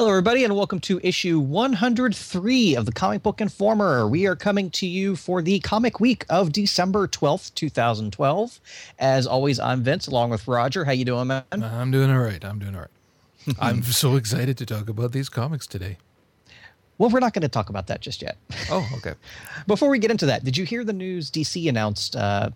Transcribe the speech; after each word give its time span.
Hello, 0.00 0.08
everybody, 0.08 0.44
and 0.44 0.56
welcome 0.56 0.80
to 0.80 0.98
issue 1.02 1.38
103 1.38 2.74
of 2.74 2.86
the 2.86 2.92
Comic 2.92 3.22
Book 3.22 3.42
Informer. 3.42 4.08
We 4.08 4.26
are 4.26 4.34
coming 4.34 4.70
to 4.70 4.86
you 4.86 5.14
for 5.14 5.42
the 5.42 5.60
comic 5.60 6.00
week 6.00 6.24
of 6.30 6.52
December 6.52 7.06
12th, 7.06 7.54
2012. 7.54 8.60
As 8.98 9.26
always, 9.26 9.60
I'm 9.60 9.82
Vince, 9.82 10.06
along 10.06 10.30
with 10.30 10.48
Roger. 10.48 10.86
How 10.86 10.92
you 10.92 11.04
doing, 11.04 11.26
man? 11.26 11.44
I'm 11.52 11.90
doing 11.90 12.10
all 12.10 12.20
right. 12.20 12.42
I'm 12.42 12.58
doing 12.58 12.74
all 12.74 12.80
right. 12.80 13.56
I'm 13.60 13.82
so 13.82 14.16
excited 14.16 14.56
to 14.56 14.64
talk 14.64 14.88
about 14.88 15.12
these 15.12 15.28
comics 15.28 15.66
today. 15.66 15.98
Well, 16.96 17.10
we're 17.10 17.20
not 17.20 17.34
going 17.34 17.42
to 17.42 17.50
talk 17.50 17.68
about 17.68 17.86
that 17.88 18.00
just 18.00 18.22
yet. 18.22 18.38
Oh, 18.70 18.88
okay. 18.96 19.12
Before 19.66 19.90
we 19.90 19.98
get 19.98 20.10
into 20.10 20.24
that, 20.24 20.44
did 20.44 20.56
you 20.56 20.64
hear 20.64 20.82
the 20.82 20.94
news 20.94 21.30
DC 21.30 21.68
announced 21.68 22.16
uh, 22.16 22.48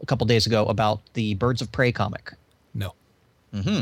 a 0.00 0.06
couple 0.06 0.26
days 0.26 0.46
ago 0.46 0.64
about 0.64 1.02
the 1.12 1.34
Birds 1.34 1.60
of 1.60 1.70
Prey 1.70 1.92
comic? 1.92 2.32
No. 2.72 2.94
Hmm. 3.52 3.80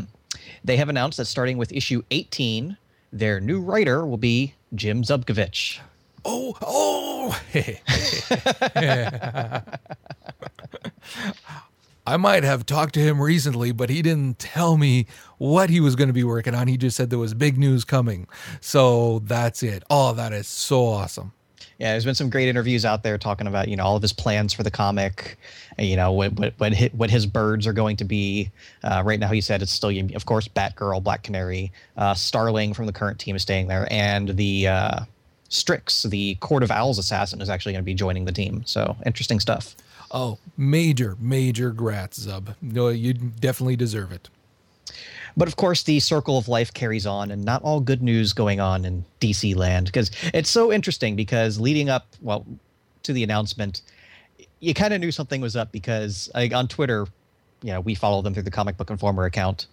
They 0.65 0.77
have 0.79 0.89
announced 0.89 1.19
that 1.19 1.27
starting 1.27 1.59
with 1.59 1.71
issue 1.73 2.03
18, 2.11 2.77
their 3.15 3.41
new 3.41 3.61
writer 3.61 4.05
will 4.05 4.19
be 4.19 4.55
Jim 4.75 5.03
Zubkavich. 5.03 5.79
Oh, 6.25 6.57
oh. 6.61 7.41
I 12.07 12.19
might 12.19 12.45
have 12.45 12.67
talked 12.67 12.95
to 12.95 13.01
him 13.01 13.21
recently, 13.21 13.73
but 13.73 13.89
he 13.89 14.03
didn't 14.03 14.39
tell 14.39 14.77
me 14.77 15.07
what 15.39 15.71
he 15.71 15.81
was 15.81 15.97
going 15.97 16.09
to 16.09 16.15
be 16.15 16.25
working 16.25 16.55
on. 16.55 16.67
He 16.67 16.77
just 16.77 16.97
said 16.97 17.09
there 17.09 17.19
was 17.19 17.35
big 17.35 17.57
news 17.57 17.85
coming. 17.85 18.27
So 18.61 19.21
that's 19.21 19.63
it. 19.63 19.85
Oh, 19.89 20.13
that 20.13 20.33
is 20.33 20.49
so 20.49 20.85
awesome. 20.85 21.33
Yeah, 21.79 21.93
there's 21.93 22.05
been 22.05 22.15
some 22.15 22.31
great 22.31 22.49
interviews 22.49 22.85
out 22.85 23.03
there 23.03 23.19
talking 23.19 23.47
about 23.47 23.69
you 23.69 23.77
know 23.77 23.85
all 23.85 23.97
of 23.97 24.03
his 24.03 24.13
plans 24.13 24.53
for 24.53 24.63
the 24.63 24.71
comic, 24.71 25.37
you 25.79 25.97
know 25.97 26.13
what 26.13 26.33
what 26.35 26.55
what 26.59 26.73
his, 26.73 26.93
what 26.93 27.11
his 27.11 27.27
birds 27.27 27.67
are 27.67 27.73
going 27.73 27.97
to 27.97 28.05
be. 28.05 28.51
Uh, 28.83 29.03
right 29.05 29.19
now, 29.19 29.29
he 29.29 29.41
said 29.41 29.63
it's 29.63 29.73
still 29.73 29.91
of 30.15 30.27
course 30.27 30.49
Batgirl, 30.49 31.03
Black 31.03 31.23
Canary, 31.23 31.73
uh, 31.97 32.15
Starling 32.15 32.75
from 32.75 32.87
the 32.87 32.93
current 32.93 33.19
team 33.19 33.37
is 33.37 33.43
staying 33.43 33.69
there, 33.69 33.89
and 33.91 34.31
the 34.37 34.69
uh, 34.69 35.01
Strix, 35.49 36.05
the 36.05 36.37
Court 36.37 36.63
of 36.63 36.71
Owls 36.71 36.99
assassin, 36.99 37.41
is 37.41 37.49
actually 37.49 37.73
going 37.73 37.83
to 37.83 37.87
be 37.87 37.95
joining 37.95 38.25
the 38.25 38.33
team. 38.33 38.63
So 38.67 38.97
interesting 39.05 39.41
stuff. 39.41 39.77
Oh, 40.11 40.39
major, 40.57 41.17
major 41.19 41.73
grats, 41.73 42.21
Zub. 42.21 42.55
No, 42.63 42.89
you 42.89 43.15
definitely 43.15 43.77
deserve 43.77 44.13
it. 44.13 44.29
But 45.37 45.49
of 45.49 45.57
course, 45.57 45.83
the 45.83 46.01
circle 46.01 46.39
of 46.39 46.49
life 46.49 46.73
carries 46.73 47.07
on, 47.07 47.31
and 47.31 47.45
not 47.45 47.63
all 47.63 47.81
good 47.81 48.03
news 48.03 48.33
going 48.33 48.61
on 48.61 48.85
in 48.85 49.05
DC 49.21 49.57
land 49.57 49.87
because 49.87 50.11
it's 50.33 50.51
so 50.51 50.73
interesting. 50.73 51.17
Because 51.17 51.59
leading 51.59 51.89
up, 51.89 52.07
well, 52.21 52.47
to 53.03 53.13
the 53.13 53.23
announcement, 53.23 53.83
you 54.61 54.75
kind 54.75 54.95
of 54.95 55.01
knew 55.01 55.13
something 55.13 55.41
was 55.41 55.57
up 55.57 55.73
because 55.73 56.31
like, 56.35 56.53
on 56.53 56.69
Twitter, 56.69 57.07
you 57.63 57.73
know, 57.73 57.81
we 57.81 57.95
follow 57.95 58.23
them 58.23 58.35
through 58.35 58.43
the 58.43 58.51
Comic 58.51 58.77
Book 58.77 58.91
Informer 58.91 59.25
account. 59.25 59.67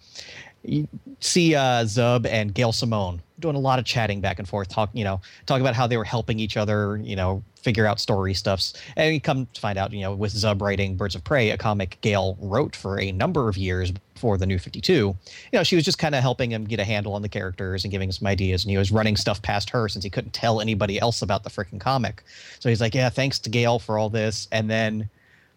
You 0.64 0.86
see 1.20 1.54
uh, 1.54 1.84
Zub 1.84 2.26
and 2.26 2.54
Gail 2.54 2.72
Simone 2.72 3.20
doing 3.40 3.56
a 3.56 3.58
lot 3.58 3.78
of 3.78 3.84
chatting 3.84 4.20
back 4.20 4.38
and 4.38 4.48
forth, 4.48 4.68
talk, 4.68 4.90
you 4.92 5.02
know, 5.04 5.20
talking 5.46 5.60
about 5.60 5.74
how 5.74 5.86
they 5.86 5.96
were 5.96 6.04
helping 6.04 6.38
each 6.38 6.56
other, 6.56 6.96
you 7.02 7.16
know, 7.16 7.42
figure 7.56 7.86
out 7.86 8.00
story 8.00 8.32
stuffs. 8.32 8.72
And 8.96 9.12
you 9.12 9.20
come 9.20 9.48
to 9.52 9.60
find 9.60 9.76
out, 9.76 9.92
you 9.92 10.00
know, 10.00 10.14
with 10.14 10.32
Zub 10.32 10.60
writing 10.62 10.96
Birds 10.96 11.14
of 11.14 11.24
Prey, 11.24 11.50
a 11.50 11.58
comic 11.58 11.98
Gail 12.00 12.36
wrote 12.40 12.76
for 12.76 12.98
a 13.00 13.12
number 13.12 13.48
of 13.48 13.56
years 13.56 13.92
before 14.22 14.38
the 14.38 14.46
New 14.46 14.58
52, 14.60 14.92
you 14.92 15.16
know, 15.52 15.64
she 15.64 15.74
was 15.74 15.84
just 15.84 15.98
kind 15.98 16.14
of 16.14 16.20
helping 16.20 16.52
him 16.52 16.64
get 16.64 16.78
a 16.78 16.84
handle 16.84 17.14
on 17.14 17.22
the 17.22 17.28
characters 17.28 17.82
and 17.82 17.90
giving 17.90 18.08
him 18.08 18.12
some 18.12 18.28
ideas. 18.28 18.62
And 18.62 18.70
he 18.70 18.78
was 18.78 18.92
running 18.92 19.16
stuff 19.16 19.42
past 19.42 19.68
her 19.70 19.88
since 19.88 20.04
he 20.04 20.10
couldn't 20.10 20.32
tell 20.32 20.60
anybody 20.60 21.00
else 21.00 21.22
about 21.22 21.42
the 21.42 21.50
freaking 21.50 21.80
comic. 21.80 22.22
So 22.60 22.68
he's 22.68 22.80
like, 22.80 22.94
yeah, 22.94 23.08
thanks 23.08 23.40
to 23.40 23.50
Gail 23.50 23.80
for 23.80 23.98
all 23.98 24.08
this. 24.08 24.46
And 24.52 24.70
then, 24.70 25.10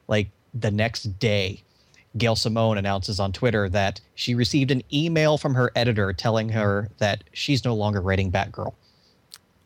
like, 0.07 0.29
the 0.55 0.71
next 0.71 1.19
day, 1.19 1.61
Gail 2.17 2.35
Simone 2.35 2.79
announces 2.79 3.19
on 3.19 3.31
Twitter 3.31 3.69
that 3.69 4.01
she 4.15 4.33
received 4.33 4.71
an 4.71 4.81
email 4.91 5.37
from 5.37 5.53
her 5.53 5.71
editor 5.75 6.11
telling 6.11 6.49
her 6.49 6.89
that 6.97 7.23
she's 7.33 7.63
no 7.63 7.75
longer 7.75 8.01
writing 8.01 8.31
Batgirl. 8.31 8.73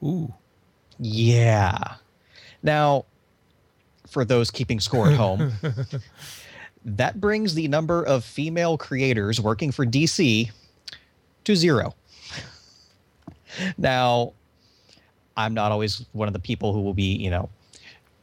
Ooh. 0.03 0.33
Yeah. 0.99 1.95
Now, 2.61 3.05
for 4.09 4.25
those 4.25 4.51
keeping 4.51 4.81
score 4.81 5.07
at 5.07 5.15
home, 5.15 5.53
that 6.85 7.19
brings 7.19 7.53
the 7.55 7.67
number 7.67 8.03
of 8.03 8.23
female 8.23 8.77
creators 8.77 9.39
working 9.41 9.71
for 9.71 9.85
DC 9.85 10.49
to 11.43 11.55
zero. 11.55 11.95
Now, 13.77 14.33
I'm 15.35 15.53
not 15.53 15.71
always 15.71 16.05
one 16.11 16.27
of 16.27 16.33
the 16.33 16.39
people 16.39 16.73
who 16.73 16.81
will 16.81 16.93
be, 16.93 17.15
you 17.15 17.29
know, 17.29 17.49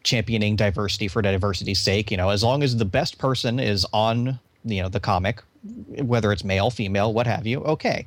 championing 0.04 0.56
diversity 0.56 1.08
for 1.08 1.20
diversity's 1.22 1.80
sake. 1.80 2.10
You 2.10 2.16
know, 2.16 2.30
as 2.30 2.44
long 2.44 2.62
as 2.62 2.76
the 2.76 2.84
best 2.84 3.18
person 3.18 3.58
is 3.58 3.86
on, 3.92 4.38
you 4.64 4.82
know, 4.82 4.88
the 4.88 5.00
comic, 5.00 5.42
whether 5.88 6.32
it's 6.32 6.44
male, 6.44 6.70
female, 6.70 7.12
what 7.12 7.26
have 7.26 7.46
you, 7.46 7.60
okay. 7.62 8.06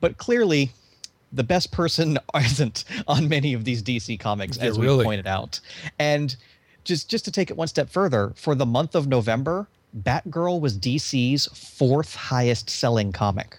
But 0.00 0.16
clearly, 0.18 0.70
the 1.32 1.44
best 1.44 1.70
person 1.70 2.18
isn't 2.34 2.84
on 3.06 3.28
many 3.28 3.54
of 3.54 3.64
these 3.64 3.82
DC 3.82 4.18
comics, 4.18 4.56
Yeah, 4.58 4.64
as 4.64 4.78
we 4.78 4.86
really. 4.86 5.04
pointed 5.04 5.26
out. 5.26 5.60
And 5.98 6.34
just 6.84 7.08
just 7.08 7.24
to 7.26 7.30
take 7.30 7.50
it 7.50 7.56
one 7.56 7.68
step 7.68 7.88
further, 7.90 8.32
for 8.34 8.54
the 8.54 8.66
month 8.66 8.94
of 8.94 9.06
November, 9.06 9.68
Batgirl 9.96 10.60
was 10.60 10.78
DC's 10.78 11.46
fourth 11.46 12.14
highest 12.14 12.70
selling 12.70 13.12
comic. 13.12 13.58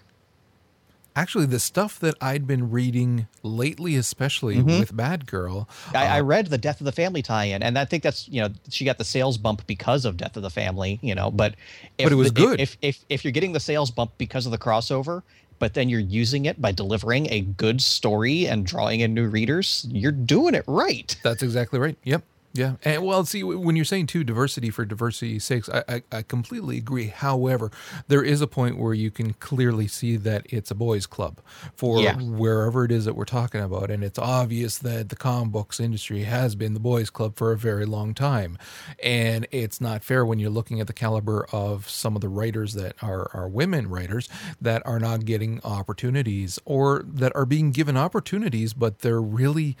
Actually, 1.16 1.46
the 1.46 1.58
stuff 1.58 1.98
that 1.98 2.14
I'd 2.20 2.46
been 2.46 2.70
reading 2.70 3.26
lately, 3.42 3.96
especially 3.96 4.62
with 4.62 4.96
Batgirl, 4.96 5.66
I, 5.92 6.06
Uh, 6.06 6.14
I 6.14 6.20
read 6.20 6.46
the 6.46 6.56
Death 6.56 6.80
of 6.80 6.84
the 6.84 6.92
Family 6.92 7.20
tie-in, 7.20 7.64
and 7.64 7.76
I 7.76 7.84
think 7.84 8.04
that's 8.04 8.28
you 8.28 8.40
know 8.40 8.48
she 8.68 8.84
got 8.84 8.96
the 8.96 9.04
sales 9.04 9.36
bump 9.36 9.66
because 9.66 10.04
of 10.04 10.16
Death 10.16 10.36
of 10.36 10.44
the 10.44 10.50
Family, 10.50 11.00
you 11.02 11.14
know. 11.16 11.30
But 11.30 11.56
if 11.98 12.04
But 12.04 12.12
it 12.12 12.14
was 12.14 12.30
good. 12.30 12.60
If, 12.60 12.78
if 12.80 13.04
if 13.08 13.24
you're 13.24 13.32
getting 13.32 13.52
the 13.52 13.60
sales 13.60 13.90
bump 13.90 14.12
because 14.18 14.46
of 14.46 14.52
the 14.52 14.58
crossover, 14.58 15.22
but 15.58 15.74
then 15.74 15.88
you're 15.88 16.00
using 16.00 16.46
it 16.46 16.60
by 16.60 16.70
delivering 16.70 17.26
a 17.30 17.40
good 17.40 17.82
story 17.82 18.46
and 18.46 18.64
drawing 18.64 19.00
in 19.00 19.12
new 19.12 19.28
readers, 19.28 19.86
you're 19.90 20.12
doing 20.12 20.54
it 20.54 20.64
right. 20.68 21.16
That's 21.24 21.42
exactly 21.42 21.80
right. 21.80 21.96
Yep. 22.04 22.22
Yeah. 22.52 22.74
And 22.84 23.04
well, 23.04 23.24
see, 23.24 23.44
when 23.44 23.76
you're 23.76 23.84
saying 23.84 24.06
too 24.08 24.24
diversity 24.24 24.70
for 24.70 24.84
diversity's 24.84 25.44
sakes, 25.44 25.68
I, 25.68 25.84
I, 25.88 26.02
I 26.10 26.22
completely 26.22 26.78
agree. 26.78 27.06
However, 27.06 27.70
there 28.08 28.24
is 28.24 28.40
a 28.40 28.48
point 28.48 28.76
where 28.76 28.92
you 28.92 29.10
can 29.12 29.34
clearly 29.34 29.86
see 29.86 30.16
that 30.16 30.46
it's 30.50 30.70
a 30.70 30.74
boys' 30.74 31.06
club 31.06 31.40
for 31.76 32.00
Yeah. 32.00 32.16
wherever 32.16 32.84
it 32.84 32.90
is 32.90 33.04
that 33.04 33.14
we're 33.14 33.24
talking 33.24 33.60
about. 33.60 33.88
And 33.90 34.02
it's 34.02 34.18
obvious 34.18 34.78
that 34.78 35.10
the 35.10 35.16
comic 35.16 35.52
books 35.52 35.78
industry 35.78 36.24
has 36.24 36.56
been 36.56 36.74
the 36.74 36.80
boys' 36.80 37.08
club 37.08 37.36
for 37.36 37.52
a 37.52 37.56
very 37.56 37.86
long 37.86 38.14
time. 38.14 38.58
And 39.00 39.46
it's 39.52 39.80
not 39.80 40.02
fair 40.02 40.26
when 40.26 40.40
you're 40.40 40.50
looking 40.50 40.80
at 40.80 40.88
the 40.88 40.92
caliber 40.92 41.46
of 41.52 41.88
some 41.88 42.16
of 42.16 42.20
the 42.20 42.28
writers 42.28 42.74
that 42.74 42.96
are, 43.00 43.30
are 43.32 43.48
women 43.48 43.88
writers 43.88 44.28
that 44.60 44.82
are 44.84 44.98
not 44.98 45.24
getting 45.24 45.60
opportunities 45.64 46.58
or 46.64 47.04
that 47.06 47.30
are 47.36 47.46
being 47.46 47.70
given 47.70 47.96
opportunities, 47.96 48.72
but 48.74 49.00
they're 49.00 49.22
really 49.22 49.76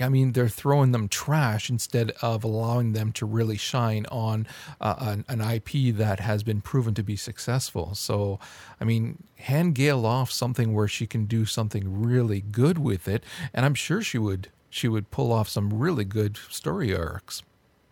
I 0.00 0.08
mean, 0.08 0.32
they're 0.32 0.48
throwing 0.48 0.92
them 0.92 1.08
trash 1.08 1.70
instead 1.70 2.12
of 2.22 2.44
allowing 2.44 2.92
them 2.92 3.12
to 3.12 3.26
really 3.26 3.56
shine 3.56 4.06
on 4.06 4.46
uh, 4.80 4.94
an, 4.98 5.24
an 5.28 5.40
IP 5.40 5.94
that 5.96 6.20
has 6.20 6.42
been 6.42 6.60
proven 6.60 6.94
to 6.94 7.02
be 7.02 7.16
successful. 7.16 7.94
So, 7.94 8.38
I 8.80 8.84
mean, 8.84 9.22
hand 9.36 9.74
Gail 9.74 10.04
off 10.04 10.30
something 10.30 10.74
where 10.74 10.88
she 10.88 11.06
can 11.06 11.24
do 11.24 11.44
something 11.46 12.02
really 12.02 12.40
good 12.40 12.78
with 12.78 13.08
it, 13.08 13.24
and 13.54 13.64
I'm 13.64 13.74
sure 13.74 14.02
she 14.02 14.18
would. 14.18 14.50
She 14.68 14.88
would 14.88 15.10
pull 15.10 15.32
off 15.32 15.48
some 15.48 15.72
really 15.72 16.04
good 16.04 16.36
story 16.50 16.94
arcs. 16.94 17.42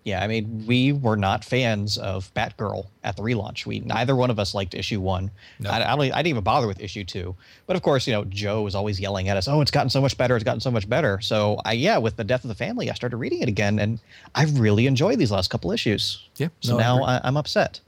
Yeah, 0.04 0.22
I 0.22 0.26
mean, 0.26 0.64
we 0.66 0.92
were 0.92 1.16
not 1.16 1.46
fans 1.46 1.96
of 1.96 2.32
Batgirl 2.34 2.86
at 3.04 3.16
the 3.16 3.22
relaunch. 3.22 3.64
We 3.64 3.80
neither 3.80 4.14
one 4.14 4.30
of 4.30 4.38
us 4.38 4.52
liked 4.54 4.74
issue 4.74 5.00
one. 5.00 5.30
No. 5.58 5.70
I, 5.70 5.76
I, 5.76 5.96
don't, 5.96 6.12
I 6.12 6.16
didn't 6.18 6.26
even 6.26 6.44
bother 6.44 6.66
with 6.66 6.78
issue 6.78 7.04
two. 7.04 7.34
But 7.66 7.76
of 7.76 7.82
course, 7.82 8.06
you 8.06 8.12
know, 8.12 8.24
Joe 8.26 8.60
was 8.62 8.74
always 8.74 9.00
yelling 9.00 9.30
at 9.30 9.38
us, 9.38 9.48
"Oh, 9.48 9.62
it's 9.62 9.70
gotten 9.70 9.88
so 9.88 10.02
much 10.02 10.18
better! 10.18 10.36
It's 10.36 10.44
gotten 10.44 10.60
so 10.60 10.70
much 10.70 10.86
better!" 10.86 11.20
So, 11.22 11.58
I 11.64 11.72
yeah, 11.72 11.96
with 11.96 12.16
the 12.16 12.24
death 12.24 12.44
of 12.44 12.48
the 12.48 12.54
family, 12.54 12.90
I 12.90 12.94
started 12.94 13.16
reading 13.16 13.40
it 13.40 13.48
again, 13.48 13.78
and 13.78 13.98
I 14.34 14.44
really 14.44 14.86
enjoyed 14.86 15.18
these 15.18 15.30
last 15.30 15.48
couple 15.48 15.72
issues. 15.72 16.28
Yeah, 16.36 16.48
So 16.60 16.72
no, 16.72 16.78
now. 16.78 17.02
I, 17.04 17.20
I'm 17.24 17.38
upset. 17.38 17.80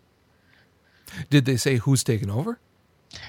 Did 1.28 1.44
they 1.44 1.56
say 1.56 1.76
who's 1.76 2.02
taking 2.02 2.30
over? 2.30 2.58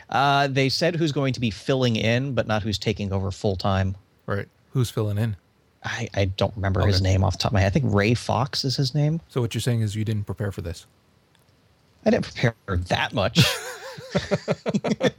Uh, 0.10 0.48
they 0.48 0.70
said 0.70 0.96
who's 0.96 1.12
going 1.12 1.34
to 1.34 1.40
be 1.42 1.52
filling 1.52 1.98
in, 1.98 2.34
but 2.34 2.48
not 2.48 2.64
who's 2.64 2.78
taking 2.78 3.12
over 3.12 3.32
full 3.32 3.58
time. 3.58 3.98
Right. 4.26 4.48
Who's 4.72 4.90
filling 4.90 5.18
in? 5.18 5.36
I, 5.88 6.10
I 6.14 6.26
don't 6.26 6.54
remember 6.56 6.86
his 6.86 7.02
name 7.02 7.24
off 7.24 7.34
the 7.34 7.40
top 7.40 7.52
of 7.52 7.54
my 7.54 7.62
head. 7.62 7.68
I 7.68 7.70
think 7.72 7.86
Ray 7.94 8.14
Fawkes 8.14 8.66
is 8.66 8.76
his 8.76 8.94
name. 8.94 9.22
So 9.30 9.42
what 9.42 9.54
you're 9.54 9.62
saying 9.62 9.82
is 9.82 9.96
you 9.96 10.06
didn't 10.06 10.26
prepare 10.26 10.52
for 10.52 10.62
this. 10.62 10.86
I 12.06 12.10
didn't 12.10 12.26
prepare 12.26 12.56
that 12.68 13.14
much. 13.14 13.40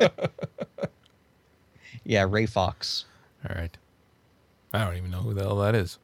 yeah, 2.05 2.27
Ray 2.29 2.47
Fawkes. 2.47 3.05
All 3.49 3.57
right. 3.57 3.77
I 4.73 4.85
don't 4.85 4.97
even 4.97 5.11
know 5.11 5.19
who 5.19 5.35
the 5.35 5.43
hell 5.43 5.57
that 5.57 5.75
is. 5.75 5.99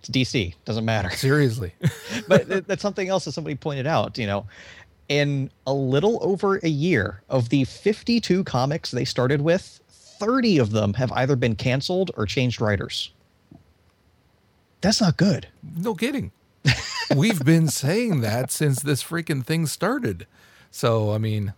It's 0.00 0.08
DC. 0.08 0.54
Doesn't 0.64 0.84
matter. 0.84 1.10
Seriously. 1.10 1.74
but 2.28 2.66
that's 2.66 2.82
something 2.82 3.08
else 3.08 3.24
that 3.24 3.32
somebody 3.32 3.56
pointed 3.56 3.86
out. 3.86 4.18
You 4.18 4.26
know, 4.26 4.46
in 5.08 5.50
a 5.66 5.72
little 5.72 6.18
over 6.22 6.58
a 6.62 6.68
year 6.68 7.22
of 7.28 7.48
the 7.48 7.64
52 7.64 8.44
comics 8.44 8.90
they 8.90 9.04
started 9.04 9.40
with, 9.40 9.80
30 10.18 10.58
of 10.58 10.70
them 10.70 10.94
have 10.94 11.12
either 11.12 11.36
been 11.36 11.54
canceled 11.54 12.10
or 12.16 12.26
changed 12.26 12.60
writers. 12.60 13.10
That's 14.80 15.00
not 15.00 15.16
good. 15.16 15.48
No 15.76 15.94
kidding. 15.94 16.32
We've 17.16 17.44
been 17.44 17.68
saying 17.68 18.20
that 18.20 18.50
since 18.50 18.82
this 18.82 19.02
freaking 19.02 19.44
thing 19.44 19.66
started. 19.66 20.26
So, 20.70 21.12
I 21.12 21.18
mean, 21.18 21.54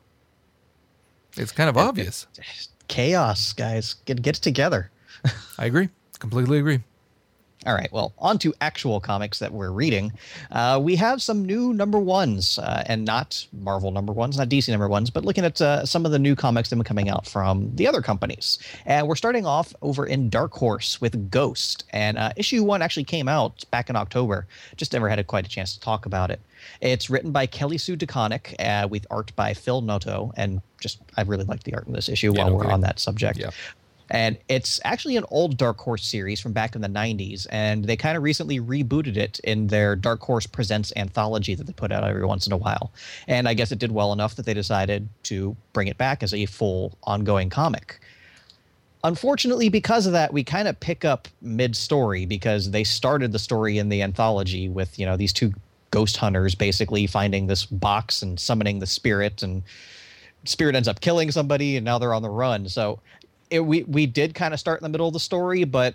it's 1.36 1.52
kind 1.52 1.68
of 1.68 1.76
obvious. 1.76 2.26
Chaos, 2.88 3.52
guys. 3.52 3.94
Get 4.04 4.22
get 4.22 4.36
together. 4.36 4.90
I 5.58 5.66
agree. 5.66 5.88
Completely 6.18 6.58
agree. 6.58 6.80
All 7.66 7.74
right, 7.74 7.90
well, 7.92 8.12
on 8.18 8.38
to 8.38 8.54
actual 8.60 9.00
comics 9.00 9.40
that 9.40 9.52
we're 9.52 9.72
reading. 9.72 10.12
Uh, 10.52 10.78
we 10.80 10.94
have 10.94 11.20
some 11.20 11.44
new 11.44 11.74
number 11.74 11.98
ones, 11.98 12.56
uh, 12.60 12.84
and 12.86 13.04
not 13.04 13.44
Marvel 13.52 13.90
number 13.90 14.12
ones, 14.12 14.38
not 14.38 14.48
DC 14.48 14.68
number 14.68 14.88
ones, 14.88 15.10
but 15.10 15.24
looking 15.24 15.44
at 15.44 15.60
uh, 15.60 15.84
some 15.84 16.06
of 16.06 16.12
the 16.12 16.20
new 16.20 16.36
comics 16.36 16.68
that 16.70 16.76
have 16.76 16.84
been 16.84 16.88
coming 16.88 17.08
out 17.08 17.26
from 17.26 17.74
the 17.74 17.86
other 17.88 18.00
companies. 18.00 18.60
And 18.86 19.08
we're 19.08 19.16
starting 19.16 19.44
off 19.44 19.74
over 19.82 20.06
in 20.06 20.30
Dark 20.30 20.52
Horse 20.52 21.00
with 21.00 21.30
Ghost. 21.32 21.84
And 21.92 22.16
uh, 22.16 22.32
issue 22.36 22.62
one 22.62 22.80
actually 22.80 23.04
came 23.04 23.26
out 23.28 23.64
back 23.72 23.90
in 23.90 23.96
October. 23.96 24.46
Just 24.76 24.92
never 24.92 25.08
had 25.08 25.18
a, 25.18 25.24
quite 25.24 25.44
a 25.44 25.50
chance 25.50 25.74
to 25.74 25.80
talk 25.80 26.06
about 26.06 26.30
it. 26.30 26.40
It's 26.80 27.10
written 27.10 27.32
by 27.32 27.46
Kelly 27.46 27.78
Sue 27.78 27.96
DeConnick 27.96 28.54
uh, 28.60 28.86
with 28.86 29.04
art 29.10 29.34
by 29.34 29.52
Phil 29.52 29.80
Noto. 29.80 30.32
And 30.36 30.62
just, 30.80 31.00
I 31.16 31.22
really 31.22 31.44
like 31.44 31.64
the 31.64 31.74
art 31.74 31.88
in 31.88 31.92
this 31.92 32.08
issue 32.08 32.32
Yeah, 32.32 32.42
while 32.42 32.50
no 32.50 32.54
we're 32.54 32.60
kidding. 32.62 32.74
on 32.74 32.80
that 32.82 33.00
subject. 33.00 33.38
Yeah. 33.40 33.50
And 34.10 34.38
it's 34.48 34.80
actually 34.84 35.16
an 35.16 35.24
old 35.30 35.56
Dark 35.56 35.78
Horse 35.78 36.04
series 36.04 36.40
from 36.40 36.52
back 36.52 36.74
in 36.74 36.80
the 36.80 36.88
90s. 36.88 37.46
And 37.50 37.84
they 37.84 37.96
kind 37.96 38.16
of 38.16 38.22
recently 38.22 38.60
rebooted 38.60 39.16
it 39.16 39.38
in 39.40 39.66
their 39.66 39.96
Dark 39.96 40.20
Horse 40.20 40.46
Presents 40.46 40.92
anthology 40.96 41.54
that 41.54 41.66
they 41.66 41.72
put 41.72 41.92
out 41.92 42.04
every 42.04 42.24
once 42.24 42.46
in 42.46 42.52
a 42.52 42.56
while. 42.56 42.92
And 43.26 43.48
I 43.48 43.54
guess 43.54 43.72
it 43.72 43.78
did 43.78 43.92
well 43.92 44.12
enough 44.12 44.36
that 44.36 44.46
they 44.46 44.54
decided 44.54 45.08
to 45.24 45.56
bring 45.72 45.88
it 45.88 45.98
back 45.98 46.22
as 46.22 46.32
a 46.32 46.46
full 46.46 46.96
ongoing 47.04 47.50
comic. 47.50 48.00
Unfortunately, 49.04 49.68
because 49.68 50.06
of 50.06 50.12
that, 50.12 50.32
we 50.32 50.42
kind 50.42 50.66
of 50.66 50.78
pick 50.80 51.04
up 51.04 51.28
mid 51.40 51.76
story 51.76 52.26
because 52.26 52.72
they 52.72 52.82
started 52.82 53.32
the 53.32 53.38
story 53.38 53.78
in 53.78 53.90
the 53.90 54.02
anthology 54.02 54.68
with, 54.68 54.98
you 54.98 55.06
know, 55.06 55.16
these 55.16 55.32
two 55.32 55.52
ghost 55.90 56.16
hunters 56.16 56.54
basically 56.54 57.06
finding 57.06 57.46
this 57.46 57.64
box 57.64 58.22
and 58.22 58.38
summoning 58.38 58.78
the 58.78 58.86
spirit 58.86 59.42
and 59.42 59.62
spirit 60.44 60.74
ends 60.74 60.88
up 60.88 61.00
killing 61.00 61.30
somebody 61.30 61.76
and 61.76 61.84
now 61.84 61.98
they're 61.98 62.14
on 62.14 62.22
the 62.22 62.30
run 62.30 62.68
so 62.68 63.00
it, 63.50 63.60
we 63.60 63.82
we 63.84 64.06
did 64.06 64.34
kind 64.34 64.52
of 64.54 64.60
start 64.60 64.80
in 64.80 64.82
the 64.84 64.88
middle 64.88 65.06
of 65.06 65.12
the 65.12 65.20
story 65.20 65.64
but 65.64 65.94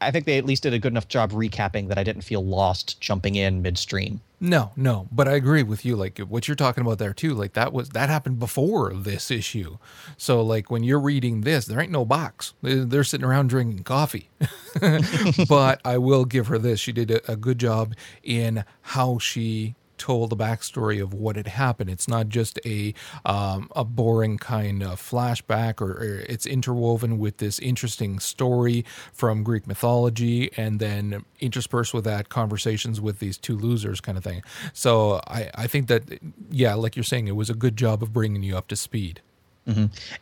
i 0.00 0.10
think 0.10 0.26
they 0.26 0.38
at 0.38 0.44
least 0.44 0.62
did 0.62 0.72
a 0.74 0.78
good 0.78 0.92
enough 0.92 1.08
job 1.08 1.32
recapping 1.32 1.88
that 1.88 1.98
i 1.98 2.04
didn't 2.04 2.22
feel 2.22 2.44
lost 2.44 3.00
jumping 3.00 3.34
in 3.34 3.62
midstream 3.62 4.20
No, 4.38 4.72
no, 4.76 5.08
but 5.10 5.26
I 5.26 5.32
agree 5.32 5.62
with 5.62 5.86
you. 5.86 5.96
Like 5.96 6.18
what 6.18 6.46
you're 6.46 6.56
talking 6.56 6.82
about 6.84 6.98
there 6.98 7.14
too. 7.14 7.32
Like 7.32 7.54
that 7.54 7.72
was 7.72 7.88
that 7.90 8.10
happened 8.10 8.38
before 8.38 8.92
this 8.92 9.30
issue. 9.30 9.78
So 10.18 10.42
like 10.42 10.70
when 10.70 10.82
you're 10.84 11.00
reading 11.00 11.40
this, 11.40 11.64
there 11.64 11.80
ain't 11.80 11.90
no 11.90 12.04
box. 12.04 12.52
They're 12.60 13.02
sitting 13.02 13.24
around 13.24 13.48
drinking 13.48 13.84
coffee. 13.84 14.28
but 15.48 15.80
I 15.86 15.96
will 15.96 16.26
give 16.26 16.48
her 16.48 16.58
this. 16.58 16.80
She 16.80 16.92
did 16.92 17.10
a, 17.10 17.32
a 17.32 17.36
good 17.36 17.58
job 17.58 17.94
in 18.22 18.64
how 18.82 19.16
she 19.18 19.74
told 19.98 20.30
the 20.30 20.36
backstory 20.36 21.02
of 21.02 21.12
what 21.14 21.36
had 21.36 21.48
happened. 21.48 21.90
It's 21.90 22.08
not 22.08 22.28
just 22.28 22.58
a 22.64 22.94
um, 23.24 23.70
a 23.74 23.84
boring 23.84 24.38
kind 24.38 24.82
of 24.82 25.00
flashback, 25.00 25.80
or, 25.80 25.92
or 25.92 26.20
it's 26.28 26.46
interwoven 26.46 27.18
with 27.18 27.38
this 27.38 27.58
interesting 27.58 28.18
story 28.18 28.84
from 29.12 29.42
Greek 29.42 29.66
mythology, 29.66 30.50
and 30.56 30.80
then 30.80 31.24
interspersed 31.40 31.94
with 31.94 32.04
that 32.04 32.28
conversations 32.28 33.00
with 33.00 33.18
these 33.18 33.38
two 33.38 33.56
losers, 33.56 34.00
kind 34.00 34.18
of 34.18 34.24
thing. 34.24 34.42
So 34.72 35.20
I 35.26 35.50
I 35.54 35.66
think 35.66 35.88
that 35.88 36.18
yeah, 36.50 36.74
like 36.74 36.96
you're 36.96 37.02
saying, 37.04 37.28
it 37.28 37.36
was 37.36 37.50
a 37.50 37.54
good 37.54 37.76
job 37.76 38.02
of 38.02 38.12
bringing 38.12 38.42
you 38.42 38.56
up 38.56 38.68
to 38.68 38.76
speed. 38.76 39.20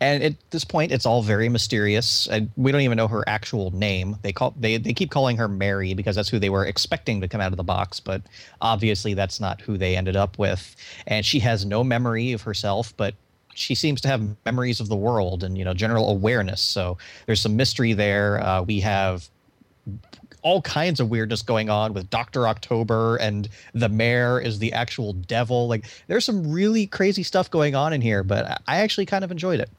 And 0.00 0.22
at 0.22 0.34
this 0.50 0.64
point 0.64 0.90
it's 0.92 1.04
all 1.04 1.22
very 1.22 1.48
mysterious 1.48 2.26
and 2.26 2.50
we 2.56 2.72
don't 2.72 2.80
even 2.80 2.96
know 2.96 3.08
her 3.08 3.24
actual 3.26 3.70
name. 3.72 4.16
They 4.22 4.32
call 4.32 4.54
they, 4.58 4.78
they 4.78 4.94
keep 4.94 5.10
calling 5.10 5.36
her 5.36 5.48
mary 5.48 5.94
because 5.94 6.16
that's 6.16 6.28
who 6.28 6.38
they 6.38 6.50
were 6.50 6.64
expecting 6.64 7.20
to 7.20 7.28
come 7.28 7.40
out 7.40 7.52
of 7.52 7.56
the 7.56 7.64
box 7.64 8.00
but 8.00 8.22
obviously 8.60 9.14
that's 9.14 9.40
not 9.40 9.60
who 9.60 9.76
they 9.76 9.96
ended 9.96 10.16
up 10.16 10.38
with. 10.38 10.74
And 11.06 11.24
she 11.24 11.40
has 11.40 11.64
no 11.64 11.84
memory 11.84 12.32
of 12.32 12.42
herself 12.42 12.94
but 12.96 13.14
she 13.54 13.74
seems 13.74 14.00
to 14.00 14.08
have 14.08 14.36
memories 14.44 14.80
of 14.80 14.88
the 14.88 14.96
world 14.96 15.44
and 15.44 15.56
you 15.56 15.64
know 15.64 15.74
general 15.74 16.10
awareness. 16.10 16.60
So 16.60 16.98
there's 17.26 17.40
some 17.40 17.56
mystery 17.56 17.92
there. 17.92 18.42
Uh, 18.42 18.62
we 18.62 18.80
have 18.80 19.28
all 20.44 20.60
kinds 20.62 21.00
of 21.00 21.08
weirdness 21.08 21.40
going 21.42 21.70
on 21.70 21.94
with 21.94 22.08
Dr. 22.10 22.46
October 22.46 23.16
and 23.16 23.48
the 23.72 23.88
mayor 23.88 24.38
is 24.38 24.58
the 24.58 24.74
actual 24.74 25.14
devil. 25.14 25.66
Like 25.66 25.86
there's 26.06 26.24
some 26.24 26.52
really 26.52 26.86
crazy 26.86 27.22
stuff 27.22 27.50
going 27.50 27.74
on 27.74 27.92
in 27.94 28.02
here, 28.02 28.22
but 28.22 28.60
I- 28.68 28.84
actually 28.84 29.06
kind 29.06 29.24
of 29.24 29.30
enjoyed 29.30 29.58
it. 29.58 29.70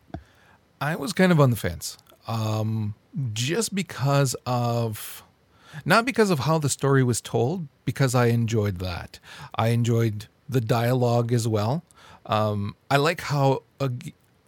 I 0.81 0.95
was 0.95 1.13
kind 1.13 1.31
of 1.31 1.39
on 1.39 1.51
the 1.51 1.55
fence, 1.55 1.97
um, 2.27 2.95
just 3.31 3.75
because 3.75 4.35
of, 4.47 5.23
not 5.85 6.03
because 6.03 6.31
of 6.31 6.39
how 6.39 6.57
the 6.57 6.67
story 6.69 7.03
was 7.03 7.21
told, 7.21 7.67
because 7.85 8.15
I 8.15 8.25
enjoyed 8.27 8.79
that. 8.79 9.19
I 9.53 9.67
enjoyed 9.67 10.25
the 10.49 10.61
dialogue 10.61 11.31
as 11.31 11.47
well. 11.47 11.83
Um, 12.25 12.75
I 12.89 12.97
like 12.97 13.21
how 13.21 13.61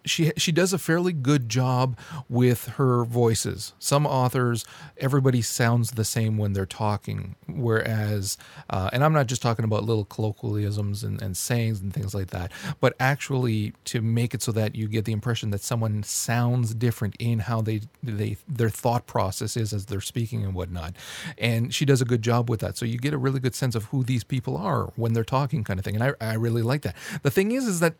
she 0.07 0.31
she 0.37 0.51
does 0.51 0.73
a 0.73 0.77
fairly 0.77 1.13
good 1.13 1.49
job 1.49 1.97
with 2.29 2.65
her 2.77 3.03
voices. 3.05 3.73
Some 3.79 4.05
authors, 4.05 4.65
everybody 4.97 5.41
sounds 5.41 5.91
the 5.91 6.05
same 6.05 6.37
when 6.37 6.53
they're 6.53 6.65
talking, 6.65 7.35
whereas, 7.47 8.37
uh, 8.69 8.89
and 8.93 9.03
I'm 9.03 9.13
not 9.13 9.27
just 9.27 9.41
talking 9.41 9.65
about 9.65 9.83
little 9.83 10.05
colloquialisms 10.05 11.03
and, 11.03 11.21
and 11.21 11.35
sayings 11.35 11.81
and 11.81 11.93
things 11.93 12.13
like 12.15 12.27
that, 12.27 12.51
but 12.79 12.95
actually 12.99 13.73
to 13.85 14.01
make 14.01 14.33
it 14.33 14.41
so 14.41 14.51
that 14.51 14.75
you 14.75 14.87
get 14.87 15.05
the 15.05 15.11
impression 15.11 15.51
that 15.51 15.61
someone 15.61 16.03
sounds 16.03 16.73
different 16.73 17.15
in 17.19 17.39
how 17.39 17.61
they 17.61 17.81
they 18.01 18.37
their 18.47 18.69
thought 18.69 19.05
process 19.07 19.57
is 19.57 19.73
as 19.73 19.85
they're 19.85 20.01
speaking 20.01 20.43
and 20.43 20.53
whatnot. 20.53 20.95
And 21.37 21.73
she 21.73 21.85
does 21.85 22.01
a 22.01 22.05
good 22.05 22.21
job 22.21 22.49
with 22.49 22.59
that, 22.61 22.77
so 22.77 22.85
you 22.85 22.97
get 22.97 23.13
a 23.13 23.17
really 23.17 23.39
good 23.39 23.55
sense 23.55 23.75
of 23.75 23.85
who 23.85 24.03
these 24.03 24.23
people 24.23 24.57
are 24.57 24.85
when 24.95 25.13
they're 25.13 25.23
talking, 25.23 25.63
kind 25.63 25.79
of 25.79 25.85
thing. 25.85 25.95
And 25.95 26.03
I 26.03 26.13
I 26.21 26.33
really 26.35 26.61
like 26.61 26.81
that. 26.83 26.95
The 27.23 27.31
thing 27.31 27.51
is, 27.51 27.67
is 27.67 27.79
that 27.79 27.95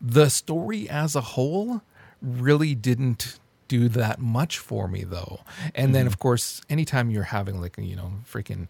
the 0.00 0.28
story 0.28 0.88
as 0.88 1.14
a 1.14 1.20
whole 1.20 1.82
really 2.22 2.74
didn't 2.74 3.38
do 3.70 3.88
that 3.88 4.18
much 4.18 4.58
for 4.58 4.88
me 4.88 5.04
though. 5.04 5.40
And 5.74 5.94
then 5.94 6.02
hmm. 6.02 6.08
of 6.08 6.18
course, 6.18 6.60
anytime 6.68 7.10
you're 7.10 7.22
having 7.22 7.60
like 7.60 7.76
you 7.78 7.96
know 7.96 8.12
freaking 8.30 8.66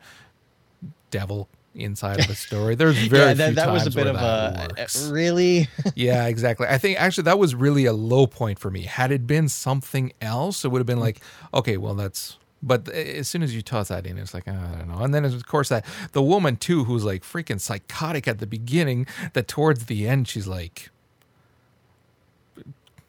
devil 1.10 1.48
inside 1.74 2.20
of 2.20 2.28
a 2.28 2.34
story, 2.34 2.74
there's 2.74 2.98
very 3.08 3.28
yeah, 3.28 3.34
that, 3.34 3.54
that 3.54 3.72
was 3.72 3.86
a 3.86 3.90
bit 3.90 4.06
of 4.06 4.16
a 4.16 4.18
uh, 4.18 4.68
works. 4.76 5.08
really. 5.08 5.68
yeah, 5.94 6.26
exactly. 6.26 6.66
I 6.68 6.76
think 6.76 7.00
actually 7.00 7.24
that 7.24 7.38
was 7.38 7.54
really 7.54 7.86
a 7.86 7.94
low 7.94 8.26
point 8.26 8.58
for 8.58 8.70
me. 8.70 8.82
Had 8.82 9.10
it 9.10 9.26
been 9.26 9.48
something 9.48 10.12
else, 10.20 10.66
it 10.66 10.68
would 10.68 10.80
have 10.80 10.86
been 10.86 10.98
hmm. 10.98 11.04
like, 11.04 11.20
okay, 11.54 11.76
well 11.76 11.94
that's. 11.94 12.36
But 12.62 12.88
as 12.90 13.26
soon 13.26 13.42
as 13.42 13.54
you 13.54 13.62
toss 13.62 13.88
that 13.88 14.06
in, 14.06 14.18
it's 14.18 14.34
like 14.34 14.46
I 14.46 14.52
don't 14.52 14.88
know. 14.88 14.98
And 15.02 15.14
then 15.14 15.24
of 15.24 15.46
course 15.46 15.70
that 15.70 15.84
the 16.12 16.22
woman 16.22 16.56
too, 16.56 16.84
who's 16.84 17.04
like 17.04 17.22
freaking 17.22 17.58
psychotic 17.60 18.28
at 18.28 18.38
the 18.38 18.46
beginning, 18.46 19.06
that 19.32 19.48
towards 19.48 19.86
the 19.86 20.06
end 20.06 20.28
she's 20.28 20.46
like, 20.46 20.90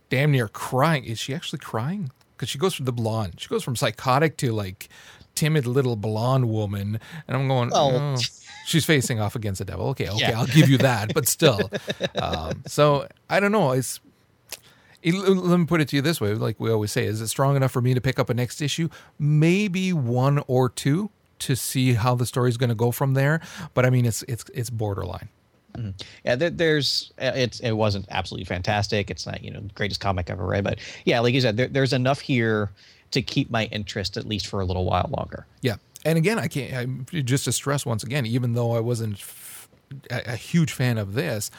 damn 0.09 0.31
near 0.31 0.47
crying. 0.47 1.03
Is 1.03 1.19
she 1.19 1.33
actually 1.33 1.59
crying? 1.59 2.11
Because 2.35 2.49
she 2.49 2.57
goes 2.57 2.73
from 2.73 2.85
the 2.85 2.91
blonde, 2.91 3.35
she 3.39 3.47
goes 3.49 3.63
from 3.63 3.75
psychotic 3.75 4.37
to 4.37 4.51
like 4.51 4.89
timid 5.35 5.65
little 5.65 5.95
blonde 5.95 6.49
woman, 6.49 6.99
and 7.27 7.37
I'm 7.37 7.47
going, 7.47 7.69
Well- 7.69 8.15
oh. 8.17 8.21
she's 8.65 8.85
facing 8.85 9.19
off 9.19 9.35
against 9.35 9.59
the 9.59 9.65
devil. 9.65 9.87
Okay, 9.89 10.09
okay, 10.09 10.17
Yeah. 10.19 10.39
I'll 10.39 10.47
give 10.47 10.69
you 10.69 10.77
that, 10.79 11.13
but 11.13 11.27
still. 11.27 11.69
Um, 12.15 12.63
so 12.67 13.07
I 13.29 13.39
don't 13.39 13.51
know. 13.51 13.71
It's 13.71 13.97
it- 13.97 14.01
let 15.03 15.59
me 15.59 15.65
put 15.65 15.81
it 15.81 15.87
to 15.89 15.95
you 15.95 16.01
this 16.01 16.21
way: 16.21 16.33
like 16.33 16.59
we 16.59 16.71
always 16.71 16.91
say, 16.91 17.05
is 17.05 17.21
it 17.21 17.27
strong 17.27 17.55
enough 17.55 17.71
for 17.71 17.81
me 17.81 17.93
to 17.93 18.01
pick 18.01 18.19
up 18.19 18.29
a 18.29 18.33
next 18.33 18.61
issue? 18.61 18.89
Maybe 19.17 19.93
one 19.93 20.43
or 20.47 20.69
two 20.69 21.09
to 21.39 21.55
see 21.55 21.93
how 21.93 22.15
the 22.15 22.25
story's 22.25 22.57
going 22.57 22.69
to 22.69 22.75
go 22.75 22.91
from 22.91 23.13
there. 23.13 23.41
But 23.73 23.85
I 23.85 23.89
mean, 23.89 24.05
it's 24.05 24.23
it's 24.23 24.45
it's 24.53 24.69
borderline. 24.69 25.29
Yeah, 26.25 26.35
there, 26.35 26.49
there's 26.49 27.11
uh, 27.21 27.31
it's 27.33 27.59
it 27.61 27.71
wasn't 27.71 28.05
absolutely 28.09 28.45
fantastic. 28.45 29.09
It's 29.09 29.25
not 29.25 29.43
you 29.43 29.51
know 29.51 29.61
the 29.61 29.73
greatest 29.73 30.01
comic 30.01 30.29
I've 30.29 30.37
ever 30.37 30.45
read, 30.45 30.63
but 30.63 30.79
yeah, 31.05 31.19
like 31.19 31.33
you 31.33 31.41
said, 31.41 31.57
there, 31.57 31.67
there's 31.67 31.93
enough 31.93 32.19
here 32.19 32.71
to 33.11 33.21
keep 33.21 33.49
my 33.49 33.65
interest 33.65 34.17
at 34.17 34.25
least 34.25 34.47
for 34.47 34.61
a 34.61 34.65
little 34.65 34.85
while 34.85 35.09
longer. 35.17 35.45
Yeah, 35.61 35.75
and 36.05 36.17
again, 36.17 36.39
I 36.39 36.47
can't 36.47 36.73
I, 37.13 37.21
just 37.21 37.45
to 37.45 37.51
stress 37.51 37.85
once 37.85 38.03
again, 38.03 38.25
even 38.25 38.53
though 38.53 38.75
I 38.75 38.79
wasn't 38.79 39.15
f- 39.15 39.69
a, 40.09 40.33
a 40.33 40.35
huge 40.35 40.73
fan 40.73 40.97
of 40.97 41.13
this, 41.13 41.51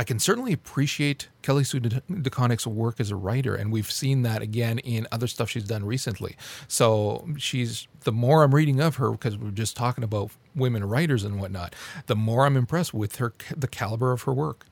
I 0.00 0.02
can 0.02 0.18
certainly 0.18 0.54
appreciate 0.54 1.28
Kelly 1.42 1.62
Sue 1.62 1.78
DeConnick's 1.78 2.66
work 2.66 3.00
as 3.00 3.10
a 3.10 3.16
writer, 3.16 3.54
and 3.54 3.70
we've 3.70 3.90
seen 3.90 4.22
that 4.22 4.40
again 4.40 4.78
in 4.78 5.06
other 5.12 5.26
stuff 5.26 5.50
she's 5.50 5.64
done 5.64 5.84
recently. 5.84 6.36
So 6.68 7.28
she's 7.36 7.86
the 8.04 8.10
more 8.10 8.42
I'm 8.42 8.54
reading 8.54 8.80
of 8.80 8.96
her, 8.96 9.10
because 9.10 9.36
we're 9.36 9.50
just 9.50 9.76
talking 9.76 10.02
about 10.02 10.30
women 10.54 10.88
writers 10.88 11.22
and 11.22 11.38
whatnot, 11.38 11.74
the 12.06 12.16
more 12.16 12.46
I'm 12.46 12.56
impressed 12.56 12.94
with 12.94 13.16
her 13.16 13.34
the 13.54 13.68
caliber 13.68 14.10
of 14.12 14.22
her 14.22 14.32
work. 14.32 14.64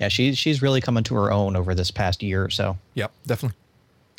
Yeah, 0.00 0.08
she's 0.08 0.36
she's 0.36 0.60
really 0.60 0.80
coming 0.80 1.04
to 1.04 1.14
her 1.14 1.30
own 1.30 1.54
over 1.54 1.76
this 1.76 1.92
past 1.92 2.20
year 2.20 2.44
or 2.44 2.50
so. 2.50 2.76
Yep, 2.94 3.12
definitely. 3.24 3.56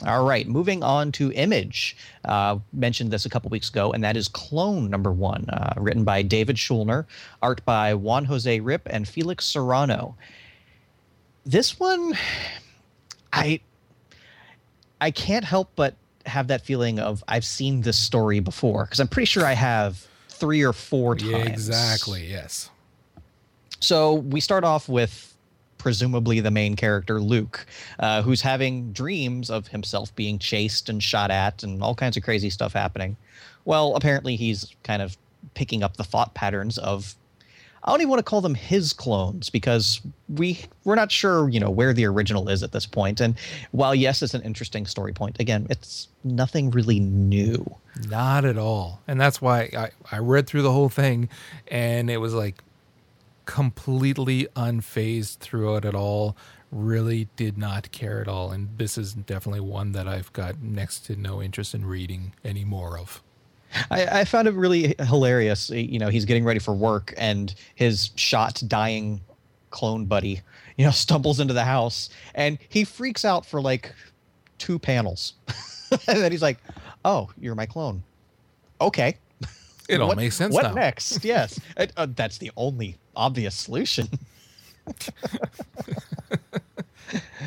All 0.05 0.25
right, 0.25 0.47
moving 0.47 0.81
on 0.81 1.11
to 1.13 1.33
Image. 1.33 1.97
Uh, 2.23 2.59
mentioned 2.71 3.11
this 3.11 3.25
a 3.25 3.29
couple 3.29 3.49
weeks 3.49 3.67
ago, 3.67 3.91
and 3.91 4.01
that 4.05 4.15
is 4.15 4.29
Clone 4.29 4.89
number 4.89 5.11
one, 5.11 5.49
uh, 5.49 5.73
written 5.75 6.05
by 6.05 6.21
David 6.21 6.57
Schulner, 6.57 7.05
art 7.41 7.65
by 7.65 7.93
Juan 7.93 8.23
Jose 8.23 8.61
Ryp 8.61 8.83
and 8.85 9.05
Felix 9.05 9.43
Serrano. 9.43 10.15
This 11.45 11.79
one, 11.79 12.13
I, 13.31 13.59
I 15.01 15.11
can't 15.11 15.45
help 15.45 15.71
but 15.75 15.95
have 16.25 16.47
that 16.47 16.61
feeling 16.61 16.99
of 16.99 17.23
I've 17.27 17.43
seen 17.45 17.81
this 17.81 17.97
story 17.97 18.39
before 18.39 18.85
because 18.85 18.99
I'm 18.99 19.07
pretty 19.09 19.25
sure 19.25 19.45
I 19.45 19.53
have 19.53 20.07
three 20.29 20.63
or 20.63 20.73
four 20.73 21.15
times. 21.15 21.31
Yeah, 21.31 21.45
exactly. 21.45 22.25
Yes. 22.27 22.69
So 23.79 24.13
we 24.13 24.39
start 24.39 24.63
off 24.63 24.87
with 24.87 25.35
presumably 25.77 26.39
the 26.39 26.51
main 26.51 26.77
character, 26.77 27.19
Luke, 27.19 27.65
uh, 27.99 28.21
who's 28.21 28.41
having 28.41 28.93
dreams 28.93 29.49
of 29.49 29.67
himself 29.67 30.15
being 30.15 30.39
chased 30.39 30.87
and 30.87 31.03
shot 31.03 31.29
at 31.29 31.61
and 31.63 31.83
all 31.83 31.93
kinds 31.93 32.15
of 32.15 32.23
crazy 32.23 32.49
stuff 32.49 32.71
happening. 32.71 33.17
Well, 33.65 33.95
apparently 33.95 34.37
he's 34.37 34.73
kind 34.83 35.01
of 35.01 35.17
picking 35.55 35.83
up 35.83 35.97
the 35.97 36.05
thought 36.05 36.33
patterns 36.33 36.77
of 36.77 37.15
I 37.83 37.91
don't 37.91 38.01
even 38.01 38.09
want 38.09 38.19
to 38.19 38.23
call 38.23 38.41
them 38.41 38.55
his 38.55 38.93
clones 38.93 39.49
because 39.49 39.99
we 40.29 40.61
we're 40.85 40.95
not 40.95 41.11
sure, 41.11 41.49
you 41.49 41.59
know, 41.59 41.69
where 41.69 41.93
the 41.93 42.05
original 42.05 42.47
is 42.47 42.63
at 42.63 42.71
this 42.71 42.85
point. 42.85 43.19
And 43.19 43.35
while 43.71 43.93
yes, 43.93 44.21
it's 44.21 44.33
an 44.33 44.41
interesting 44.41 44.85
story 44.85 45.11
point, 45.11 45.39
again, 45.39 45.67
it's 45.69 46.07
nothing 46.23 46.71
really 46.71 46.99
new. 46.99 47.65
Not 48.07 48.45
at 48.45 48.57
all. 48.57 49.01
And 49.07 49.19
that's 49.19 49.41
why 49.41 49.69
I, 49.75 49.89
I 50.11 50.19
read 50.19 50.47
through 50.47 50.61
the 50.61 50.71
whole 50.71 50.89
thing 50.89 51.29
and 51.67 52.09
it 52.09 52.17
was 52.17 52.33
like 52.33 52.63
completely 53.45 54.47
unfazed 54.55 55.39
throughout 55.39 55.83
it 55.83 55.93
all. 55.93 56.37
Really 56.71 57.27
did 57.35 57.57
not 57.57 57.91
care 57.91 58.21
at 58.21 58.27
all. 58.29 58.51
And 58.51 58.69
this 58.77 58.97
is 58.97 59.13
definitely 59.13 59.59
one 59.59 59.91
that 59.91 60.07
I've 60.07 60.31
got 60.33 60.61
next 60.61 61.05
to 61.07 61.15
no 61.17 61.41
interest 61.41 61.75
in 61.75 61.85
reading 61.85 62.33
any 62.43 62.63
more 62.63 62.97
of. 62.97 63.21
I, 63.91 64.19
I 64.21 64.25
found 64.25 64.47
it 64.47 64.53
really 64.53 64.95
hilarious. 64.99 65.69
You 65.69 65.99
know, 65.99 66.09
he's 66.09 66.25
getting 66.25 66.43
ready 66.43 66.59
for 66.59 66.73
work 66.73 67.13
and 67.17 67.53
his 67.75 68.11
shot 68.15 68.61
dying 68.67 69.21
clone 69.69 70.05
buddy, 70.05 70.41
you 70.77 70.85
know, 70.85 70.91
stumbles 71.05 71.39
into 71.39 71.53
the 71.53 71.63
house 71.63 72.09
and 72.35 72.57
he 72.69 72.83
freaks 72.83 73.25
out 73.25 73.45
for 73.45 73.61
like 73.61 73.93
two 74.57 74.79
panels. 74.79 75.33
and 76.07 76.21
then 76.21 76.31
he's 76.31 76.41
like, 76.41 76.57
Oh, 77.05 77.29
you're 77.39 77.55
my 77.55 77.65
clone. 77.65 78.03
Okay. 78.79 79.17
It 79.89 79.99
all 79.99 80.07
what, 80.07 80.17
makes 80.17 80.35
sense 80.35 80.53
What 80.53 80.63
now. 80.63 80.73
next? 80.73 81.23
Yes. 81.25 81.59
Uh, 81.77 81.87
uh, 81.97 82.07
that's 82.15 82.37
the 82.37 82.51
only 82.55 82.97
obvious 83.15 83.55
solution. 83.55 84.07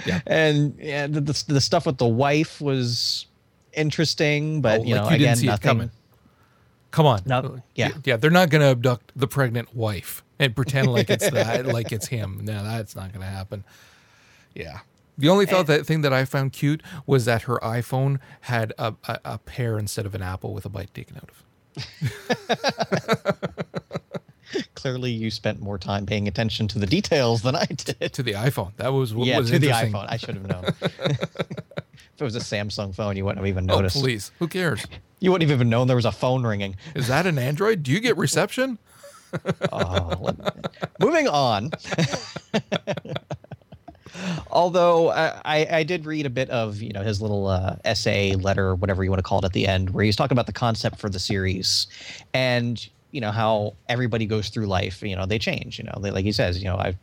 Yeah. 0.05 0.21
And 0.27 0.77
yeah, 0.79 1.07
the, 1.07 1.21
the, 1.21 1.45
the 1.49 1.61
stuff 1.61 1.87
with 1.87 1.99
the 1.99 2.07
wife 2.07 2.61
was 2.61 3.27
interesting, 3.73 4.61
but 4.61 4.81
Oh, 4.81 4.85
you 4.85 4.95
like 4.95 5.05
know, 5.05 5.11
you 5.11 5.17
again, 5.17 5.45
nothing. 5.45 5.91
It 6.97 7.05
coming. 7.05 7.23
Come 7.25 7.43
on. 7.43 7.53
No, 7.55 7.63
yeah. 7.75 7.91
Yeah, 8.05 8.17
they're 8.17 8.31
not 8.31 8.51
going 8.51 8.63
to 8.63 8.69
abduct 8.69 9.13
the 9.15 9.27
pregnant 9.27 9.75
wife 9.75 10.25
and 10.39 10.55
pretend 10.55 10.93
like 10.93 11.11
it's 11.11 11.29
that, 11.31 11.67
like 11.77 11.93
it's 11.93 12.07
him. 12.07 12.41
No, 12.43 12.63
that's 12.65 12.97
not 12.97 13.13
going 13.13 13.23
to 13.23 13.27
happen. 13.27 13.65
Yeah. 14.55 14.81
The 15.19 15.29
only 15.29 15.47
thought 15.47 15.69
eh. 15.71 15.77
that 15.77 15.87
thing 15.87 16.03
that 16.03 16.13
I 16.13 16.25
found 16.25 16.53
cute 16.53 16.83
was 17.07 17.25
that 17.25 17.43
her 17.43 17.59
iPhone 17.59 18.19
had 18.43 18.73
a, 18.79 18.95
a, 19.09 19.21
a 19.25 19.39
pear 19.39 19.79
instead 19.79 20.07
of 20.07 20.15
an 20.15 20.23
apple 20.23 20.53
with 20.53 20.67
a 20.67 20.69
bite 20.69 20.93
taken 20.93 21.17
out 21.17 21.31
of. 21.31 21.43
Clearly, 24.75 25.11
you 25.11 25.31
spent 25.31 25.61
more 25.61 25.79
time 25.79 26.07
paying 26.07 26.29
attention 26.29 26.69
to 26.69 26.79
the 26.79 26.87
details 26.87 27.43
than 27.43 27.57
I 27.57 27.65
did. 27.65 28.13
To 28.13 28.23
the 28.23 28.33
iPhone. 28.33 28.73
That 28.77 28.89
was 28.89 29.15
what 29.15 29.27
yeah, 29.27 29.39
was 29.39 29.51
to 29.51 29.59
the 29.59 29.69
iPhone. 29.69 30.07
I 30.09 30.17
should 30.17 30.37
have 30.37 30.47
known. 30.47 30.65
if 30.81 32.19
it 32.19 32.25
was 32.25 32.37
a 32.37 32.41
Samsung 32.41 32.95
phone, 32.95 33.17
you 33.17 33.25
wouldn't 33.25 33.39
have 33.39 33.49
even 33.49 33.71
Oh, 33.71 33.77
noticed. 33.77 34.01
please. 34.01 34.31
Who 34.39 34.49
cares? 34.49 34.87
You 35.21 35.33
wouldn't 35.33 35.49
have 35.49 35.57
even 35.57 35.71
known 35.71 35.87
there 35.87 35.97
was 35.97 36.05
a 36.05 36.13
phone 36.13 36.45
ringing. 36.45 36.77
Is 36.95 37.09
that 37.09 37.27
an 37.27 37.39
Android? 37.39 37.83
Do 37.83 37.91
you 37.91 38.01
get 38.01 38.17
reception? 38.17 38.79
Oh, 39.73 40.31
moving 41.01 41.29
on. 41.29 41.71
Although 44.51 45.11
I, 45.11 45.41
I, 45.45 45.67
I 45.79 45.83
did 45.83 46.07
read 46.07 46.27
a 46.27 46.31
bit 46.31 46.49
of 46.51 46.81
you 46.81 46.93
know 46.93 47.03
his 47.03 47.21
little 47.21 47.47
uh, 47.49 47.77
essay 47.85 48.35
letter, 48.35 48.75
whatever 48.75 49.05
you 49.05 49.11
want 49.11 49.19
to 49.19 49.23
call 49.23 49.41
it, 49.41 49.45
at 49.45 49.53
the 49.53 49.67
end, 49.67 49.91
where 49.91 50.05
he's 50.05 50.17
talking 50.17 50.35
about 50.35 50.47
the 50.47 50.53
concept 50.53 50.99
for 50.99 51.09
the 51.09 51.19
series, 51.19 51.87
and 52.33 52.89
you 53.11 53.21
know 53.21 53.31
how 53.33 53.75
everybody 53.89 54.27
goes 54.27 54.49
through 54.49 54.67
life. 54.67 55.03
You 55.03 55.17
know 55.17 55.27
they 55.27 55.39
change. 55.39 55.79
You 55.79 55.85
know 55.85 55.99
they, 56.01 56.11
like 56.11 56.25
he 56.25 56.33
says, 56.33 56.59
you 56.59 56.65
know 56.65 56.77
I, 56.77 56.97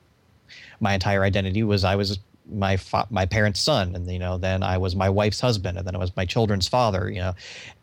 my 0.79 0.93
entire 0.93 1.24
identity 1.24 1.63
was 1.63 1.84
I 1.84 1.96
was 1.96 2.20
my 2.51 2.77
fa- 2.77 3.07
my 3.09 3.25
parents' 3.25 3.59
son, 3.62 3.95
and 3.95 4.09
you 4.12 4.19
know 4.19 4.38
then 4.38 4.63
I 4.63 4.77
was 4.77 4.95
my 4.95 5.09
wife's 5.09 5.39
husband, 5.39 5.77
and 5.77 5.88
then 5.88 5.95
I 5.95 6.00
was 6.00 6.15
my 6.15 6.25
children's 6.25 6.67
father. 6.67 7.09
You 7.09 7.19
know, 7.19 7.33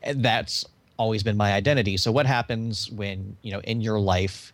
and 0.03 0.25
that's 0.25 0.65
always 0.97 1.23
been 1.23 1.37
my 1.37 1.53
identity. 1.53 1.97
So 1.97 2.13
what 2.13 2.27
happens 2.27 2.91
when 2.91 3.37
you 3.43 3.53
know 3.53 3.61
in 3.61 3.81
your 3.81 3.99
life 4.01 4.53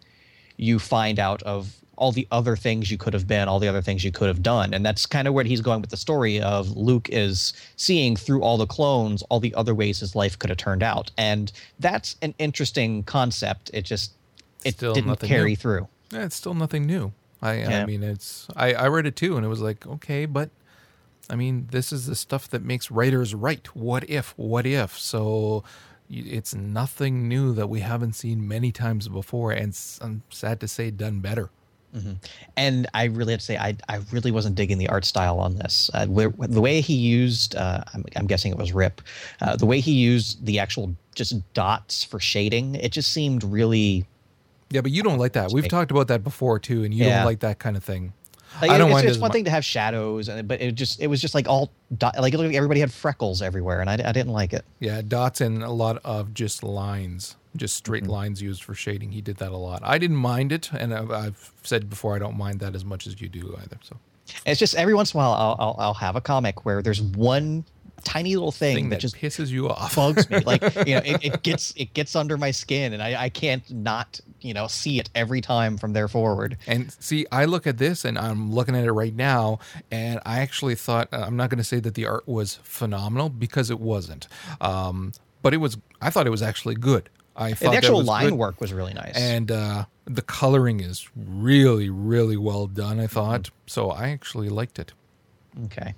you 0.57 0.79
find 0.79 1.19
out 1.19 1.43
of 1.43 1.75
all 1.97 2.13
the 2.13 2.29
other 2.31 2.57
things 2.57 2.91
you 2.91 2.99
could 2.99 3.15
have 3.15 3.27
been, 3.27 3.49
all 3.49 3.59
the 3.59 3.69
other 3.69 3.81
things 3.81 4.05
you 4.05 4.13
could 4.13 4.29
have 4.29 4.43
done. 4.43 4.75
And 4.75 4.85
that's 4.85 5.07
kind 5.07 5.27
of 5.27 5.33
where 5.33 5.45
he's 5.45 5.63
going 5.63 5.81
with 5.81 5.89
the 5.89 5.97
story 5.97 6.41
of 6.41 6.77
Luke 6.77 7.09
is 7.11 7.55
seeing 7.77 8.17
through 8.17 8.43
all 8.43 8.59
the 8.59 8.67
clones, 8.67 9.23
all 9.31 9.41
the 9.41 9.55
other 9.55 9.75
ways 9.75 10.01
his 10.01 10.15
life 10.15 10.39
could 10.39 10.51
have 10.51 10.59
turned 10.59 10.83
out. 10.83 11.11
And 11.17 11.51
that's 11.81 12.17
an 12.21 12.35
interesting 12.39 13.03
concept. 13.05 13.71
It 13.73 13.83
just 13.87 14.13
it 14.65 14.75
Still 14.75 14.95
didn't 14.95 15.21
carry 15.21 15.53
new. 15.53 15.57
through. 15.57 15.89
Yeah, 16.13 16.25
it's 16.25 16.37
still 16.37 16.55
nothing 16.55 16.87
new. 16.87 17.13
I, 17.43 17.55
Yeah. 17.59 17.83
I 17.83 17.87
mean, 17.87 18.03
it's 18.03 18.49
I, 18.57 18.75
I 18.75 18.89
read 18.89 19.07
it 19.07 19.17
too, 19.17 19.37
and 19.37 19.45
it 19.45 19.49
was 19.49 19.61
like, 19.61 19.87
okay, 19.87 20.27
but 20.27 20.51
I 21.29 21.37
mean, 21.37 21.69
this 21.71 21.93
is 21.93 22.07
the 22.07 22.15
stuff 22.15 22.49
that 22.51 22.63
makes 22.63 22.91
writers 22.91 23.35
write. 23.35 23.75
What 23.75 24.09
if? 24.09 24.33
What 24.37 24.67
if? 24.67 24.99
So 24.99 25.65
it's 26.09 26.55
nothing 26.55 27.29
new 27.29 27.53
that 27.55 27.67
we 27.67 27.81
haven't 27.81 28.15
seen 28.15 28.47
many 28.47 28.71
times 28.73 29.09
before, 29.09 29.53
and 29.53 29.77
I'm 30.01 30.23
sad 30.31 30.61
to 30.61 30.69
say, 30.69 30.91
done 30.91 31.21
better. 31.21 31.51
and 32.59 32.87
I 32.93 33.05
really 33.05 33.33
have 33.33 33.41
to 33.41 33.47
say, 33.47 33.57
I, 33.57 33.77
I 33.89 34.01
really 34.13 34.31
wasn't 34.31 34.55
digging 34.55 34.77
the 34.77 34.89
art 34.89 35.05
style 35.07 35.39
on 35.39 35.57
this. 35.57 35.91
Uh, 35.95 36.07
where, 36.07 36.29
the 36.29 36.61
way 36.61 36.81
he 36.81 36.95
used, 36.95 37.57
uh, 37.57 37.83
I'm, 37.95 38.05
I'm 38.17 38.27
guessing 38.27 38.53
it 38.53 38.59
was 38.59 38.73
Ryp, 38.73 38.99
uh, 39.41 39.57
the 39.57 39.67
way 39.67 39.81
he 39.81 39.93
used 39.93 40.45
the 40.45 40.59
actual 40.59 40.95
just 41.15 41.35
dots 41.55 42.05
for 42.05 42.21
shading, 42.21 42.75
it 42.75 42.93
just 42.93 43.13
seemed 43.13 43.43
really. 43.45 44.05
Yeah, 44.71 44.81
but 44.81 44.91
you 44.91 45.03
don't 45.03 45.19
like 45.19 45.33
that. 45.35 45.53
We've 45.53 45.69
talked 45.69 45.91
about 45.91 46.09
that 46.09 46.25
before 46.25 46.59
too, 46.59 46.85
and 46.85 46.93
you 46.93 47.05
Yeah. 47.05 47.19
don't 47.19 47.27
like 47.27 47.41
that 47.41 47.59
kind 47.59 47.77
of 47.77 47.85
thing. 47.85 48.13
Like, 48.61 48.71
I 48.71 48.79
don't 48.79 48.91
it's, 48.93 49.03
it's 49.03 49.19
one 49.19 49.33
thing 49.33 49.45
to 49.45 49.51
have 49.51 49.65
shadows, 49.65 50.29
and 50.29 50.49
but 50.49 50.63
it 50.63 50.75
just 50.75 51.01
it 51.01 51.09
was 51.09 51.21
just 51.21 51.35
like 51.35 51.47
all 51.49 51.71
dot, 51.99 52.19
like 52.19 52.33
it 52.33 52.39
like 52.39 52.55
everybody 52.55 52.81
had 52.81 52.91
freckles 52.93 53.43
everywhere, 53.43 53.81
and 53.81 53.91
I, 53.91 53.95
I 53.95 54.13
didn't 54.13 54.33
like 54.33 54.53
it. 54.55 54.65
Yeah, 54.81 55.03
dots 55.07 55.41
and 55.43 55.63
a 55.63 55.71
lot 55.71 55.99
of 56.05 56.33
just 56.33 56.63
lines, 56.63 57.37
just 57.55 57.75
straight 57.77 58.05
Mm-hmm. 58.05 58.13
lines 58.13 58.41
used 58.43 58.63
for 58.65 58.75
shading. 58.75 59.13
He 59.13 59.21
did 59.21 59.37
that 59.39 59.53
a 59.53 59.57
lot. 59.57 59.83
I 59.85 59.99
didn't 59.99 60.17
mind 60.17 60.53
it, 60.53 60.71
and 60.73 60.95
I've, 60.95 61.11
I've 61.11 61.53
said 61.65 61.91
before 61.91 62.17
I 62.17 62.19
don't 62.19 62.37
mind 62.39 62.61
that 62.61 62.75
as 62.75 62.85
much 62.85 63.07
as 63.07 63.21
you 63.21 63.29
do 63.29 63.55
either. 63.63 63.79
So 63.83 63.97
It's 64.47 64.59
just 64.59 64.75
every 64.75 64.95
once 64.95 65.13
in 65.13 65.19
a 65.19 65.23
while 65.23 65.33
I'll 65.33 65.57
I'll, 65.59 65.77
I'll 65.79 65.95
have 65.95 66.17
a 66.17 66.21
comic 66.23 66.65
where 66.65 66.81
there's 66.83 67.03
one 67.03 67.65
tiny 68.03 68.35
little 68.37 68.53
thing, 68.53 68.75
thing 68.77 68.89
that 68.91 68.97
that 68.97 69.01
just 69.01 69.17
pisses 69.17 69.49
you 69.51 69.69
off. 69.69 69.97
bugs 69.97 70.29
me. 70.31 70.41
Like 70.41 70.63
you 70.87 70.95
know, 70.95 71.03
it, 71.05 71.25
it 71.25 71.43
gets 71.43 71.73
it 71.77 71.93
gets 71.95 72.15
under 72.17 72.37
my 72.37 72.51
skin, 72.51 72.93
and 72.93 73.03
I 73.03 73.25
I 73.25 73.29
can't 73.29 73.69
not 73.71 74.21
you 74.41 74.55
know 74.55 74.67
see 74.67 74.99
it 74.99 75.11
every 75.15 75.41
time 75.41 75.77
from 75.79 75.93
there 75.93 76.09
forward. 76.09 76.57
And 76.67 76.93
see, 77.01 77.27
I 77.33 77.45
look 77.47 77.67
at 77.67 77.79
this 77.79 78.05
and 78.05 78.19
I'm 78.19 78.53
looking 78.53 78.77
at 78.77 78.85
it 78.85 78.93
right 78.93 79.15
now, 79.15 79.59
and 79.91 80.21
I 80.27 80.41
actually 80.41 80.75
thought 80.75 81.09
uh, 81.13 81.25
I'm 81.27 81.37
not 81.37 81.51
going 81.51 81.59
to 81.59 81.65
say 81.65 81.81
that 81.81 81.95
the 81.95 82.07
art 82.07 82.27
was 82.29 82.61
phenomenal 82.63 83.29
because 83.29 83.71
it 83.71 83.81
wasn't, 83.81 84.29
um, 84.61 85.13
but 85.43 85.55
it 85.55 85.59
was. 85.59 85.79
I 86.01 86.11
thought 86.11 86.27
it 86.27 86.31
was 86.31 86.43
actually 86.43 86.75
good. 86.77 87.09
I 87.39 87.53
thought 87.53 87.67
And 87.67 87.73
the 87.75 87.77
actual 87.79 88.03
line 88.03 88.31
good. 88.31 88.35
work 88.39 88.61
was 88.63 88.73
really 88.73 88.95
nice. 88.95 89.15
and 89.15 89.51
uh, 89.51 89.85
the 90.07 90.23
coloring 90.23 90.81
is 90.81 91.07
really, 91.15 91.91
really 91.91 92.37
well 92.39 92.67
done. 92.67 92.99
I 92.99 93.07
thought 93.07 93.43
Mm-hmm. 93.43 93.55
so. 93.67 93.91
I 93.91 94.09
actually 94.09 94.49
liked 94.49 94.79
it. 94.79 94.95
Okay. 95.67 95.95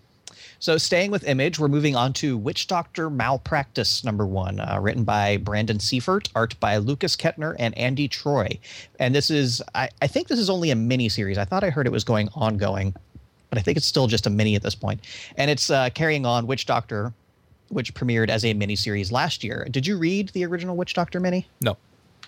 So 0.61 0.77
staying 0.77 1.13
with 1.13 1.23
Image, 1.23 1.61
we're 1.61 1.69
moving 1.69 1.95
on 1.95 2.13
to 2.15 2.37
Witch 2.37 2.67
Doctor 2.67 3.09
Malpractice 3.09 4.03
number 4.03 4.27
one, 4.27 4.59
uh, 4.59 4.79
written 4.81 5.05
by 5.05 5.37
Brandon 5.37 5.79
Seifert, 5.79 6.31
art 6.35 6.59
by 6.59 6.79
Lukas 6.79 7.15
Ketner 7.15 7.55
and 7.61 7.79
Andy 7.79 8.09
Troy. 8.09 8.59
And 8.99 9.15
this 9.15 9.31
is, 9.31 9.63
I, 9.77 9.89
I 10.03 10.09
think 10.09 10.27
this 10.27 10.41
is 10.41 10.51
only 10.51 10.73
a 10.73 10.75
mini 10.75 11.09
series. 11.09 11.39
I 11.39 11.45
thought 11.45 11.63
I 11.63 11.71
heard 11.71 11.87
it 11.87 11.93
was 11.93 12.03
going 12.03 12.29
ongoing, 12.35 12.93
but 13.51 13.59
I 13.59 13.63
think 13.63 13.77
it's 13.77 13.87
still 13.87 14.09
just 14.09 14.27
a 14.27 14.31
mini 14.31 14.57
at 14.57 14.63
this 14.65 14.75
point. 14.75 15.01
And 15.37 15.49
it's 15.49 15.71
uh, 15.71 15.91
carrying 15.91 16.27
on 16.27 16.49
Witch 16.49 16.67
Doctor, 16.67 17.13
which 17.69 17.95
premiered 17.95 18.29
as 18.29 18.45
a 18.45 18.53
mini 18.53 18.75
series 18.75 19.13
last 19.13 19.45
year. 19.45 19.65
Did 19.71 19.87
you 19.87 19.97
read 19.97 20.31
the 20.31 20.45
original 20.45 20.77
Witch 20.77 20.93
Doctor 20.93 21.21
mini? 21.21 21.47
No, 21.61 21.77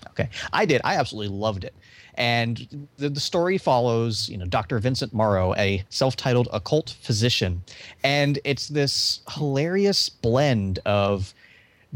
Okay, 0.08 0.28
I 0.52 0.64
did. 0.64 0.80
I 0.84 0.96
absolutely 0.96 1.36
loved 1.36 1.64
it. 1.64 1.74
And 2.14 2.88
the, 2.98 3.08
the 3.08 3.20
story 3.20 3.56
follows, 3.56 4.28
you 4.28 4.36
know, 4.36 4.44
Dr. 4.44 4.78
Vincent 4.78 5.14
Morrow, 5.14 5.54
a 5.56 5.84
self-titled 5.90 6.48
occult 6.52 6.96
physician, 7.00 7.62
and 8.04 8.38
it's 8.44 8.68
this 8.68 9.20
hilarious 9.30 10.08
blend 10.08 10.80
of 10.84 11.32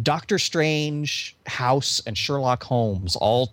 Doctor 0.02 0.38
Strange, 0.38 1.36
House, 1.46 2.00
and 2.06 2.16
Sherlock 2.16 2.62
Holmes 2.62 3.16
all 3.16 3.52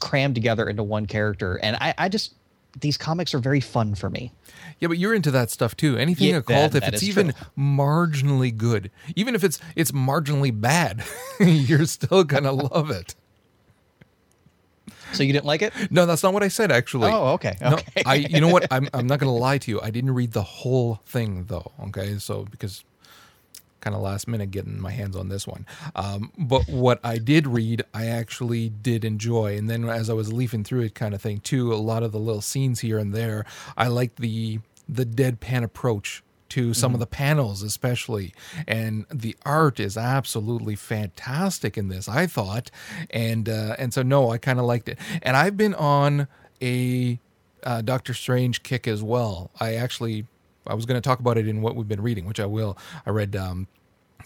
crammed 0.00 0.34
together 0.34 0.68
into 0.68 0.82
one 0.82 1.06
character. 1.06 1.56
And 1.62 1.76
I, 1.80 1.94
I 1.96 2.08
just, 2.08 2.34
these 2.80 2.96
comics 2.96 3.32
are 3.32 3.38
very 3.38 3.60
fun 3.60 3.94
for 3.94 4.10
me. 4.10 4.32
Yeah, 4.80 4.88
but 4.88 4.98
you're 4.98 5.14
into 5.14 5.30
that 5.30 5.50
stuff 5.50 5.76
too. 5.76 5.96
Anything 5.96 6.28
Yeah, 6.28 6.36
occult, 6.36 6.72
that- 6.72 6.78
if 6.78 6.84
that 6.84 6.94
it's 6.94 7.02
even 7.04 7.32
true. 7.32 7.46
marginally 7.56 8.54
good, 8.56 8.90
even 9.16 9.34
if 9.34 9.42
it's 9.44 9.58
it's 9.76 9.92
marginally 9.92 10.58
bad, 10.58 11.02
you're 11.40 11.86
still 11.86 12.24
gonna 12.24 12.52
love 12.52 12.90
it. 12.90 13.14
So 15.12 15.22
you 15.22 15.32
didn't 15.32 15.46
like 15.46 15.62
it? 15.62 15.72
No, 15.90 16.06
that's 16.06 16.22
not 16.22 16.32
what 16.32 16.42
I 16.42 16.48
said. 16.48 16.70
Actually, 16.72 17.10
Oh, 17.10 17.34
okay. 17.34 17.56
No, 17.60 17.74
Okay. 17.74 18.02
I. 18.04 18.14
You 18.16 18.40
know 18.40 18.48
what? 18.48 18.66
I'm. 18.70 18.88
I'm 18.92 19.06
not 19.06 19.18
going 19.18 19.32
to 19.32 19.38
lie 19.38 19.58
to 19.58 19.70
you. 19.70 19.80
I 19.80 19.90
didn't 19.90 20.14
read 20.14 20.32
the 20.32 20.42
whole 20.42 21.00
thing 21.06 21.44
though. 21.44 21.72
Okay, 21.88 22.18
so 22.18 22.44
because 22.50 22.84
kind 23.80 23.94
of 23.94 24.02
last 24.02 24.26
minute 24.26 24.50
getting 24.50 24.80
my 24.80 24.90
hands 24.90 25.14
on 25.16 25.28
this 25.28 25.46
one. 25.46 25.64
Um, 25.94 26.32
but 26.36 26.68
what 26.68 26.98
I 27.04 27.18
did 27.18 27.46
read, 27.46 27.82
I 27.94 28.06
actually 28.06 28.70
did 28.70 29.04
enjoy. 29.04 29.56
And 29.56 29.70
then 29.70 29.88
as 29.88 30.10
I 30.10 30.14
was 30.14 30.32
leafing 30.32 30.64
through 30.64 30.80
it, 30.80 30.96
kind 30.96 31.14
of 31.14 31.22
thing 31.22 31.38
too, 31.38 31.72
a 31.72 31.76
lot 31.76 32.02
of 32.02 32.10
the 32.10 32.18
little 32.18 32.40
scenes 32.42 32.80
here 32.80 32.98
and 32.98 33.14
there, 33.14 33.44
I 33.76 33.86
liked 33.86 34.16
the 34.16 34.58
the 34.88 35.04
deadpan 35.06 35.62
approach 35.62 36.22
to 36.50 36.72
some 36.74 36.94
of 36.94 37.00
the 37.00 37.06
panels 37.06 37.62
especially 37.62 38.34
and 38.66 39.04
the 39.12 39.36
art 39.44 39.78
is 39.78 39.96
absolutely 39.96 40.74
fantastic 40.74 41.76
in 41.76 41.88
this 41.88 42.08
i 42.08 42.26
thought 42.26 42.70
and 43.10 43.48
uh, 43.48 43.74
and 43.78 43.92
so 43.92 44.02
no 44.02 44.30
i 44.30 44.38
kind 44.38 44.58
of 44.58 44.64
liked 44.64 44.88
it. 44.88 44.98
And 45.22 45.36
i've 45.36 45.56
been 45.56 45.74
on 45.74 46.28
a 46.60 47.18
uh, 47.64 47.82
doctor 47.82 48.14
strange 48.14 48.62
kick 48.62 48.86
as 48.86 49.02
well. 49.02 49.50
I 49.60 49.74
actually 49.74 50.26
i 50.66 50.74
was 50.74 50.86
going 50.86 51.00
to 51.00 51.06
talk 51.06 51.20
about 51.20 51.38
it 51.38 51.48
in 51.48 51.62
what 51.62 51.76
we've 51.76 51.88
been 51.88 52.02
reading 52.02 52.24
which 52.24 52.40
i 52.40 52.46
will. 52.46 52.76
I 53.06 53.10
read 53.10 53.36
um, 53.36 53.68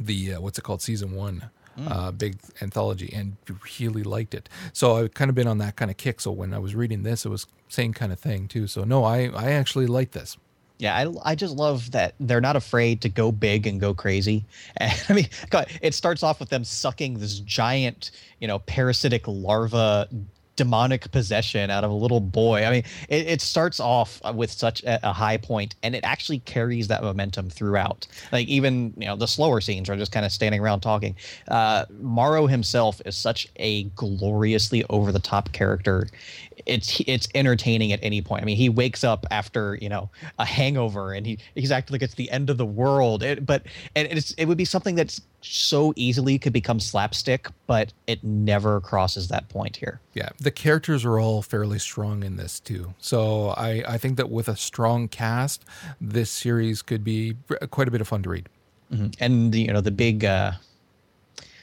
the 0.01 0.35
uh, 0.35 0.41
what's 0.41 0.59
it 0.59 0.63
called 0.63 0.83
season 0.83 1.13
one 1.13 1.51
uh, 1.87 2.11
big 2.11 2.37
anthology 2.61 3.11
and 3.15 3.37
really 3.81 4.03
liked 4.03 4.35
it. 4.35 4.49
So 4.73 4.97
i've 4.97 5.15
kind 5.15 5.29
of 5.29 5.35
been 5.35 5.49
on 5.49 5.59
that 5.59 5.77
kind 5.77 5.91
of 5.91 5.97
kick. 5.97 6.21
So 6.21 6.31
when 6.31 6.53
i 6.55 6.59
was 6.59 6.75
reading 6.75 7.03
this 7.03 7.25
it 7.25 7.29
was 7.29 7.47
same 7.69 7.93
kind 7.93 8.13
of 8.13 8.21
thing 8.21 8.49
too. 8.49 8.67
So 8.67 8.85
no 8.85 9.05
i 9.05 9.29
i 9.29 9.51
actually 9.53 9.87
like 9.87 10.13
this 10.13 10.37
Yeah, 10.83 10.97
I, 10.97 11.31
I 11.31 11.35
just 11.37 11.55
love 11.55 11.93
that 11.93 12.17
they're 12.19 12.41
not 12.41 12.57
afraid 12.57 13.03
to 13.03 13.09
go 13.09 13.31
big 13.31 13.69
and 13.69 13.81
go 13.81 13.95
crazy. 13.95 14.45
And 14.79 15.05
I 15.09 15.13
mean, 15.13 15.29
God, 15.49 15.69
it 15.81 15.95
starts 15.95 16.25
off 16.25 16.41
with 16.41 16.49
them 16.49 16.65
sucking 16.65 17.21
this 17.21 17.39
giant, 17.39 18.11
you 18.41 18.49
know, 18.49 18.59
parasitic 18.59 19.29
larva 19.29 20.09
demonic 20.57 21.11
possession 21.13 21.71
out 21.71 21.85
of 21.85 21.91
a 21.91 21.95
little 21.95 22.21
boy. 22.21 22.65
I 22.65 22.71
mean, 22.71 22.85
it, 23.09 23.27
it 23.27 23.41
starts 23.41 23.81
off 23.81 24.21
with 24.35 24.51
such 24.51 24.83
a, 24.83 24.99
a 25.09 25.13
high 25.13 25.37
point 25.37 25.77
and 25.83 25.95
it 25.95 26.05
actually 26.05 26.41
carries 26.41 26.89
that 26.89 27.03
momentum 27.03 27.49
throughout. 27.49 28.07
Like 28.33 28.49
even, 28.49 28.93
you 28.97 29.07
know, 29.07 29.17
the 29.17 29.29
slower 29.29 29.61
scenes 29.61 29.89
are 29.89 29.97
just 29.97 30.11
kind 30.13 30.27
of 30.27 30.33
standing 30.33 30.61
around 30.61 30.81
talking. 30.81 31.15
Uh, 31.49 31.85
Morrow 32.01 32.47
himself 32.47 33.01
is 33.07 33.17
such 33.17 33.49
a 33.57 33.85
gloriously 33.85 34.85
over 34.91 35.13
the 35.13 35.21
top 35.21 35.53
character. 35.53 36.09
It's 36.67 37.01
it's 37.07 37.29
entertaining 37.35 37.93
at 37.93 38.01
any 38.03 38.23
point. 38.23 38.43
I 38.43 38.45
mean, 38.45 38.57
he 38.57 38.69
wakes 38.69 39.05
up 39.05 39.27
after 39.31 39.79
you 39.81 39.89
know 39.89 40.11
a 40.39 40.45
hangover, 40.45 41.13
and 41.13 41.27
he 41.27 41.39
he's 41.55 41.71
acting 41.71 41.95
like 41.95 42.03
it's 42.03 42.15
the 42.15 42.31
end 42.31 42.51
of 42.51 42.59
the 42.59 42.67
world. 42.67 43.23
It, 43.23 43.45
but 43.45 43.63
and 43.97 44.09
it's 44.09 44.33
it 44.33 44.47
would 44.47 44.59
be 44.59 44.65
something 44.65 44.95
that's 44.95 45.21
so 45.41 45.93
easily 45.97 46.39
could 46.39 46.53
become 46.53 46.81
slapstick, 46.81 47.49
but 47.67 47.93
it 48.07 48.23
never 48.23 48.81
crosses 48.81 49.29
that 49.29 49.49
point 49.49 49.77
here. 49.77 50.01
Yeah, 50.15 50.31
the 50.39 50.51
characters 50.51 51.05
are 51.05 51.19
all 51.19 51.43
fairly 51.43 51.79
strong 51.79 52.23
in 52.23 52.37
this 52.37 52.61
too. 52.61 52.95
So 52.99 53.49
I, 53.51 53.83
I 53.87 53.99
think 53.99 54.17
that 54.17 54.31
with 54.31 54.49
a 54.49 54.57
strong 54.57 55.09
cast, 55.09 55.65
this 56.01 56.31
series 56.31 56.83
could 56.83 57.05
be 57.05 57.37
quite 57.71 57.89
a 57.89 57.91
bit 57.91 58.01
of 58.01 58.09
fun 58.09 58.23
to 58.23 58.31
read. 58.31 58.49
and 59.21 59.53
the, 59.53 59.61
you 59.63 59.73
know 59.73 59.81
the 59.81 59.91
big 59.91 60.25
uh, 60.25 60.53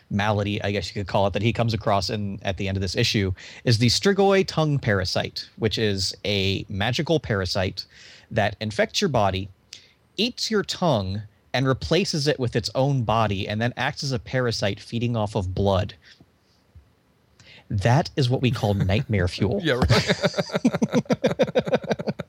malady, 0.10 0.62
I 0.62 0.72
guess 0.72 0.88
you 0.88 0.94
could 1.02 1.08
call 1.08 1.28
it, 1.28 1.34
that 1.34 1.42
he 1.42 1.54
comes 1.54 1.74
across 1.74 2.10
in 2.10 2.40
at 2.42 2.58
the 2.58 2.68
end 2.68 2.78
of 2.78 2.82
this 2.82 2.96
issue 2.96 3.34
is 3.64 3.78
the 3.78 3.88
Strigoi 3.88 4.46
tongue 4.46 4.80
parasite, 4.80 5.50
which 5.58 5.78
is 5.78 6.16
a 6.26 6.66
magical 6.70 7.20
parasite 7.20 7.86
that 8.32 8.56
infects 8.60 9.02
your 9.02 9.10
body, 9.10 9.50
eats 10.18 10.50
your 10.50 10.64
tongue, 10.64 11.22
and 11.54 11.68
replaces 11.68 12.28
it 12.28 12.40
with 12.40 12.56
its 12.56 12.70
own 12.76 13.04
body, 13.04 13.48
and 13.48 13.62
then 13.62 13.74
acts 13.76 14.04
as 14.04 14.12
a 14.12 14.20
parasite 14.20 14.80
feeding 14.80 15.16
off 15.16 15.36
of 15.36 15.56
blood. 15.56 15.96
That 17.70 18.10
is 18.16 18.30
what 18.30 18.42
we 18.42 18.52
call 18.52 18.74
nightmare 18.76 19.28
fuel. 19.28 19.60
Yeah, 19.64 19.74
right. 19.74 20.26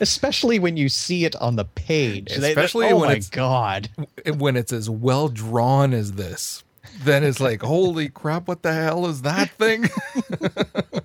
Especially 0.00 0.58
when 0.58 0.76
you 0.76 0.88
see 0.88 1.24
it 1.24 1.34
on 1.36 1.56
the 1.56 1.64
page. 1.64 2.34
They- 2.36 2.50
Especially 2.50 2.88
oh 2.88 2.98
when 2.98 3.08
my 3.08 3.12
it's- 3.12 3.30
god. 3.30 3.88
when 4.36 4.56
it's 4.56 4.72
as 4.72 4.90
well 4.90 5.28
drawn 5.28 5.92
as 5.94 6.12
this, 6.12 6.62
then 7.02 7.24
it's 7.24 7.40
like, 7.40 7.62
holy 7.62 8.08
crap, 8.08 8.48
what 8.48 8.62
the 8.62 8.72
hell 8.72 9.06
is 9.06 9.22
that 9.22 9.50
thing? 9.50 9.88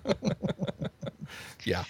yeah. 1.63 1.83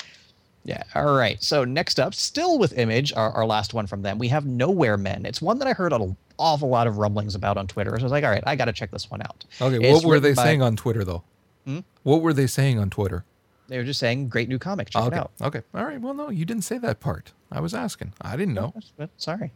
Yeah. 0.64 0.84
All 0.94 1.16
right. 1.16 1.42
So 1.42 1.64
next 1.64 2.00
up, 2.00 2.14
still 2.14 2.60
with 2.60 2.78
Image, 2.78 3.12
our, 3.14 3.32
our 3.32 3.46
last 3.46 3.74
one 3.74 3.88
from 3.88 4.02
them, 4.04 4.20
we 4.20 4.28
have 4.28 4.46
Nowhere 4.46 4.98
Men. 4.98 5.26
It's 5.26 5.42
one 5.42 5.58
that 5.60 5.68
I 5.68 5.74
heard 5.74 5.94
an 5.94 6.16
awful 6.38 6.70
lot 6.70 6.86
of 6.88 6.98
rumblings 6.98 7.36
about 7.36 7.58
on 7.58 7.68
Twitter. 7.68 7.92
So 7.98 8.02
I 8.02 8.04
was 8.04 8.12
like, 8.12 8.24
all 8.24 8.30
right, 8.30 8.44
I 8.46 8.56
got 8.56 8.66
to 8.66 8.74
check 8.74 8.92
this 8.92 9.10
one 9.10 9.22
out. 9.22 9.46
Okay, 9.62 9.78
It's 9.84 10.04
what 10.04 10.08
were 10.08 10.20
they 10.20 10.34
by- 10.34 10.44
saying 10.44 10.62
on 10.62 10.76
Twitter 10.76 11.04
though? 11.04 11.24
Hmm? 11.66 11.80
What 12.04 12.22
were 12.22 12.34
they 12.34 12.48
saying 12.48 12.80
on 12.80 12.90
Twitter? 12.90 13.24
They 13.70 13.78
were 13.78 13.84
just 13.84 14.00
saying, 14.00 14.30
great 14.30 14.50
new 14.50 14.58
comic. 14.58 14.90
Check 14.90 15.04
okay. 15.04 15.16
it 15.16 15.20
out. 15.20 15.32
Okay. 15.42 15.62
All 15.76 15.86
right. 15.86 16.02
Well, 16.02 16.16
no, 16.16 16.30
you 16.30 16.44
didn't 16.44 16.64
say 16.64 16.80
that 16.80 17.00
part. 17.00 17.32
I 17.52 17.60
was 17.60 17.74
asking. 17.74 18.14
I 18.20 18.36
didn't 18.36 18.56
know. 18.56 18.74
But 18.98 19.12
sorry. 19.18 19.52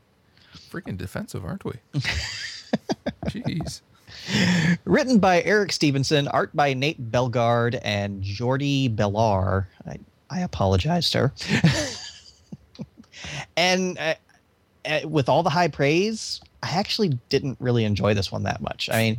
Freaking 0.56 0.98
defensive, 0.98 1.44
aren't 1.44 1.66
we? 1.66 1.74
Jeez. 3.26 3.82
Written 4.86 5.18
by 5.18 5.42
Eric 5.42 5.72
Stephenson, 5.72 6.28
art 6.28 6.56
by 6.56 6.76
Nate 6.76 7.12
Bellegarde 7.12 7.80
and 7.84 8.22
Jordie 8.22 8.88
Bellaire. 8.88 9.68
I, 9.88 9.98
I 10.30 10.42
apologize, 10.42 11.08
sir. 11.08 11.32
and 13.58 13.98
uh, 13.98 14.14
uh, 14.86 15.00
with 15.08 15.28
all 15.28 15.42
the 15.42 15.50
high 15.50 15.68
praise, 15.68 16.40
I 16.62 16.70
actually 16.78 17.20
didn't 17.30 17.58
really 17.60 17.84
enjoy 17.84 18.14
this 18.14 18.32
one 18.32 18.44
that 18.44 18.62
much. 18.62 18.90
I 18.92 18.98
mean, 18.98 19.18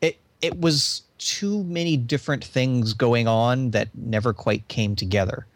it 0.00 0.18
it 0.40 0.60
was 0.60 1.02
too 1.18 1.64
many 1.64 1.96
different 1.96 2.44
things 2.44 2.92
going 2.92 3.26
on 3.28 3.70
that 3.70 3.88
never 3.94 4.32
quite 4.32 4.66
came 4.68 4.96
together. 4.96 5.46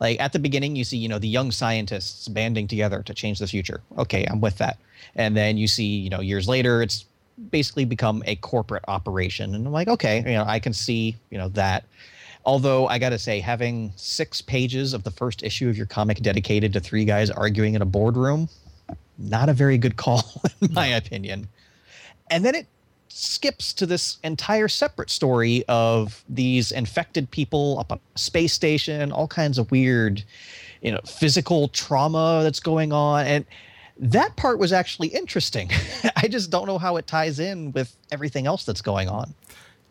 Like 0.00 0.20
at 0.20 0.32
the 0.32 0.38
beginning, 0.38 0.76
you 0.76 0.84
see, 0.84 0.96
you 0.96 1.08
know, 1.08 1.18
the 1.18 1.28
young 1.28 1.50
scientists 1.50 2.28
banding 2.28 2.66
together 2.66 3.02
to 3.02 3.14
change 3.14 3.38
the 3.38 3.46
future. 3.46 3.80
Okay, 3.98 4.26
I'm 4.28 4.40
with 4.40 4.58
that. 4.58 4.78
And 5.14 5.36
then 5.36 5.56
you 5.56 5.68
see, 5.68 5.84
you 5.84 6.10
know, 6.10 6.20
years 6.20 6.48
later, 6.48 6.82
it's 6.82 7.04
basically 7.50 7.84
become 7.84 8.22
a 8.26 8.36
corporate 8.36 8.84
operation. 8.88 9.54
And 9.54 9.66
I'm 9.66 9.72
like, 9.72 9.88
okay, 9.88 10.18
you 10.18 10.34
know, 10.34 10.44
I 10.46 10.58
can 10.58 10.72
see, 10.72 11.16
you 11.30 11.38
know, 11.38 11.48
that. 11.50 11.84
Although 12.46 12.88
I 12.88 12.98
got 12.98 13.10
to 13.10 13.18
say, 13.18 13.40
having 13.40 13.92
six 13.96 14.42
pages 14.42 14.92
of 14.92 15.04
the 15.04 15.10
first 15.10 15.42
issue 15.42 15.68
of 15.68 15.76
your 15.76 15.86
comic 15.86 16.18
dedicated 16.18 16.72
to 16.74 16.80
three 16.80 17.04
guys 17.04 17.30
arguing 17.30 17.74
in 17.74 17.80
a 17.80 17.86
boardroom, 17.86 18.48
not 19.16 19.48
a 19.48 19.54
very 19.54 19.78
good 19.78 19.96
call, 19.96 20.42
in 20.60 20.72
my 20.74 20.86
opinion. 20.86 21.48
And 22.30 22.44
then 22.44 22.54
it 22.54 22.66
skips 23.16 23.72
to 23.72 23.86
this 23.86 24.18
entire 24.24 24.66
separate 24.66 25.08
story 25.08 25.64
of 25.68 26.24
these 26.28 26.72
infected 26.72 27.30
people 27.30 27.78
up 27.78 27.92
on 27.92 28.00
a 28.14 28.18
space 28.18 28.52
station, 28.52 29.12
all 29.12 29.28
kinds 29.28 29.56
of 29.56 29.70
weird, 29.70 30.24
you 30.82 30.90
know, 30.90 31.00
physical 31.06 31.68
trauma 31.68 32.40
that's 32.42 32.58
going 32.58 32.92
on. 32.92 33.24
And 33.24 33.44
that 33.98 34.34
part 34.34 34.58
was 34.58 34.72
actually 34.72 35.08
interesting. 35.08 35.70
I 36.16 36.26
just 36.26 36.50
don't 36.50 36.66
know 36.66 36.78
how 36.78 36.96
it 36.96 37.06
ties 37.06 37.38
in 37.38 37.70
with 37.70 37.96
everything 38.10 38.46
else 38.46 38.64
that's 38.64 38.82
going 38.82 39.08
on. 39.08 39.32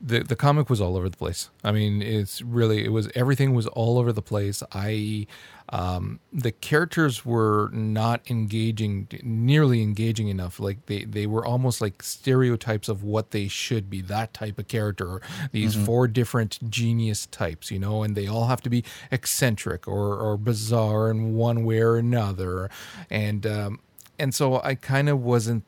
The 0.06 0.20
the 0.20 0.36
comic 0.36 0.70
was 0.70 0.82
all 0.82 0.98
over 0.98 1.08
the 1.08 1.18
place. 1.18 1.50
I 1.64 1.72
mean, 1.72 2.02
it's 2.02 2.42
really 2.42 2.84
it 2.84 2.92
was 2.92 3.10
everything 3.16 3.54
was 3.54 3.68
all 3.68 3.98
over 3.98 4.12
the 4.12 4.22
place. 4.22 4.62
I 4.74 5.28
um, 5.70 6.20
the 6.32 6.52
characters 6.52 7.26
were 7.26 7.70
not 7.72 8.30
engaging, 8.30 9.08
nearly 9.24 9.82
engaging 9.82 10.28
enough. 10.28 10.60
Like 10.60 10.88
they 10.88 11.06
they 11.06 11.26
were 11.26 11.46
almost 11.46 11.80
like 11.80 12.04
stereotypes 12.04 12.90
of 12.90 13.04
what 13.04 13.32
they 13.32 13.48
should 13.48 13.90
be. 13.90 14.02
That 14.02 14.34
type 14.34 14.60
of 14.60 14.68
character. 14.68 15.22
These 15.54 15.76
four 15.76 16.10
different 16.10 16.70
genius 16.70 17.26
types, 17.28 17.72
you 17.72 17.80
know, 17.80 18.04
and 18.04 18.14
they 18.16 18.28
all 18.28 18.48
have 18.48 18.62
to 18.62 18.70
be 18.70 18.84
eccentric 19.10 19.88
or 19.88 20.18
or 20.18 20.36
bizarre 20.38 21.10
in 21.10 21.34
one 21.34 21.64
way 21.64 21.80
or 21.80 21.96
another. 21.96 22.70
And 23.10 23.48
um, 23.48 23.80
and 24.20 24.36
so 24.36 24.62
I 24.62 24.76
kind 24.76 25.08
of 25.08 25.24
wasn't 25.24 25.64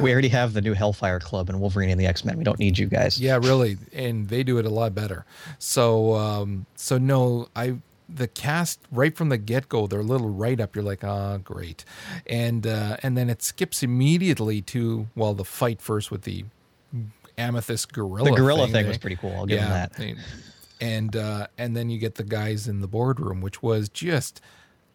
We 0.00 0.12
already 0.12 0.28
have 0.28 0.52
the 0.52 0.60
new 0.60 0.74
Hellfire 0.74 1.20
Club 1.20 1.48
and 1.48 1.60
Wolverine 1.60 1.90
and 1.90 2.00
the 2.00 2.06
X 2.06 2.24
Men. 2.24 2.38
We 2.38 2.44
don't 2.44 2.58
need 2.58 2.78
you 2.78 2.86
guys. 2.86 3.20
Yeah, 3.20 3.36
really, 3.36 3.78
and 3.92 4.28
they 4.28 4.42
do 4.42 4.58
it 4.58 4.66
a 4.66 4.70
lot 4.70 4.94
better. 4.94 5.24
So, 5.58 6.14
um, 6.14 6.66
so 6.76 6.98
no, 6.98 7.48
I 7.54 7.76
the 8.08 8.28
cast 8.28 8.80
right 8.92 9.16
from 9.16 9.28
the 9.28 9.38
get 9.38 9.68
go, 9.68 9.86
their 9.86 10.02
little 10.02 10.28
write 10.28 10.60
up, 10.60 10.76
you're 10.76 10.84
like, 10.84 11.04
ah, 11.04 11.38
great, 11.38 11.84
and 12.26 12.66
uh, 12.66 12.96
and 13.02 13.16
then 13.16 13.28
it 13.28 13.42
skips 13.42 13.82
immediately 13.82 14.62
to 14.62 15.08
well, 15.14 15.34
the 15.34 15.44
fight 15.44 15.80
first 15.80 16.10
with 16.10 16.22
the 16.22 16.44
amethyst 17.38 17.92
gorilla. 17.92 18.30
The 18.30 18.36
gorilla 18.36 18.64
thing 18.66 18.72
thing 18.72 18.88
was 18.88 18.98
pretty 18.98 19.16
cool. 19.16 19.34
I'll 19.36 19.46
give 19.46 19.60
them 19.60 19.70
that. 19.70 20.16
And 20.80 21.16
uh, 21.16 21.46
and 21.56 21.76
then 21.76 21.88
you 21.88 21.98
get 21.98 22.16
the 22.16 22.24
guys 22.24 22.68
in 22.68 22.80
the 22.80 22.88
boardroom, 22.88 23.40
which 23.40 23.62
was 23.62 23.88
just 23.88 24.40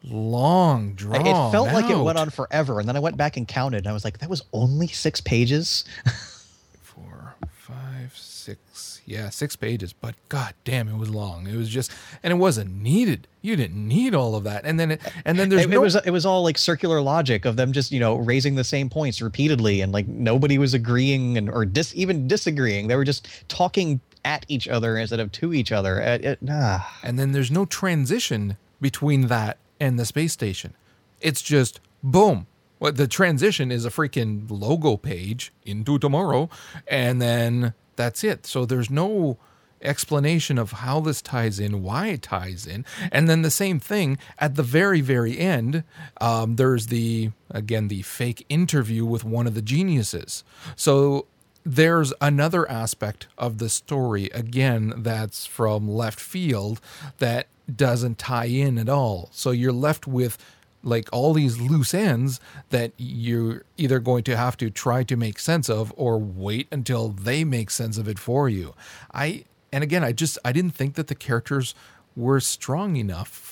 long 0.04 0.94
drawn. 0.94 1.26
It 1.26 1.50
felt 1.52 1.72
like 1.72 1.90
it 1.90 1.96
went 1.96 2.18
on 2.18 2.30
forever, 2.30 2.80
and 2.80 2.88
then 2.88 2.96
I 2.96 3.00
went 3.00 3.16
back 3.16 3.36
and 3.36 3.46
counted, 3.46 3.78
and 3.78 3.88
I 3.88 3.92
was 3.92 4.04
like, 4.04 4.18
"That 4.18 4.30
was 4.30 4.42
only 4.52 4.88
six 4.88 5.20
pages." 5.20 5.84
four, 6.82 7.34
five, 7.50 8.16
six 8.16 8.92
yeah 9.04 9.28
six 9.28 9.56
pages 9.56 9.92
but 9.92 10.14
god 10.28 10.54
damn 10.64 10.88
it 10.88 10.96
was 10.96 11.10
long 11.10 11.46
it 11.46 11.56
was 11.56 11.68
just 11.68 11.90
and 12.22 12.32
it 12.32 12.36
wasn't 12.36 12.70
needed 12.70 13.26
you 13.40 13.56
didn't 13.56 13.86
need 13.86 14.14
all 14.14 14.34
of 14.36 14.44
that 14.44 14.64
and 14.64 14.78
then 14.78 14.92
it 14.92 15.00
and 15.24 15.38
then 15.38 15.48
there's 15.48 15.64
it, 15.64 15.70
no, 15.70 15.76
it 15.76 15.80
was 15.80 15.96
it 15.96 16.10
was 16.10 16.24
all 16.24 16.42
like 16.42 16.56
circular 16.56 17.00
logic 17.00 17.44
of 17.44 17.56
them 17.56 17.72
just 17.72 17.90
you 17.90 17.98
know 17.98 18.16
raising 18.16 18.54
the 18.54 18.64
same 18.64 18.88
points 18.88 19.20
repeatedly 19.20 19.80
and 19.80 19.92
like 19.92 20.06
nobody 20.06 20.56
was 20.56 20.72
agreeing 20.72 21.36
and 21.36 21.50
or 21.50 21.64
dis, 21.64 21.92
even 21.96 22.28
disagreeing 22.28 22.86
they 22.86 22.96
were 22.96 23.04
just 23.04 23.28
talking 23.48 24.00
at 24.24 24.46
each 24.48 24.68
other 24.68 24.96
instead 24.96 25.18
of 25.18 25.32
to 25.32 25.52
each 25.52 25.72
other 25.72 26.00
it, 26.00 26.24
it, 26.24 26.38
ah. 26.48 26.98
and 27.02 27.18
then 27.18 27.32
there's 27.32 27.50
no 27.50 27.64
transition 27.64 28.56
between 28.80 29.26
that 29.26 29.58
and 29.82 29.98
the 29.98 30.06
space 30.06 30.32
station 30.32 30.74
it's 31.20 31.42
just 31.42 31.80
boom 32.02 32.46
well, 32.82 32.90
the 32.90 33.06
transition 33.06 33.70
is 33.70 33.84
a 33.84 33.90
freaking 33.90 34.50
logo 34.50 34.96
page 34.96 35.52
into 35.64 36.00
tomorrow, 36.00 36.50
and 36.88 37.22
then 37.22 37.74
that's 37.94 38.24
it. 38.24 38.44
So 38.44 38.66
there's 38.66 38.90
no 38.90 39.38
explanation 39.80 40.58
of 40.58 40.72
how 40.72 40.98
this 40.98 41.22
ties 41.22 41.60
in, 41.60 41.84
why 41.84 42.08
it 42.08 42.22
ties 42.22 42.66
in, 42.66 42.84
and 43.12 43.28
then 43.28 43.42
the 43.42 43.52
same 43.52 43.78
thing 43.78 44.18
at 44.40 44.56
the 44.56 44.64
very, 44.64 45.00
very 45.00 45.38
end. 45.38 45.84
Um, 46.20 46.56
there's 46.56 46.88
the 46.88 47.30
again 47.52 47.86
the 47.86 48.02
fake 48.02 48.44
interview 48.48 49.04
with 49.04 49.22
one 49.22 49.46
of 49.46 49.54
the 49.54 49.62
geniuses. 49.62 50.42
So 50.74 51.26
there's 51.64 52.12
another 52.20 52.68
aspect 52.70 53.28
of 53.38 53.58
the 53.58 53.68
story 53.68 54.26
again 54.34 54.94
that's 54.96 55.46
from 55.46 55.88
left 55.88 56.20
field 56.20 56.80
that 57.18 57.46
doesn't 57.74 58.18
tie 58.18 58.46
in 58.46 58.78
at 58.78 58.88
all. 58.88 59.28
So 59.32 59.50
you're 59.50 59.72
left 59.72 60.06
with 60.06 60.38
like 60.82 61.08
all 61.12 61.32
these 61.32 61.60
loose 61.60 61.94
ends 61.94 62.40
that 62.70 62.92
you're 62.96 63.62
either 63.76 64.00
going 64.00 64.24
to 64.24 64.36
have 64.36 64.56
to 64.56 64.68
try 64.68 65.04
to 65.04 65.16
make 65.16 65.38
sense 65.38 65.70
of 65.70 65.92
or 65.96 66.18
wait 66.18 66.66
until 66.72 67.08
they 67.08 67.44
make 67.44 67.70
sense 67.70 67.98
of 67.98 68.08
it 68.08 68.18
for 68.18 68.48
you. 68.48 68.74
I 69.14 69.44
and 69.72 69.82
again, 69.82 70.04
I 70.04 70.12
just 70.12 70.38
I 70.44 70.52
didn't 70.52 70.74
think 70.74 70.94
that 70.94 71.06
the 71.06 71.14
characters 71.14 71.74
were 72.16 72.40
strong 72.40 72.96
enough 72.96 73.51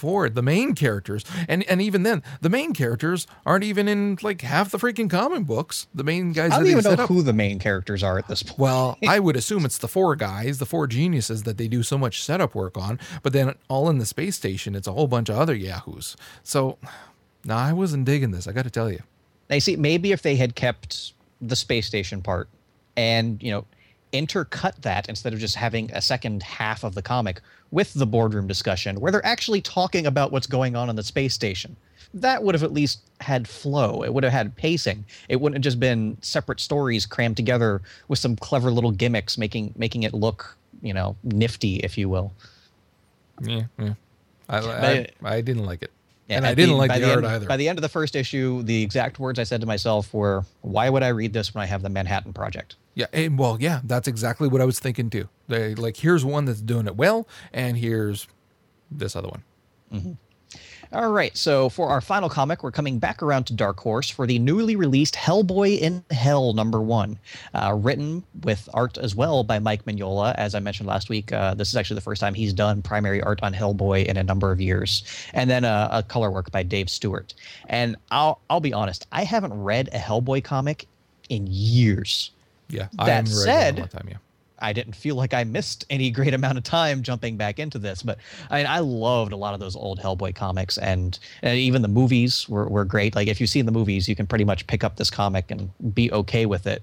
for 0.00 0.26
it, 0.26 0.34
the 0.34 0.42
main 0.42 0.74
characters. 0.74 1.24
And 1.46 1.62
and 1.64 1.80
even 1.80 2.02
then, 2.02 2.22
the 2.40 2.48
main 2.48 2.72
characters 2.72 3.26
aren't 3.46 3.64
even 3.64 3.86
in 3.86 4.18
like 4.22 4.40
half 4.40 4.70
the 4.70 4.78
freaking 4.78 5.08
comic 5.08 5.46
books. 5.46 5.86
The 5.94 6.02
main 6.02 6.32
guys 6.32 6.52
I 6.52 6.56
don't 6.56 6.66
even 6.66 6.84
know 6.84 7.02
up. 7.02 7.08
who 7.08 7.22
the 7.22 7.32
main 7.32 7.58
characters 7.58 8.02
are 8.02 8.18
at 8.18 8.26
this 8.26 8.42
point. 8.42 8.58
Well, 8.58 8.98
I 9.06 9.20
would 9.20 9.36
assume 9.36 9.64
it's 9.64 9.78
the 9.78 9.88
four 9.88 10.16
guys, 10.16 10.58
the 10.58 10.66
four 10.66 10.86
geniuses 10.86 11.44
that 11.44 11.58
they 11.58 11.68
do 11.68 11.82
so 11.82 11.98
much 11.98 12.24
setup 12.24 12.54
work 12.54 12.76
on, 12.76 12.98
but 13.22 13.32
then 13.32 13.54
all 13.68 13.88
in 13.90 13.98
the 13.98 14.06
space 14.06 14.36
station, 14.36 14.74
it's 14.74 14.88
a 14.88 14.92
whole 14.92 15.06
bunch 15.06 15.28
of 15.28 15.36
other 15.36 15.54
yahoos. 15.54 16.16
So, 16.42 16.78
no, 17.44 17.54
I 17.54 17.72
wasn't 17.72 18.06
digging 18.06 18.30
this. 18.30 18.48
I 18.48 18.52
got 18.52 18.64
to 18.64 18.70
tell 18.70 18.90
you. 18.90 19.02
They 19.48 19.60
see 19.60 19.76
maybe 19.76 20.12
if 20.12 20.22
they 20.22 20.36
had 20.36 20.54
kept 20.54 21.12
the 21.40 21.56
space 21.56 21.86
station 21.86 22.22
part 22.22 22.48
and 22.96 23.42
you 23.42 23.50
know 23.50 23.64
intercut 24.12 24.74
that 24.82 25.08
instead 25.08 25.32
of 25.32 25.38
just 25.38 25.56
having 25.56 25.90
a 25.92 26.00
second 26.00 26.42
half 26.42 26.84
of 26.84 26.94
the 26.94 27.02
comic 27.02 27.40
with 27.70 27.94
the 27.94 28.06
boardroom 28.06 28.46
discussion 28.46 29.00
where 29.00 29.12
they're 29.12 29.24
actually 29.24 29.60
talking 29.60 30.06
about 30.06 30.32
what's 30.32 30.46
going 30.46 30.74
on 30.74 30.88
on 30.88 30.96
the 30.96 31.02
space 31.02 31.34
station 31.34 31.76
that 32.12 32.42
would 32.42 32.54
have 32.54 32.64
at 32.64 32.72
least 32.72 33.00
had 33.20 33.46
flow 33.46 34.02
it 34.02 34.12
would 34.12 34.24
have 34.24 34.32
had 34.32 34.54
pacing 34.56 35.04
it 35.28 35.40
wouldn't 35.40 35.56
have 35.56 35.62
just 35.62 35.78
been 35.78 36.16
separate 36.20 36.58
stories 36.58 37.06
crammed 37.06 37.36
together 37.36 37.80
with 38.08 38.18
some 38.18 38.34
clever 38.34 38.70
little 38.70 38.90
gimmicks 38.90 39.38
making 39.38 39.72
making 39.76 40.02
it 40.02 40.12
look 40.12 40.56
you 40.82 40.92
know 40.92 41.14
nifty 41.22 41.76
if 41.76 41.96
you 41.96 42.08
will 42.08 42.32
Yeah, 43.42 43.62
yeah. 43.78 43.94
I, 44.48 44.58
I, 44.58 45.06
I 45.22 45.40
didn't 45.40 45.64
like 45.64 45.82
it. 45.82 45.90
Yeah, 46.30 46.36
and 46.36 46.46
I 46.46 46.54
didn't 46.54 46.70
the- 46.70 46.76
like 46.76 46.88
by 46.88 46.98
the, 47.00 47.10
art 47.10 47.18
end, 47.18 47.26
either. 47.26 47.46
By 47.46 47.56
the 47.56 47.68
end 47.68 47.78
of 47.78 47.82
the 47.82 47.88
first 47.88 48.14
issue, 48.14 48.62
the 48.62 48.82
exact 48.82 49.18
words 49.18 49.38
I 49.38 49.42
said 49.42 49.60
to 49.62 49.66
myself 49.66 50.14
were, 50.14 50.44
"Why 50.62 50.88
would 50.88 51.02
I 51.02 51.08
read 51.08 51.32
this 51.32 51.52
when 51.54 51.62
I 51.62 51.66
have 51.66 51.82
the 51.82 51.88
Manhattan 51.88 52.32
Project?" 52.32 52.76
yeah, 52.94 53.06
and, 53.12 53.36
well, 53.38 53.56
yeah, 53.60 53.80
that's 53.84 54.06
exactly 54.08 54.46
what 54.48 54.60
I 54.60 54.64
was 54.64 54.78
thinking 54.78 55.10
too. 55.10 55.28
They 55.48 55.74
like 55.74 55.96
here's 55.96 56.24
one 56.24 56.44
that's 56.44 56.60
doing 56.60 56.86
it 56.86 56.96
well, 56.96 57.26
and 57.52 57.76
here's 57.76 58.28
this 58.90 59.16
other 59.16 59.28
one. 59.28 59.42
Mm-hmm. 59.92 60.12
All 60.92 61.12
right, 61.12 61.36
so 61.36 61.68
for 61.68 61.88
our 61.88 62.00
final 62.00 62.28
comic, 62.28 62.64
we're 62.64 62.72
coming 62.72 62.98
back 62.98 63.22
around 63.22 63.44
to 63.44 63.52
Dark 63.52 63.78
Horse 63.78 64.10
for 64.10 64.26
the 64.26 64.40
newly 64.40 64.74
released 64.74 65.14
Hellboy 65.14 65.78
in 65.78 66.02
Hell 66.10 66.52
number 66.52 66.80
one, 66.80 67.16
uh, 67.54 67.72
written 67.78 68.24
with 68.42 68.68
art 68.74 68.98
as 68.98 69.14
well 69.14 69.44
by 69.44 69.60
Mike 69.60 69.84
Mignola. 69.84 70.34
As 70.34 70.56
I 70.56 70.58
mentioned 70.58 70.88
last 70.88 71.08
week, 71.08 71.32
uh, 71.32 71.54
this 71.54 71.68
is 71.68 71.76
actually 71.76 71.94
the 71.94 72.00
first 72.00 72.20
time 72.20 72.34
he's 72.34 72.52
done 72.52 72.82
primary 72.82 73.22
art 73.22 73.38
on 73.44 73.54
Hellboy 73.54 74.06
in 74.06 74.16
a 74.16 74.24
number 74.24 74.50
of 74.50 74.60
years, 74.60 75.04
and 75.32 75.48
then 75.48 75.64
uh, 75.64 75.88
a 75.92 76.02
color 76.02 76.28
work 76.28 76.50
by 76.50 76.64
Dave 76.64 76.90
Stewart. 76.90 77.34
And 77.68 77.94
I'll 78.10 78.40
I'll 78.50 78.58
be 78.58 78.72
honest, 78.72 79.06
I 79.12 79.22
haven't 79.22 79.54
read 79.54 79.90
a 79.92 79.98
Hellboy 79.98 80.42
comic 80.42 80.88
in 81.28 81.46
years. 81.48 82.32
Yeah, 82.68 82.88
I 82.98 83.06
That 83.06 83.12
haven't 83.12 83.26
said- 83.30 83.74
it 83.74 83.78
in 83.78 83.84
a 83.84 83.88
time. 83.88 84.08
Yeah, 84.10 84.16
I 84.60 84.72
didn't 84.72 84.94
feel 84.94 85.14
like 85.14 85.34
I 85.34 85.44
missed 85.44 85.84
any 85.90 86.10
great 86.10 86.34
amount 86.34 86.58
of 86.58 86.64
time 86.64 87.02
jumping 87.02 87.36
back 87.36 87.58
into 87.58 87.78
this. 87.78 88.02
But 88.02 88.18
I 88.50 88.58
mean, 88.58 88.66
I 88.66 88.80
loved 88.80 89.32
a 89.32 89.36
lot 89.36 89.54
of 89.54 89.60
those 89.60 89.76
old 89.76 89.98
Hellboy 90.00 90.34
comics, 90.34 90.78
and, 90.78 91.18
and 91.42 91.58
even 91.58 91.82
the 91.82 91.88
movies 91.88 92.48
were, 92.48 92.68
were 92.68 92.84
great. 92.84 93.14
Like 93.14 93.28
if 93.28 93.40
you've 93.40 93.50
seen 93.50 93.66
the 93.66 93.72
movies, 93.72 94.08
you 94.08 94.16
can 94.16 94.26
pretty 94.26 94.44
much 94.44 94.66
pick 94.66 94.84
up 94.84 94.96
this 94.96 95.10
comic 95.10 95.50
and 95.50 95.70
be 95.94 96.12
okay 96.12 96.46
with 96.46 96.66
it. 96.66 96.82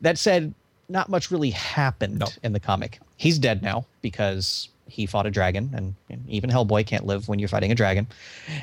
That 0.00 0.18
said, 0.18 0.54
not 0.88 1.08
much 1.08 1.30
really 1.30 1.50
happened 1.50 2.20
No. 2.20 2.28
in 2.42 2.52
the 2.52 2.60
comic. 2.60 3.00
He's 3.16 3.38
dead 3.38 3.62
now 3.62 3.86
because 4.02 4.68
he 4.88 5.06
fought 5.06 5.26
a 5.26 5.30
dragon, 5.30 5.70
and, 5.74 5.94
and 6.10 6.24
even 6.28 6.50
Hellboy 6.50 6.86
can't 6.86 7.06
live 7.06 7.28
when 7.28 7.38
you're 7.38 7.48
fighting 7.48 7.72
a 7.72 7.74
dragon. 7.74 8.06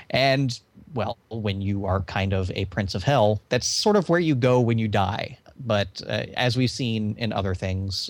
And 0.10 0.58
well, 0.94 1.18
when 1.30 1.62
you 1.62 1.86
are 1.86 2.02
kind 2.02 2.34
of 2.34 2.52
a 2.52 2.66
prince 2.66 2.96
of 2.96 3.04
hell, 3.04 3.42
that's 3.50 3.68
sort 3.68 3.96
of 3.96 4.10
where 4.10 4.20
you 4.20 4.36
go 4.36 4.62
when 4.62 4.78
you 4.78 4.88
die. 4.88 5.38
But 5.60 6.02
uh, 6.08 6.26
as 6.36 6.58
we've 6.58 6.72
seen 6.72 7.16
in 7.18 7.32
other 7.34 7.56
things, 7.56 8.10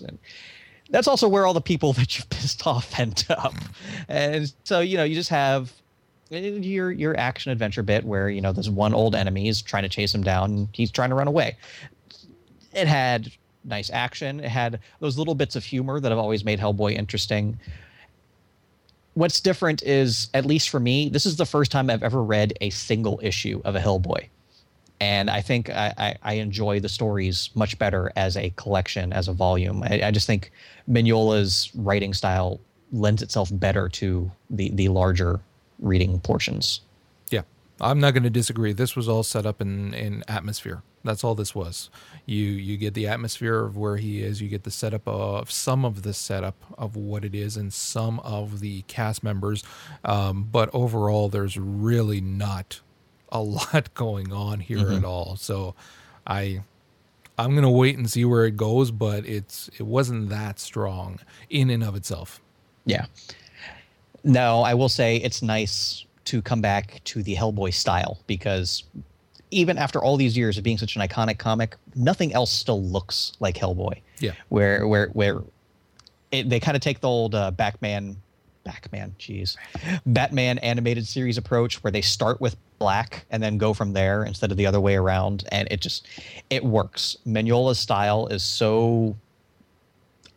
that's 0.90 1.08
also 1.08 1.28
where 1.28 1.46
all 1.46 1.54
the 1.54 1.62
people 1.62 1.94
that 1.94 2.18
you've 2.18 2.30
pissed 2.30 2.66
off 2.66 3.00
end 3.00 3.26
up. 3.30 3.54
And 4.08 4.54
so, 4.64 4.80
you 4.80 4.98
know, 4.98 5.04
you 5.04 5.16
just 5.16 5.30
have 5.30 5.74
uh, 6.32 6.38
your 6.38 6.92
your 6.92 7.18
action 7.18 7.52
adventure 7.52 7.84
bit 7.84 8.06
where, 8.06 8.30
you 8.30 8.42
know, 8.42 8.54
this 8.54 8.70
one 8.70 8.94
old 8.94 9.16
enemy 9.16 9.48
is 9.48 9.62
trying 9.62 9.84
to 9.84 9.90
chase 9.90 10.14
him 10.14 10.24
down 10.24 10.52
and 10.52 10.68
he's 10.74 10.92
trying 10.92 11.10
to 11.10 11.16
run 11.16 11.28
away. 11.28 11.58
It 12.74 12.88
had 12.88 13.32
nice 13.64 13.90
action. 13.92 14.40
It 14.40 14.50
had 14.50 14.80
those 15.00 15.18
little 15.18 15.36
bits 15.36 15.56
of 15.56 15.64
humor 15.64 16.00
that 16.00 16.12
have 16.12 16.20
always 16.20 16.44
made 16.44 16.60
Hellboy 16.60 16.94
interesting. 16.94 17.60
What's 19.14 19.40
different 19.40 19.84
is, 19.84 20.30
at 20.34 20.44
least 20.44 20.70
for 20.70 20.80
me, 20.80 21.08
this 21.08 21.26
is 21.28 21.38
the 21.38 21.46
first 21.46 21.72
time 21.72 21.90
I've 21.90 22.02
ever 22.02 22.24
read 22.24 22.54
a 22.62 22.72
single 22.72 23.20
issue 23.22 23.62
of 23.64 23.76
a 23.76 23.80
Hellboy 23.80 24.28
and 25.00 25.30
I 25.30 25.42
think 25.42 25.70
I, 25.70 25.94
I, 25.98 26.16
I 26.24 26.34
enjoy 26.36 26.80
the 26.80 26.90
stories 26.90 27.50
much 27.56 27.78
better 27.78 28.12
as 28.16 28.38
a 28.38 28.52
collection, 28.52 29.12
as 29.14 29.28
a 29.28 29.34
volume. 29.34 29.84
I, 29.84 30.02
I 30.06 30.12
just 30.12 30.28
think 30.28 30.52
Mignola's 30.90 31.72
writing 31.76 32.14
style 32.14 32.60
lends 32.92 33.22
itself 33.22 33.50
better 33.52 33.90
to 33.90 34.32
the 34.50 34.70
the 34.70 34.88
larger 34.90 35.42
reading 35.80 36.20
portions. 36.20 36.82
yeah. 37.32 37.42
I'm 37.82 38.00
not 38.00 38.12
going 38.12 38.24
to 38.24 38.30
disagree. 38.30 38.72
This 38.72 38.96
was 38.96 39.10
all 39.10 39.24
set 39.24 39.46
up 39.46 39.60
in 39.60 39.94
in 39.94 40.24
atmosphere. 40.28 40.84
That's 41.04 41.24
all 41.24 41.36
this 41.36 41.54
was. 41.54 41.90
You 42.26 42.46
you 42.46 42.78
get 42.78 42.94
the 42.94 43.08
atmosphere 43.08 43.60
of 43.66 43.76
where 43.76 43.98
he 43.98 44.22
is. 44.22 44.42
You 44.42 44.48
get 44.48 44.64
the 44.64 44.72
setup 44.72 45.06
of 45.08 45.52
some 45.52 45.84
of 45.84 46.04
the 46.04 46.14
setup 46.14 46.56
of 46.78 46.96
what 46.96 47.26
it 47.26 47.36
is, 47.36 47.58
and 47.58 47.74
some 47.74 48.20
of 48.22 48.62
the 48.62 48.84
cast 48.84 49.22
members. 49.24 49.64
Um, 50.06 50.48
but 50.50 50.70
overall, 50.72 51.28
there's 51.28 51.58
really 51.58 52.22
not 52.22 52.80
a 53.34 53.42
lot 53.42 53.94
going 53.94 54.32
on 54.32 54.62
here 54.62 54.90
at 54.92 55.04
all. 55.04 55.36
So, 55.36 55.76
I 56.26 56.64
I'm 57.38 57.56
gonna 57.56 57.72
wait 57.72 57.98
and 57.98 58.10
see 58.10 58.24
where 58.26 58.46
it 58.46 58.56
goes. 58.56 58.92
But 58.92 59.26
it's 59.26 59.70
it 59.78 59.84
wasn't 59.84 60.30
that 60.30 60.60
strong 60.60 61.20
in 61.50 61.70
and 61.70 61.84
of 61.84 61.96
itself. 61.96 62.40
Yeah. 62.86 63.06
No, 64.24 64.62
I 64.62 64.74
will 64.74 64.90
say 64.90 65.18
it's 65.18 65.42
nice 65.42 66.06
to 66.26 66.42
come 66.42 66.62
back 66.62 67.02
to 67.04 67.22
the 67.22 67.36
Hellboy 67.36 67.74
style 67.74 68.20
because 68.26 68.84
even 69.52 69.78
after 69.78 70.02
all 70.02 70.18
these 70.18 70.38
years 70.38 70.58
of 70.58 70.64
being 70.64 70.78
such 70.78 70.96
an 70.96 71.02
iconic 71.02 71.38
comic, 71.38 71.76
nothing 71.96 72.34
else 72.34 72.52
still 72.52 72.82
looks 72.82 73.34
like 73.40 73.56
Hellboy. 73.56 74.00
Yeah. 74.20 74.32
Where 74.50 74.88
where 74.88 75.08
where 75.08 75.42
it, 76.32 76.50
they 76.50 76.60
kind 76.60 76.76
of 76.76 76.82
take 76.82 77.02
the 77.02 77.08
old 77.10 77.36
uh, 77.36 77.52
Batman, 77.52 78.18
Batman, 78.64 79.16
jeez, 79.20 79.58
Batman 80.06 80.58
animated 80.60 81.06
series 81.08 81.38
approach 81.38 81.84
where 81.84 81.92
they 81.92 82.02
start 82.02 82.40
with 82.40 82.56
black 82.80 83.26
and 83.30 83.42
then 83.44 83.58
go 83.58 83.74
from 83.74 83.94
there 83.94 84.24
instead 84.24 84.52
of 84.52 84.58
the 84.58 84.66
other 84.66 84.80
way 84.80 84.96
around, 84.96 85.46
and 85.52 85.68
it 85.72 85.82
just 85.82 86.08
it 86.50 86.64
works. 86.64 87.18
Mignola's 87.26 87.80
style 87.80 88.28
is 88.28 88.44
so 88.44 89.16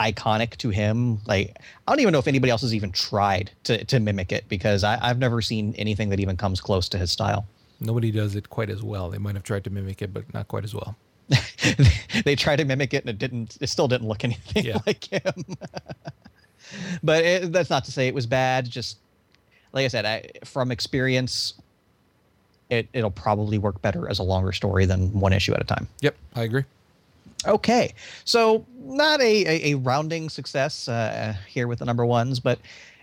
iconic 0.01 0.57
to 0.59 0.71
him. 0.71 1.19
Like 1.27 1.57
I 1.87 1.93
don't 1.93 2.01
even 2.01 2.13
know 2.13 2.19
if 2.19 2.29
anybody 2.29 2.51
else 2.51 2.63
has 2.63 2.75
even 2.75 2.93
tried 2.93 3.51
to 3.65 3.85
to 3.85 4.01
mimic 4.01 4.33
it 4.33 4.49
because 4.49 4.85
I, 4.85 4.99
I've 5.01 5.19
never 5.19 5.41
seen 5.41 5.75
anything 5.79 6.09
that 6.11 6.21
even 6.21 6.37
comes 6.37 6.61
close 6.61 6.89
to 6.91 6.99
his 6.99 7.11
style. 7.11 7.47
Nobody 7.81 8.11
does 8.11 8.35
it 8.37 8.49
quite 8.49 8.71
as 8.71 8.83
well. 8.83 9.11
They 9.11 9.19
might 9.19 9.35
have 9.35 9.45
tried 9.45 9.65
to 9.65 9.71
mimic 9.71 10.01
it, 10.03 10.13
but 10.13 10.33
not 10.33 10.49
quite 10.49 10.65
as 10.65 10.75
well. 10.75 10.97
they 12.25 12.37
tried 12.37 12.57
to 12.57 12.65
mimic 12.65 12.95
it 12.95 13.03
and 13.03 13.11
it 13.11 13.19
didn't 13.19 13.59
it 13.61 13.69
still 13.69 13.89
didn't 13.89 14.07
look 14.07 14.25
anything 14.25 14.65
Yeah. 14.65 14.79
like 14.87 15.05
him 15.05 15.45
but 17.03 17.25
it, 17.25 17.53
that's 17.53 17.71
not 17.71 17.85
to 17.85 17.93
say 17.93 18.09
it 18.09 18.15
was 18.15 18.27
bad 18.27 18.69
just 18.69 18.99
like 19.73 19.85
i 19.85 19.89
said 19.89 20.05
I, 20.05 20.29
from 20.45 20.71
experience 20.71 21.55
it, 22.69 22.89
it'll 22.93 23.13
probably 23.13 23.59
work 23.59 23.81
better 23.81 24.09
as 24.09 24.19
a 24.19 24.25
longer 24.25 24.53
story 24.53 24.87
than 24.87 25.13
one 25.19 25.33
issue 25.33 25.55
at 25.55 25.61
a 25.61 25.65
time 25.65 25.89
Yep, 26.01 26.17
I 26.35 26.43
agree. 26.43 26.65
Okay, 27.47 27.95
so 28.25 28.65
not 28.81 29.21
a, 29.21 29.47
a, 29.47 29.73
a 29.73 29.75
rounding 29.75 30.29
success 30.29 30.89
uh, 30.89 31.35
here 31.47 31.69
with 31.69 31.79
the 31.79 31.85
number 31.85 32.05
ones, 32.05 32.41
but 32.41 32.59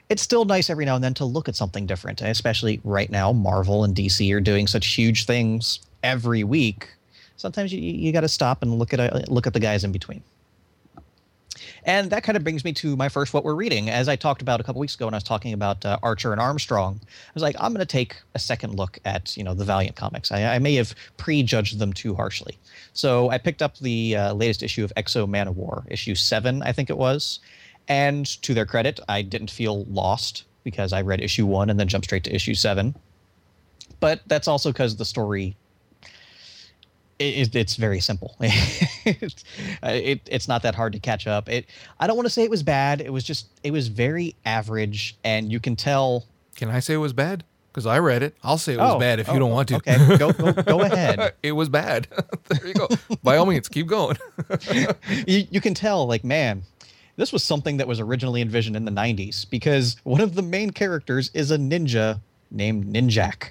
it's 0.10 0.22
still 0.22 0.44
nice 0.44 0.70
every 0.70 0.86
now 0.86 0.96
and 0.96 1.04
then 1.04 1.14
to 1.14 1.26
look 1.26 1.48
at 1.48 1.56
something 1.56 1.86
different. 1.86 2.22
Especially 2.22 2.82
right 2.84 3.10
now, 3.10 3.32
Marvel 3.32 3.84
and 3.84 3.96
DC 3.96 4.34
are 4.34 4.42
doing 4.42 4.68
such 4.68 4.88
huge 4.88 5.26
things 5.26 5.80
every 6.04 6.44
week. 6.44 6.90
Sometimes 7.38 7.72
you, 7.72 7.80
you 7.80 8.12
got 8.12 8.22
to 8.22 8.28
stop 8.28 8.62
and 8.62 8.78
look 8.78 8.94
at 8.94 9.30
look 9.30 9.48
at 9.48 9.54
the 9.54 9.60
guys 9.60 9.84
in 9.84 9.92
between. 9.92 10.22
And 11.86 12.10
that 12.12 12.24
kind 12.24 12.38
of 12.38 12.44
brings 12.44 12.64
me 12.64 12.72
to 12.74 12.96
my 12.96 13.10
first 13.10 13.34
what 13.34 13.44
we're 13.44 13.56
reading. 13.56 13.90
As 13.90 14.08
I 14.08 14.16
talked 14.16 14.42
about 14.42 14.60
a 14.60 14.64
couple 14.64 14.80
weeks 14.80 14.96
ago 14.96 15.06
when 15.06 15.14
I 15.14 15.18
was 15.18 15.24
talking 15.24 15.54
about 15.54 15.86
uh, 15.86 15.98
Archer 16.02 16.32
and 16.32 16.40
Armstrong, 16.40 17.00
I 17.04 17.32
was 17.34 17.44
like, 17.44 17.56
I'm 17.60 17.74
going 17.74 17.80
to 17.80 17.86
take 17.86 18.16
a 18.36 18.40
second 18.40 18.76
look 18.76 19.00
at 19.04 19.36
you 19.36 19.44
know 19.44 19.54
the 19.54 19.66
Valiant 19.66 19.96
comics. 19.96 20.32
I, 20.32 20.56
I 20.56 20.60
may 20.60 20.76
have 20.76 20.96
prejudged 21.18 21.80
them 21.80 21.92
too 21.92 22.16
harshly. 22.16 22.58
So 22.94 23.30
I 23.30 23.38
picked 23.38 23.62
up 23.62 23.78
the 23.80 24.16
uh, 24.16 24.34
latest 24.34 24.64
issue 24.64 24.84
of 24.84 24.94
X-O 24.96 25.28
Manowar, 25.28 25.84
issue 25.90 26.16
seven, 26.16 26.62
I 26.64 26.72
think 26.72 26.90
it 26.90 26.98
was. 26.98 27.40
And 27.88 28.26
to 28.44 28.54
their 28.54 28.66
credit, 28.66 29.00
I 29.10 29.22
didn't 29.22 29.52
feel 29.52 29.84
lost 29.86 30.46
because 30.64 30.94
I 30.94 31.02
read 31.02 31.20
issue 31.20 31.46
one 31.46 31.70
and 31.70 31.78
then 31.78 31.90
jumped 31.90 32.06
straight 32.06 32.24
to 32.24 32.34
issue 32.34 32.56
seven. 32.56 32.96
But 34.00 34.22
that's 34.28 34.48
also 34.48 34.72
because 34.72 34.96
the 34.96 35.06
story 35.06 35.58
it, 37.20 37.56
it's 37.56 37.76
very 37.76 38.00
simple. 38.00 38.36
it, 38.40 39.44
uh, 39.84 39.90
it, 39.90 40.22
it's 40.30 40.48
not 40.48 40.62
that 40.64 40.76
hard 40.76 40.94
to 40.94 41.00
catch 41.00 41.28
up. 41.28 41.50
It 41.50 41.66
I 42.00 42.08
don't 42.08 42.16
want 42.16 42.26
to 42.26 42.30
say 42.32 42.44
it 42.44 42.50
was 42.50 42.64
bad. 42.64 43.02
It 43.02 43.12
was 43.12 43.24
just 43.24 43.48
it 43.64 43.72
was 43.72 43.88
very 43.88 44.36
average, 44.46 45.18
and 45.24 45.52
you 45.52 45.60
can 45.60 45.76
tell. 45.76 46.26
Can 46.56 46.70
I 46.70 46.80
say 46.80 46.94
it 46.94 46.98
was 46.98 47.14
bad? 47.14 47.44
Because 47.72 47.88
I 47.88 47.98
read 47.98 48.22
it. 48.22 48.36
I'll 48.44 48.60
say 48.60 48.74
it 48.74 48.80
was 48.80 48.94
Oh, 48.94 49.00
bad 49.00 49.20
if 49.20 49.28
oh, 49.28 49.34
you 49.34 49.40
don't 49.40 49.50
want 49.52 49.68
to. 49.70 49.76
okay, 49.78 49.98
go- 50.18 50.32
go- 50.32 50.54
go 50.54 50.82
ahead. 50.84 51.34
it 51.42 51.54
was 51.54 51.70
bad. 51.70 52.08
there 52.50 52.68
you 52.68 52.74
go. 52.76 52.88
By 53.24 53.38
all 53.38 53.48
means, 53.48 53.68
keep 53.68 53.88
going. 53.88 54.16
You, 55.26 55.48
you 55.50 55.60
can 55.60 55.74
tell, 55.74 56.06
like, 56.06 56.24
man, 56.24 56.62
this 57.16 57.34
was 57.34 57.44
something 57.44 57.78
that 57.78 57.88
was 57.88 58.00
originally 58.00 58.42
envisioned 58.42 58.76
in 58.76 58.86
the 58.86 58.92
'90s 58.92 59.50
because 59.50 59.96
one 60.04 60.22
of 60.22 60.36
the 60.36 60.44
main 60.44 60.70
characters 60.70 61.32
is 61.34 61.50
a 61.50 61.58
ninja 61.58 62.20
named 62.52 62.86
Ninjak. 62.86 63.50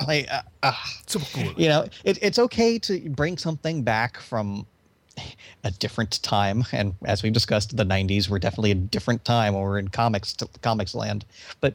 like, 0.06 0.28
uh, 0.30 0.42
uh, 0.62 0.72
you 1.56 1.68
know, 1.68 1.86
it, 2.04 2.18
it's 2.22 2.38
okay 2.38 2.78
to 2.80 3.08
bring 3.10 3.38
something 3.38 3.82
back 3.82 4.18
from 4.20 4.66
a 5.64 5.70
different 5.70 6.22
time, 6.22 6.64
and 6.72 6.94
as 7.04 7.22
we've 7.22 7.32
discussed, 7.32 7.76
the 7.76 7.84
'90s 7.84 8.28
were 8.28 8.38
definitely 8.38 8.72
a 8.72 8.74
different 8.74 9.24
time 9.24 9.54
when 9.54 9.62
we're 9.62 9.78
in 9.78 9.88
comics 9.88 10.36
comics 10.62 10.94
land. 10.94 11.24
But 11.60 11.74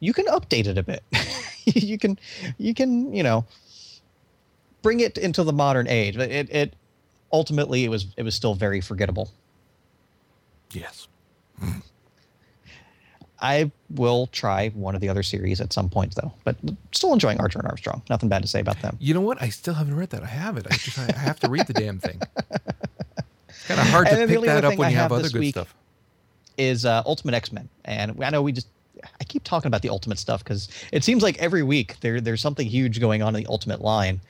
you 0.00 0.12
can 0.12 0.26
update 0.26 0.66
it 0.66 0.78
a 0.78 0.82
bit. 0.82 1.02
you 1.64 1.96
can, 1.98 2.18
you 2.58 2.74
can, 2.74 3.14
you 3.14 3.22
know, 3.22 3.44
bring 4.82 5.00
it 5.00 5.16
into 5.16 5.44
the 5.44 5.52
modern 5.52 5.86
age. 5.86 6.16
But 6.16 6.30
it, 6.30 6.50
it 6.50 6.74
ultimately 7.32 7.84
it 7.84 7.88
was 7.88 8.06
it 8.16 8.22
was 8.24 8.34
still 8.34 8.54
very 8.54 8.80
forgettable. 8.80 9.30
Yes. 10.72 11.08
I 13.42 13.72
will 13.90 14.28
try 14.28 14.68
one 14.70 14.94
of 14.94 15.00
the 15.00 15.08
other 15.08 15.24
series 15.24 15.60
at 15.60 15.72
some 15.72 15.90
point 15.90 16.14
though. 16.14 16.32
But 16.44 16.56
still 16.92 17.12
enjoying 17.12 17.40
Archer 17.40 17.58
and 17.58 17.66
Armstrong. 17.68 18.00
Nothing 18.08 18.28
bad 18.28 18.42
to 18.42 18.48
say 18.48 18.60
about 18.60 18.80
them. 18.80 18.96
You 19.00 19.14
know 19.14 19.20
what? 19.20 19.42
I 19.42 19.48
still 19.48 19.74
haven't 19.74 19.96
read 19.96 20.10
that. 20.10 20.22
I 20.22 20.26
have 20.26 20.56
it. 20.56 20.66
I 20.70 20.76
just 20.76 20.98
I 20.98 21.18
have 21.18 21.40
to 21.40 21.50
read 21.50 21.66
the 21.66 21.72
damn 21.74 21.98
thing. 21.98 22.20
It's 23.48 23.66
kind 23.66 23.80
of 23.80 23.86
hard 23.88 24.08
to 24.08 24.26
pick 24.26 24.40
that 24.42 24.64
up 24.64 24.76
when 24.76 24.86
I 24.86 24.90
you 24.90 24.96
have 24.96 25.10
have 25.10 25.12
other 25.12 25.28
good 25.28 25.48
stuff. 25.48 25.74
is 26.56 26.84
uh, 26.84 27.02
Ultimate 27.04 27.34
X 27.34 27.52
Men, 27.52 27.68
and 27.84 28.22
I 28.24 28.30
know 28.30 28.42
we 28.42 28.52
just 28.52 28.68
I 29.20 29.24
keep 29.24 29.42
talking 29.44 29.66
about 29.66 29.82
the 29.82 29.88
Ultimate 29.88 30.18
stuff 30.18 30.44
because 30.44 30.68
it 30.92 31.02
seems 31.04 31.22
like 31.22 31.38
every 31.38 31.62
week 31.64 31.98
there 32.00 32.20
there's 32.20 32.40
something 32.40 32.66
huge 32.66 33.00
going 33.00 33.22
on 33.22 33.34
in 33.34 33.42
the 33.42 33.48
Ultimate 33.50 33.80
line, 33.80 34.20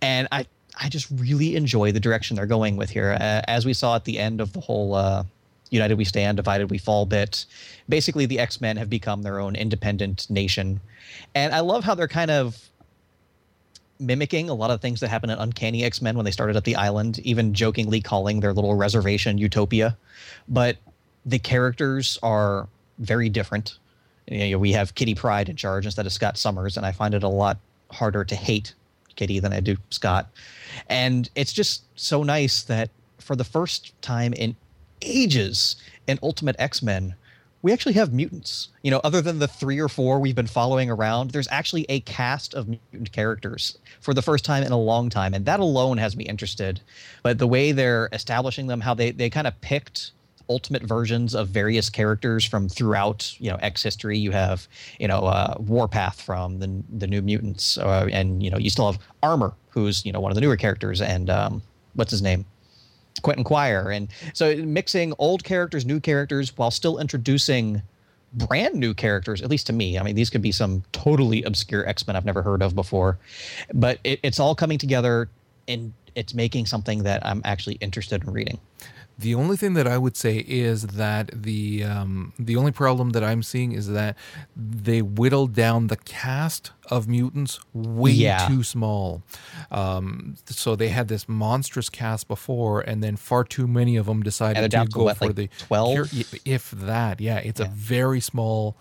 and 0.00 0.28
I 0.30 0.46
I 0.80 0.88
just 0.88 1.08
really 1.10 1.56
enjoy 1.56 1.92
the 1.92 2.00
direction 2.00 2.36
they're 2.36 2.46
going 2.46 2.76
with 2.76 2.90
here. 2.90 3.12
Uh, 3.20 3.42
as 3.48 3.66
we 3.66 3.72
saw 3.72 3.96
at 3.96 4.04
the 4.04 4.18
end 4.18 4.40
of 4.40 4.52
the 4.52 4.60
whole 4.60 4.94
uh, 4.94 5.24
United 5.72 5.96
We 5.96 6.04
Stand, 6.04 6.36
Divided 6.36 6.70
We 6.70 6.78
Fall 6.78 7.06
bit, 7.06 7.46
basically 7.88 8.26
the 8.26 8.38
X 8.38 8.60
Men 8.60 8.76
have 8.76 8.90
become 8.90 9.22
their 9.22 9.40
own 9.40 9.56
independent 9.56 10.28
nation, 10.30 10.80
and 11.34 11.54
I 11.54 11.60
love 11.60 11.84
how 11.84 11.94
they're 11.94 12.08
kind 12.08 12.30
of 12.30 12.68
mimicking 13.98 14.50
a 14.50 14.54
lot 14.54 14.70
of 14.70 14.80
things 14.80 15.00
that 15.00 15.08
happened 15.08 15.32
in 15.32 15.38
Uncanny 15.38 15.84
X 15.84 16.02
Men 16.02 16.16
when 16.16 16.24
they 16.24 16.30
started 16.30 16.56
at 16.56 16.64
the 16.64 16.76
island, 16.76 17.18
even 17.20 17.54
jokingly 17.54 18.00
calling 18.00 18.40
their 18.40 18.52
little 18.52 18.74
reservation 18.74 19.38
Utopia. 19.38 19.96
But 20.48 20.76
the 21.24 21.38
characters 21.38 22.18
are 22.22 22.68
very 22.98 23.28
different. 23.28 23.78
You 24.26 24.52
know, 24.52 24.58
we 24.58 24.72
have 24.72 24.94
Kitty 24.94 25.14
Pryde 25.14 25.48
in 25.48 25.56
charge 25.56 25.84
instead 25.84 26.06
of 26.06 26.12
Scott 26.12 26.36
Summers, 26.36 26.76
and 26.76 26.84
I 26.84 26.92
find 26.92 27.14
it 27.14 27.22
a 27.22 27.28
lot 27.28 27.58
harder 27.90 28.24
to 28.24 28.34
hate 28.34 28.74
Kitty 29.16 29.40
than 29.40 29.52
I 29.52 29.60
do 29.60 29.76
Scott. 29.90 30.30
And 30.88 31.30
it's 31.34 31.52
just 31.52 31.84
so 31.94 32.22
nice 32.22 32.62
that 32.64 32.90
for 33.18 33.36
the 33.36 33.44
first 33.44 34.00
time 34.02 34.32
in 34.32 34.56
ages 35.02 35.76
in 36.06 36.18
Ultimate 36.22 36.56
X 36.58 36.82
Men, 36.82 37.14
we 37.62 37.72
actually 37.72 37.92
have 37.94 38.12
mutants. 38.12 38.68
You 38.82 38.90
know, 38.90 39.00
other 39.04 39.22
than 39.22 39.38
the 39.38 39.48
three 39.48 39.78
or 39.78 39.88
four 39.88 40.18
we've 40.18 40.34
been 40.34 40.46
following 40.46 40.90
around, 40.90 41.30
there's 41.30 41.48
actually 41.50 41.86
a 41.88 42.00
cast 42.00 42.54
of 42.54 42.68
mutant 42.68 43.12
characters 43.12 43.78
for 44.00 44.12
the 44.14 44.22
first 44.22 44.44
time 44.44 44.64
in 44.64 44.72
a 44.72 44.78
long 44.78 45.08
time. 45.10 45.32
And 45.32 45.44
that 45.46 45.60
alone 45.60 45.98
has 45.98 46.16
me 46.16 46.24
interested. 46.24 46.80
But 47.22 47.38
the 47.38 47.46
way 47.46 47.72
they're 47.72 48.08
establishing 48.12 48.66
them, 48.66 48.80
how 48.80 48.94
they, 48.94 49.12
they 49.12 49.30
kind 49.30 49.46
of 49.46 49.60
picked 49.60 50.12
ultimate 50.48 50.82
versions 50.82 51.34
of 51.34 51.48
various 51.48 51.88
characters 51.88 52.44
from 52.44 52.68
throughout 52.68 53.34
you 53.38 53.50
know 53.50 53.56
X 53.62 53.82
history. 53.82 54.18
You 54.18 54.32
have 54.32 54.68
you 54.98 55.08
know 55.08 55.20
uh, 55.20 55.54
Warpath 55.58 56.20
from 56.20 56.58
the 56.58 56.82
the 56.98 57.06
New 57.06 57.22
Mutants, 57.22 57.78
uh, 57.78 58.08
and 58.12 58.42
you 58.42 58.50
know 58.50 58.58
you 58.58 58.70
still 58.70 58.90
have 58.90 59.00
Armor, 59.22 59.54
who's 59.70 60.04
you 60.04 60.12
know 60.12 60.20
one 60.20 60.30
of 60.30 60.34
the 60.34 60.40
newer 60.40 60.56
characters, 60.56 61.00
and 61.00 61.30
um, 61.30 61.62
what's 61.94 62.10
his 62.10 62.22
name, 62.22 62.44
Quentin 63.20 63.44
Quire, 63.44 63.90
and 63.90 64.08
so 64.32 64.56
mixing 64.56 65.12
old 65.18 65.44
characters, 65.44 65.84
new 65.84 66.00
characters, 66.00 66.56
while 66.56 66.70
still 66.70 66.98
introducing 66.98 67.82
brand 68.34 68.74
new 68.74 68.94
characters. 68.94 69.42
At 69.42 69.50
least 69.50 69.66
to 69.66 69.72
me, 69.72 69.98
I 69.98 70.02
mean 70.02 70.14
these 70.14 70.30
could 70.30 70.42
be 70.42 70.52
some 70.52 70.82
totally 70.92 71.42
obscure 71.42 71.86
X 71.86 72.06
Men 72.06 72.16
I've 72.16 72.24
never 72.24 72.42
heard 72.42 72.62
of 72.62 72.74
before, 72.74 73.18
but 73.74 73.98
it, 74.04 74.20
it's 74.22 74.40
all 74.40 74.54
coming 74.54 74.78
together 74.78 75.28
and 75.68 75.92
it's 76.14 76.34
making 76.34 76.66
something 76.66 77.04
that 77.04 77.24
I'm 77.24 77.42
actually 77.44 77.76
interested 77.76 78.22
in 78.22 78.32
reading. 78.32 78.58
The 79.22 79.34
only 79.34 79.56
thing 79.56 79.74
that 79.74 79.86
I 79.86 79.98
would 79.98 80.16
say 80.16 80.44
is 80.46 80.82
that 81.02 81.30
the 81.48 81.84
um, 81.84 82.32
the 82.38 82.56
only 82.56 82.72
problem 82.72 83.10
that 83.10 83.22
I'm 83.30 83.42
seeing 83.42 83.70
is 83.72 83.86
that 83.88 84.16
they 84.56 85.00
whittled 85.02 85.54
down 85.54 85.86
the 85.86 85.96
cast 85.96 86.72
of 86.90 87.06
mutants 87.08 87.60
way 87.72 88.10
Yeah. 88.10 88.46
too 88.48 88.62
small. 88.62 89.22
Um, 89.70 90.36
so 90.46 90.74
they 90.76 90.88
had 90.88 91.06
this 91.08 91.28
monstrous 91.28 91.88
cast 91.88 92.26
before, 92.28 92.80
and 92.80 93.02
then 93.04 93.16
far 93.16 93.44
too 93.44 93.66
many 93.66 93.96
of 93.96 94.06
them 94.06 94.22
decided 94.22 94.70
to 94.70 94.76
go 94.92 95.04
what, 95.04 95.16
for 95.18 95.26
like 95.26 95.36
the 95.36 95.48
12? 95.58 96.12
if 96.44 96.70
that. 96.72 97.20
Yeah, 97.20 97.38
it's 97.38 97.60
a 97.60 97.66
very 97.66 98.20
small 98.20 98.76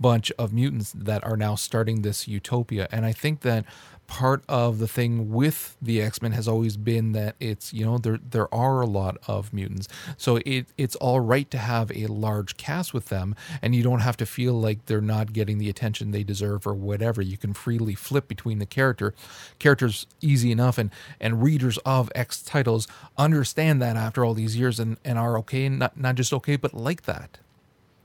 bunch 0.00 0.30
of 0.38 0.52
mutants 0.52 0.92
that 0.92 1.22
are 1.24 1.36
now 1.36 1.54
starting 1.54 2.02
this 2.02 2.28
utopia, 2.28 2.88
and 2.92 3.04
I 3.04 3.12
think 3.12 3.40
that 3.40 3.64
part 4.06 4.44
of 4.48 4.78
the 4.78 4.88
thing 4.88 5.32
with 5.32 5.76
the 5.80 6.00
X-Men 6.00 6.32
has 6.32 6.46
always 6.46 6.76
been 6.76 7.12
that 7.12 7.36
it's 7.40 7.72
you 7.72 7.84
know 7.84 7.98
there 7.98 8.18
there 8.18 8.52
are 8.54 8.80
a 8.80 8.86
lot 8.86 9.16
of 9.26 9.52
mutants. 9.52 9.88
So 10.16 10.40
it 10.44 10.66
it's 10.76 10.96
all 10.96 11.20
right 11.20 11.50
to 11.50 11.58
have 11.58 11.90
a 11.92 12.06
large 12.06 12.56
cast 12.56 12.92
with 12.94 13.06
them 13.06 13.34
and 13.62 13.74
you 13.74 13.82
don't 13.82 14.00
have 14.00 14.16
to 14.18 14.26
feel 14.26 14.54
like 14.54 14.86
they're 14.86 15.00
not 15.00 15.32
getting 15.32 15.58
the 15.58 15.70
attention 15.70 16.10
they 16.10 16.24
deserve 16.24 16.66
or 16.66 16.74
whatever. 16.74 17.22
You 17.22 17.36
can 17.36 17.54
freely 17.54 17.94
flip 17.94 18.28
between 18.28 18.58
the 18.58 18.66
character 18.66 19.14
characters 19.58 20.06
easy 20.20 20.52
enough 20.52 20.78
and 20.78 20.90
and 21.20 21.42
readers 21.42 21.78
of 21.78 22.10
X 22.14 22.42
titles 22.42 22.86
understand 23.16 23.80
that 23.82 23.96
after 23.96 24.24
all 24.24 24.34
these 24.34 24.56
years 24.56 24.78
and 24.80 24.98
and 25.04 25.18
are 25.18 25.38
okay 25.38 25.66
and 25.66 25.78
not 25.78 25.98
not 25.98 26.14
just 26.14 26.32
okay 26.32 26.56
but 26.56 26.74
like 26.74 27.02
that 27.02 27.38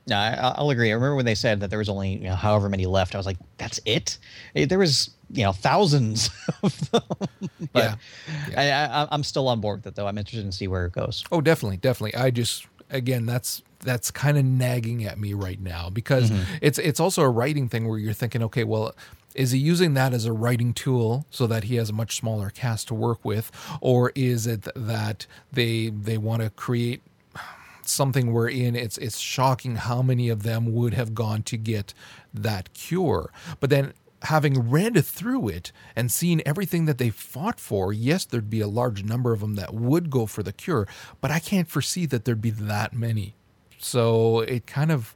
No, 0.10 0.18
I, 0.18 0.54
I'll 0.58 0.70
agree. 0.72 0.90
I 0.90 0.94
remember 0.94 1.16
when 1.16 1.26
they 1.26 1.36
said 1.36 1.60
that 1.62 1.70
there 1.70 1.80
was 1.80 1.90
only 1.90 2.14
you 2.14 2.24
know, 2.30 2.36
however 2.36 2.68
many 2.70 2.86
left. 2.86 3.16
I 3.16 3.18
was 3.18 3.26
like, 3.26 3.38
"That's 3.58 3.80
it." 3.86 4.18
Eh, 4.56 4.66
There 4.66 4.80
was 4.80 5.12
you 5.32 5.44
know 5.44 5.52
thousands 5.52 6.30
of 6.64 6.92
them. 6.92 7.02
but 7.74 7.98
I, 8.58 8.72
I, 8.72 9.08
I'm 9.12 9.24
still 9.24 9.48
on 9.48 9.62
board 9.62 9.80
with 9.80 9.88
it 9.94 9.96
though. 9.96 10.08
I'm 10.08 10.18
interested 10.18 10.46
to 10.46 10.52
see 10.58 10.68
where 10.68 10.86
it 10.88 10.94
goes. 10.94 11.24
Oh, 11.32 11.42
definitely, 11.42 11.78
definitely. 11.78 12.16
I 12.20 12.32
just 12.32 12.66
again, 12.90 13.26
that's 13.26 13.62
that's 13.82 14.12
kind 14.12 14.38
of 14.38 14.44
nagging 14.44 15.06
at 15.06 15.18
me 15.18 15.34
right 15.34 15.62
now 15.62 15.90
because 15.90 16.32
it's 16.62 16.78
it's 16.80 17.00
also 17.00 17.22
a 17.22 17.30
writing 17.30 17.70
thing 17.70 17.88
where 17.88 17.98
you're 17.98 18.12
thinking, 18.14 18.44
okay, 18.44 18.64
well, 18.66 18.94
is 19.36 19.52
he 19.52 19.60
using 19.60 19.94
that 19.94 20.14
as 20.14 20.26
a 20.26 20.34
writing 20.34 20.74
tool 20.74 21.26
so 21.30 21.48
that 21.48 21.66
he 21.66 21.76
has 21.76 21.90
a 21.90 21.94
much 21.94 22.18
smaller 22.18 22.50
cast 22.50 22.88
to 22.90 22.94
work 22.96 23.24
with, 23.24 23.52
or 23.80 24.12
is 24.16 24.48
it 24.48 24.68
that 24.76 25.28
they 25.54 25.90
they 25.90 26.18
want 26.18 26.42
to 26.42 26.50
create 26.50 27.02
something 27.90 28.34
wherein 28.34 28.76
it's 28.76 28.98
it's 28.98 29.20
shocking 29.20 29.76
how 29.76 30.02
many 30.02 30.30
of 30.30 30.44
them 30.44 30.74
would 30.74 30.94
have 30.94 31.14
gone 31.14 31.44
to 31.44 31.58
get 31.58 31.94
that 32.34 32.74
cure. 32.74 33.32
But 33.60 33.70
then 33.70 33.94
having 34.24 34.70
read 34.70 35.04
through 35.06 35.50
it 35.50 35.72
and 35.96 36.12
seen 36.12 36.42
everything 36.46 36.86
that 36.86 36.98
they 36.98 37.10
fought 37.10 37.60
for, 37.60 37.94
yes, 37.94 38.26
there'd 38.26 38.50
be 38.50 38.62
a 38.62 38.68
large 38.68 39.04
number 39.04 39.34
of 39.34 39.40
them 39.40 39.56
that 39.56 39.74
would 39.74 40.10
go 40.10 40.26
for 40.26 40.44
the 40.44 40.52
cure, 40.52 40.88
but 41.22 41.32
I 41.32 41.40
can't 41.40 41.70
foresee 41.70 42.06
that 42.08 42.26
there'd 42.26 42.42
be 42.42 42.50
that 42.50 42.94
many. 42.94 43.36
So 43.78 44.42
it 44.42 44.68
kind 44.68 44.92
of 44.92 45.16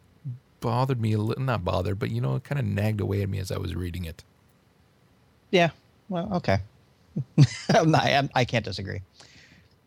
bothered 0.62 1.02
me 1.02 1.14
a 1.14 1.18
little, 1.18 1.44
not 1.44 1.66
bothered, 1.66 2.00
but 2.00 2.12
you 2.12 2.22
know, 2.22 2.36
it 2.36 2.46
kind 2.46 2.60
of 2.60 2.66
nagged 2.66 3.02
away 3.02 3.22
at 3.22 3.30
me 3.30 3.40
as 3.40 3.52
I 3.52 3.58
was 3.58 3.76
reading 3.76 4.06
it. 4.06 4.24
Yeah. 5.52 5.72
Well, 6.08 6.30
okay. 6.36 6.60
I'm 7.70 7.92
not, 7.92 8.06
I'm, 8.06 8.30
I 8.34 8.46
can't 8.46 8.64
disagree. 8.64 9.02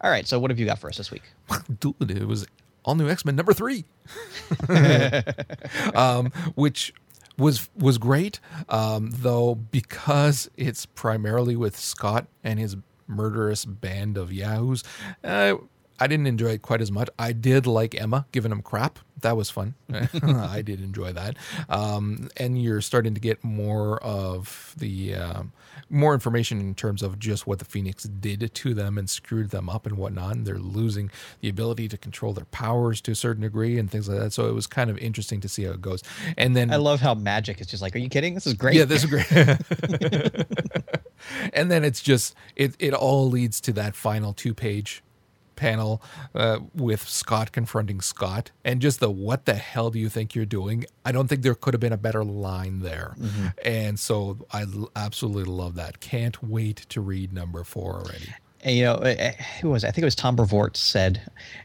All 0.03 0.11
right. 0.11 0.29
So 0.29 0.39
what 0.39 0.51
have 0.51 0.59
you 0.59 0.67
got 0.67 0.79
for 0.79 0.89
us 0.89 0.99
this 0.99 1.11
week? 1.11 1.23
Dude, 1.81 2.11
it 2.11 2.29
was 2.29 2.47
all 2.87 2.95
new 2.95 3.09
X 3.09 3.25
Men 3.25 3.37
number 3.37 3.53
three, 3.53 3.85
um, 5.95 6.33
which 6.55 6.95
was 7.37 7.69
was 7.77 7.99
great. 7.99 8.41
Um, 8.69 9.11
though 9.13 9.55
because 9.57 10.49
it's 10.57 10.87
primarily 10.87 11.57
with 11.57 11.77
Scott 11.77 12.29
and 12.43 12.59
his 12.59 12.77
murderous 13.07 13.65
band 13.65 14.17
of 14.17 14.33
yahoos, 14.33 14.83
uh, 15.23 15.57
I 15.99 16.07
didn't 16.07 16.27
enjoy 16.27 16.51
it 16.51 16.63
quite 16.63 16.81
as 16.81 16.91
much. 16.91 17.09
I 17.19 17.33
did 17.33 17.67
like 17.67 17.95
Emma 18.01 18.27
giving 18.33 18.53
him 18.53 18.63
crap. 18.63 18.99
That 19.23 19.37
was 19.37 19.49
fun. 19.49 19.75
I 20.23 20.63
did 20.63 20.83
enjoy 20.83 21.13
that. 21.13 21.37
Um, 21.69 22.29
and 22.37 22.61
you're 22.63 22.83
starting 22.83 23.15
to 23.15 23.21
get 23.21 23.43
more 23.43 24.03
of 24.03 24.75
the 24.77 25.15
um, 25.15 25.53
more 25.89 26.13
information 26.13 26.61
in 26.61 26.75
terms 26.75 27.03
of 27.03 27.19
just 27.19 27.47
what 27.47 27.59
the 27.59 27.65
Phoenix 27.65 28.05
did 28.05 28.53
to 28.53 28.75
them 28.75 28.99
and 28.99 29.09
screwed 29.09 29.51
them 29.51 29.71
up 29.71 29.87
and 29.87 29.97
whatnot. 29.97 30.37
And 30.37 30.47
they're 30.47 30.59
losing 30.59 31.11
the 31.41 31.49
ability 31.49 31.89
to 31.89 31.97
control 31.97 32.35
their 32.35 32.45
powers 32.47 33.01
to 33.03 33.13
a 33.13 33.15
certain 33.15 33.43
degree 33.43 33.79
and 33.79 33.91
things 33.91 34.09
like 34.09 34.19
that. 34.19 34.33
So 34.33 34.49
it 34.49 34.53
was 34.53 34.67
kind 34.67 34.91
of 34.91 34.99
interesting 34.99 35.41
to 35.41 35.49
see 35.49 35.65
how 35.65 35.73
it 35.73 35.81
goes. 35.81 36.03
And 36.37 36.55
then 36.55 36.71
I 36.71 36.77
love 36.77 37.01
how 37.01 37.15
Magik 37.15 37.61
is 37.61 37.67
just 37.67 37.83
like, 37.83 37.97
are 37.97 38.01
you 38.01 38.11
kidding? 38.11 38.35
This 38.35 38.47
is 38.47 38.55
great. 38.55 38.77
yeah, 38.77 38.85
this 38.85 39.03
is 39.03 39.11
great. 39.11 39.27
and 41.53 41.71
then 41.71 41.85
it's 41.85 42.03
just 42.03 42.35
it 42.55 42.75
it 42.79 42.95
all 42.95 43.29
leads 43.29 43.61
to 43.63 43.73
that 43.73 43.95
final 43.95 44.33
two 44.33 44.55
page 44.55 45.03
panel 45.57 46.03
uh, 46.35 46.59
with 46.75 47.09
Scott 47.09 47.53
confronting 47.53 48.01
Scott 48.01 48.51
and 48.65 48.81
just 48.81 49.01
the 49.01 49.11
what 49.11 49.47
the 49.47 49.55
hell 49.55 49.91
do 49.91 49.99
you 49.99 50.09
think 50.09 50.35
you're 50.35 50.45
doing? 50.45 50.85
I 51.05 51.13
don't 51.13 51.29
think 51.29 51.43
there 51.43 51.55
could 51.55 51.75
have 51.75 51.81
been 51.81 51.93
a 51.93 51.97
better 51.99 52.25
line 52.25 52.81
there. 52.81 53.17
And 53.65 53.99
so 53.99 54.47
I 54.53 54.63
l- 54.63 54.91
absolutely 54.95 55.45
love 55.45 55.75
that. 55.77 56.01
Can't 56.01 56.43
wait 56.43 56.77
to 56.91 57.01
read 57.01 57.33
number 57.33 57.65
4 57.65 57.95
already. 57.95 58.35
And, 58.63 58.77
you 58.77 58.85
know, 58.85 58.95
uh, 58.95 59.15
uh, 59.19 59.43
who 59.61 59.71
was? 59.71 59.85
I 59.85 59.91
think 59.91 60.03
it 60.03 60.07
was 60.07 60.17
Tom 60.17 60.35
Brevoort 60.35 60.77
said, 60.77 61.21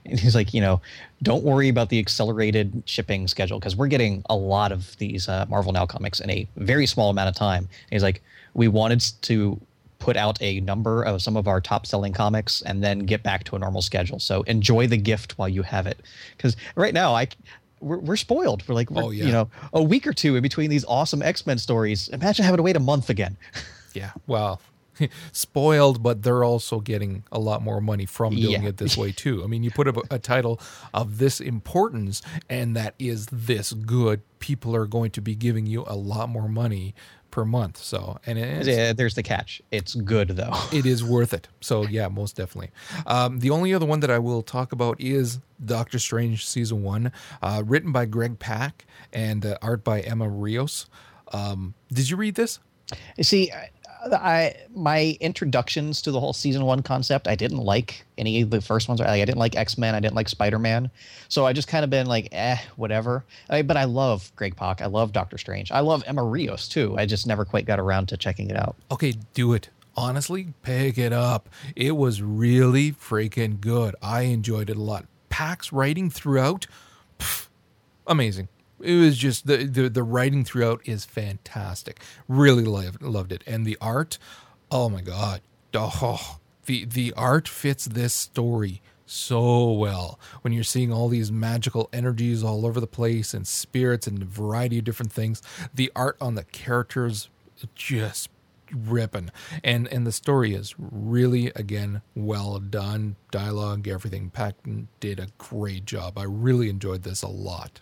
and 0.06 0.20
he's 0.20 0.36
like, 0.36 0.54
you 0.54 0.62
know, 0.62 0.82
don't 1.24 1.44
worry 1.44 1.68
about 1.68 1.90
the 1.90 1.98
accelerated 1.98 2.84
shipping 2.86 3.28
schedule 3.28 3.60
because 3.60 3.76
we're 3.76 3.88
getting 3.88 4.24
a 4.30 4.36
lot 4.36 4.72
of 4.72 4.96
these 4.98 5.28
uh, 5.28 5.46
Marvel 5.50 5.72
Now 5.72 5.86
comics 5.88 6.20
in 6.20 6.30
a 6.30 6.48
very 6.58 6.86
small 6.86 7.10
amount 7.10 7.30
of 7.30 7.36
time. 7.36 7.64
And 7.64 7.92
he's 7.92 8.04
like, 8.04 8.22
we 8.54 8.68
wanted 8.68 9.02
to 9.24 9.60
put 10.02 10.18
out 10.18 10.38
a 10.42 10.60
number 10.62 11.04
of 11.04 11.22
some 11.22 11.38
of 11.38 11.48
our 11.48 11.62
top 11.62 11.86
selling 11.86 12.12
comics 12.12 12.62
and 12.64 12.84
then 12.84 13.00
get 13.00 13.24
back 13.24 13.46
to 13.46 13.56
a 13.56 13.60
normal 13.60 13.82
schedule. 13.82 14.20
So 14.20 14.42
enjoy 14.44 14.88
the 14.88 14.98
gift 14.98 15.38
while 15.38 15.48
you 15.48 15.62
have 15.62 15.88
it. 15.88 16.02
Because 16.36 16.58
right 16.76 16.94
now, 16.94 17.14
I 17.16 17.28
we're, 17.80 18.00
we're 18.00 18.16
spoiled. 18.18 18.68
We're 18.68 18.76
like, 18.76 18.92
we're, 18.92 19.04
Oh, 19.04 19.10
yeah. 19.12 19.26
you 19.26 19.32
know, 19.32 19.50
a 19.74 19.82
week 19.82 20.06
or 20.06 20.14
two 20.14 20.36
in 20.36 20.42
between 20.44 20.70
these 20.70 20.84
awesome 20.86 21.22
X 21.22 21.46
Men 21.48 21.58
stories. 21.58 22.10
Imagine 22.10 22.44
having 22.46 22.58
to 22.58 22.64
wait 22.64 22.76
a 22.76 22.80
month 22.82 23.10
again. 23.10 23.38
Yeah. 23.94 24.12
Well, 24.28 24.60
spoiled, 25.32 26.04
but 26.04 26.24
they're 26.24 26.44
also 26.44 26.80
getting 26.80 27.24
a 27.32 27.40
lot 27.40 27.62
more 27.62 27.82
money 27.82 28.06
from 28.06 28.36
doing 28.36 28.64
Yeah. 28.64 28.70
it 28.70 28.78
this 28.78 28.98
way 28.98 29.12
too. 29.16 29.44
I 29.44 29.48
mean, 29.48 29.64
you 29.64 29.72
put 29.72 29.88
a, 29.88 30.02
a 30.12 30.20
title 30.20 30.60
of 30.94 31.18
this 31.18 31.40
importance 31.40 32.22
and 32.50 32.76
that 32.76 32.96
is 33.00 33.28
this 33.32 33.74
good, 33.74 34.22
people 34.40 34.76
are 34.76 34.86
going 34.86 35.12
to 35.12 35.22
be 35.22 35.36
giving 35.36 35.66
you 35.66 35.84
a 35.88 35.96
lot 35.96 36.30
more 36.30 36.48
money 36.50 36.94
per 37.30 37.46
month. 37.46 37.78
So, 37.78 38.18
and 38.26 38.38
it 38.38 38.48
is, 38.62 38.68
Yeah, 38.68 38.92
There's 38.92 39.16
the 39.16 39.24
catch. 39.24 39.62
It's 39.72 39.96
good 39.96 40.30
though. 40.30 40.52
it 40.74 40.86
is 40.86 41.02
worth 41.04 41.34
it. 41.34 41.48
So 41.62 41.84
yeah, 41.84 42.10
most 42.10 42.36
definitely. 42.36 42.72
Um, 43.06 43.40
the 43.40 43.52
only 43.52 43.74
other 43.74 43.86
one 43.86 44.02
that 44.02 44.12
I 44.12 44.20
will 44.20 44.42
talk 44.42 44.72
about 44.74 45.00
is 45.00 45.40
Doctor 45.64 45.98
Strange 45.98 46.46
season 46.46 46.84
one, 46.84 47.12
uh, 47.42 47.64
written 47.66 47.92
by 47.94 48.06
Greg 48.06 48.38
Pak 48.40 48.86
and 49.14 49.46
uh, 49.46 49.58
art 49.62 49.84
by 49.86 50.02
Emma 50.02 50.28
Rios. 50.28 50.88
Um, 51.32 51.74
did 51.94 52.10
you 52.10 52.18
read 52.18 52.36
this? 52.36 52.60
See, 53.22 53.50
I, 54.12 54.56
my 54.74 55.18
introductions 55.20 56.02
to 56.04 56.12
the 56.12 56.20
whole 56.20 56.34
season 56.34 56.66
one 56.66 56.82
concept, 56.82 57.28
I 57.28 57.36
didn't 57.36 57.60
like 57.60 58.04
any 58.18 58.42
of 58.42 58.50
the 58.50 58.62
first 58.62 58.88
ones. 58.88 59.00
Like, 59.00 59.10
I 59.10 59.26
didn't 59.26 59.38
like 59.38 59.56
X 59.56 59.78
Men. 59.78 59.96
I 59.96 60.00
didn't 60.00 60.16
like 60.16 60.30
Spider 60.30 60.60
Man. 60.60 60.90
So 61.30 61.46
I 61.46 61.54
just 61.54 61.68
kind 61.68 61.84
of 61.84 61.90
been 61.90 62.08
like, 62.08 62.30
eh, 62.32 62.58
whatever. 62.76 63.24
I, 63.50 63.62
but 63.62 63.78
I 63.78 63.84
love 63.84 64.32
Greg 64.36 64.56
Pak. 64.56 64.82
I 64.82 64.88
love 64.88 65.12
Doctor 65.12 65.38
Strange. 65.38 65.72
I 65.72 65.82
love 65.82 66.04
Emma 66.08 66.24
Rios 66.24 66.68
too. 66.68 66.96
I 66.98 67.06
just 67.06 67.28
never 67.28 67.46
quite 67.46 67.66
got 67.66 67.80
around 67.80 68.08
to 68.08 68.18
checking 68.18 68.50
it 68.50 68.58
out. 68.58 68.76
Okay, 68.92 69.14
do 69.34 69.54
it. 69.54 69.70
Honestly, 69.96 70.54
pick 70.64 70.98
it 70.98 71.14
up. 71.14 71.50
It 71.76 71.96
was 71.98 72.22
really 72.22 72.94
freaking 72.94 73.60
good. 73.60 73.96
I 74.02 74.22
enjoyed 74.22 74.70
it 74.70 74.78
a 74.78 74.82
lot. 74.82 75.06
Pak's 75.30 75.72
writing 75.72 76.10
throughout, 76.10 76.66
pff, 77.20 77.48
amazing. 78.08 78.48
It 78.84 79.00
was 79.00 79.18
just 79.18 79.48
the, 79.48 79.66
the 79.66 79.90
the 79.90 80.04
writing 80.04 80.44
throughout 80.44 80.82
is 80.86 81.06
fantastic. 81.06 82.02
Really 82.28 82.66
loved 82.66 83.02
loved 83.02 83.32
it, 83.32 83.44
and 83.48 83.66
the 83.66 83.78
art. 83.82 84.18
Oh 84.70 84.90
my 84.90 85.02
god, 85.02 85.42
oh, 85.74 86.40
the 86.66 86.86
the 86.86 87.14
art 87.16 87.48
fits 87.48 87.86
this 87.86 88.14
story 88.14 88.82
so 89.06 89.70
well 89.72 90.18
when 90.42 90.54
you're 90.54 90.64
seeing 90.64 90.94
all 90.94 91.10
these 91.10 91.32
magical 91.32 91.90
energies 91.92 92.44
all 92.44 92.66
over 92.66 92.80
the 92.80 92.88
place 92.88 93.34
and 93.34 93.46
spirits 93.46 94.08
and 94.08 94.22
a 94.22 94.26
variety 94.26 94.80
of 94.80 94.86
different 94.86 95.12
things. 95.12 95.42
The 95.74 95.92
art 95.96 96.16
on 96.22 96.36
the 96.36 96.46
characters 96.46 97.30
just 97.76 98.30
ripping 98.74 99.30
and 99.64 99.88
and 99.90 100.08
the 100.08 100.12
story 100.12 100.54
is 100.54 100.76
really 100.78 101.48
again 101.56 102.02
well 102.16 102.58
done 102.60 103.16
dialogue 103.30 103.88
everything 103.88 104.30
Patton 104.30 104.88
did 105.00 105.20
a 105.20 105.28
great 105.38 105.86
job 105.86 106.18
i 106.18 106.24
really 106.24 106.70
enjoyed 106.70 107.04
this 107.04 107.22
a 107.22 107.28
lot 107.28 107.82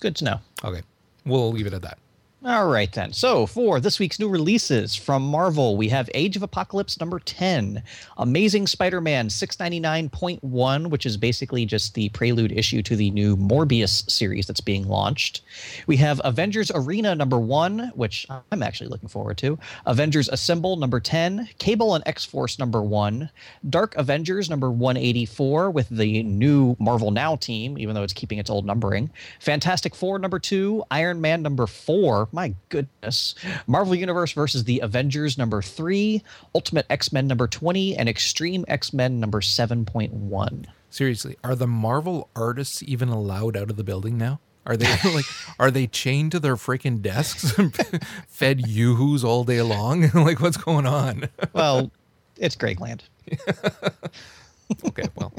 Good 0.00 0.16
to 0.16 0.24
know. 0.24 0.40
okay 0.64 0.82
we'll 1.24 1.52
leave 1.52 1.66
it 1.66 1.74
at 1.74 1.82
that 1.82 1.98
All 2.44 2.68
right, 2.68 2.92
then. 2.92 3.12
So, 3.12 3.46
for 3.46 3.80
this 3.80 3.98
week's 3.98 4.20
new 4.20 4.28
releases 4.28 4.94
from 4.94 5.26
Marvel, 5.26 5.76
we 5.76 5.88
have 5.88 6.08
Age 6.14 6.36
of 6.36 6.44
Apocalypse 6.44 7.00
number 7.00 7.18
10, 7.18 7.82
Amazing 8.16 8.68
Spider 8.68 9.00
Man 9.00 9.26
699.1, 9.26 10.86
which 10.88 11.04
is 11.04 11.16
basically 11.16 11.66
just 11.66 11.94
the 11.94 12.10
prelude 12.10 12.52
issue 12.52 12.80
to 12.82 12.94
the 12.94 13.10
new 13.10 13.36
Morbius 13.36 14.08
series 14.08 14.46
that's 14.46 14.60
being 14.60 14.86
launched. 14.86 15.40
We 15.88 15.96
have 15.96 16.20
Avengers 16.22 16.70
Arena 16.72 17.16
number 17.16 17.40
1, 17.40 17.90
which 17.96 18.24
I'm 18.52 18.62
actually 18.62 18.90
looking 18.90 19.08
forward 19.08 19.36
to, 19.38 19.58
Avengers 19.86 20.28
Assemble 20.28 20.76
number 20.76 21.00
10, 21.00 21.48
Cable 21.58 21.96
and 21.96 22.04
X 22.06 22.24
Force 22.24 22.56
number 22.56 22.82
1, 22.82 23.30
Dark 23.68 23.96
Avengers 23.96 24.48
number 24.48 24.70
184 24.70 25.72
with 25.72 25.88
the 25.88 26.22
new 26.22 26.76
Marvel 26.78 27.10
Now 27.10 27.34
team, 27.34 27.76
even 27.78 27.96
though 27.96 28.04
it's 28.04 28.12
keeping 28.12 28.38
its 28.38 28.48
old 28.48 28.64
numbering, 28.64 29.10
Fantastic 29.40 29.96
Four 29.96 30.20
number 30.20 30.38
2, 30.38 30.84
Iron 30.92 31.20
Man 31.20 31.42
number 31.42 31.66
4, 31.66 32.27
my 32.32 32.54
goodness, 32.68 33.34
Marvel 33.66 33.94
Universe 33.94 34.32
versus 34.32 34.64
the 34.64 34.80
Avengers 34.80 35.38
number 35.38 35.62
3, 35.62 36.22
Ultimate 36.54 36.86
X-Men 36.90 37.26
number 37.26 37.46
20, 37.46 37.96
and 37.96 38.08
Extreme 38.08 38.64
X-Men 38.68 39.20
number 39.20 39.40
7.1. 39.40 40.66
seriously 40.90 41.36
are 41.44 41.54
the 41.54 41.66
marvel 41.66 42.28
artists 42.34 42.82
even 42.82 43.08
allowed 43.08 43.56
out 43.56 43.70
of 43.70 43.76
the 43.76 43.84
building 43.84 44.16
now? 44.16 44.40
Are 44.66 44.76
they 44.76 44.86
like 45.14 45.24
are 45.58 45.70
they 45.70 45.86
chained 45.86 46.32
to 46.32 46.40
their 46.40 46.56
freaking 46.56 47.00
desks 47.00 47.56
and 47.58 47.74
fed 48.28 48.66
yoo-hoos 48.66 49.24
all 49.24 49.44
day 49.44 49.62
long? 49.62 50.10
Like 50.14 50.40
what's 50.40 50.56
going 50.58 50.86
on? 50.86 51.28
Well, 51.52 51.90
it's 52.36 52.54
Greg 52.56 52.80
Land. 52.80 53.04
okay 54.84 55.04
well 55.16 55.32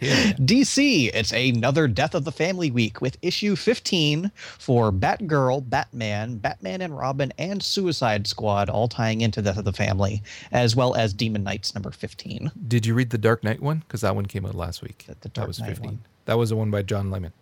yeah. 0.00 0.32
DC, 0.34 1.10
it's 1.14 1.32
another 1.32 1.88
Death 1.88 2.14
of 2.14 2.24
the 2.24 2.32
Family 2.32 2.70
week 2.70 3.00
with 3.00 3.16
issue 3.22 3.56
15 3.56 4.30
for 4.58 4.92
Batgirl, 4.92 5.68
Batman, 5.70 6.36
Batman 6.36 6.82
and 6.82 6.96
Robin, 6.96 7.32
and 7.38 7.62
Suicide 7.62 8.26
Squad, 8.26 8.68
all 8.68 8.88
tying 8.88 9.22
into 9.22 9.40
Death 9.40 9.56
of 9.56 9.64
the 9.64 9.72
Family, 9.72 10.22
as 10.52 10.76
well 10.76 10.94
as 10.94 11.14
Demon 11.14 11.42
Knights 11.44 11.74
number 11.74 11.90
15. 11.90 12.50
did 12.68 12.84
you 12.84 12.94
read 12.94 13.10
the 13.10 13.18
dark 13.18 13.42
knight 13.42 13.60
one 13.62 13.78
because 13.78 14.02
that 14.02 14.14
one 14.14 14.26
came 14.26 14.44
out 14.44 14.54
last 14.54 14.82
week 14.82 15.04
The- 15.06 15.16
the 15.20 15.28
that 15.40 15.46
was 15.48 15.60
Knight 15.60 15.68
15 15.70 15.84
one. 15.86 15.98
that 16.26 16.36
was 16.36 16.50
the 16.50 16.56
one 16.56 16.70
by 16.70 16.82
John 16.82 17.10
Layman 17.10 17.32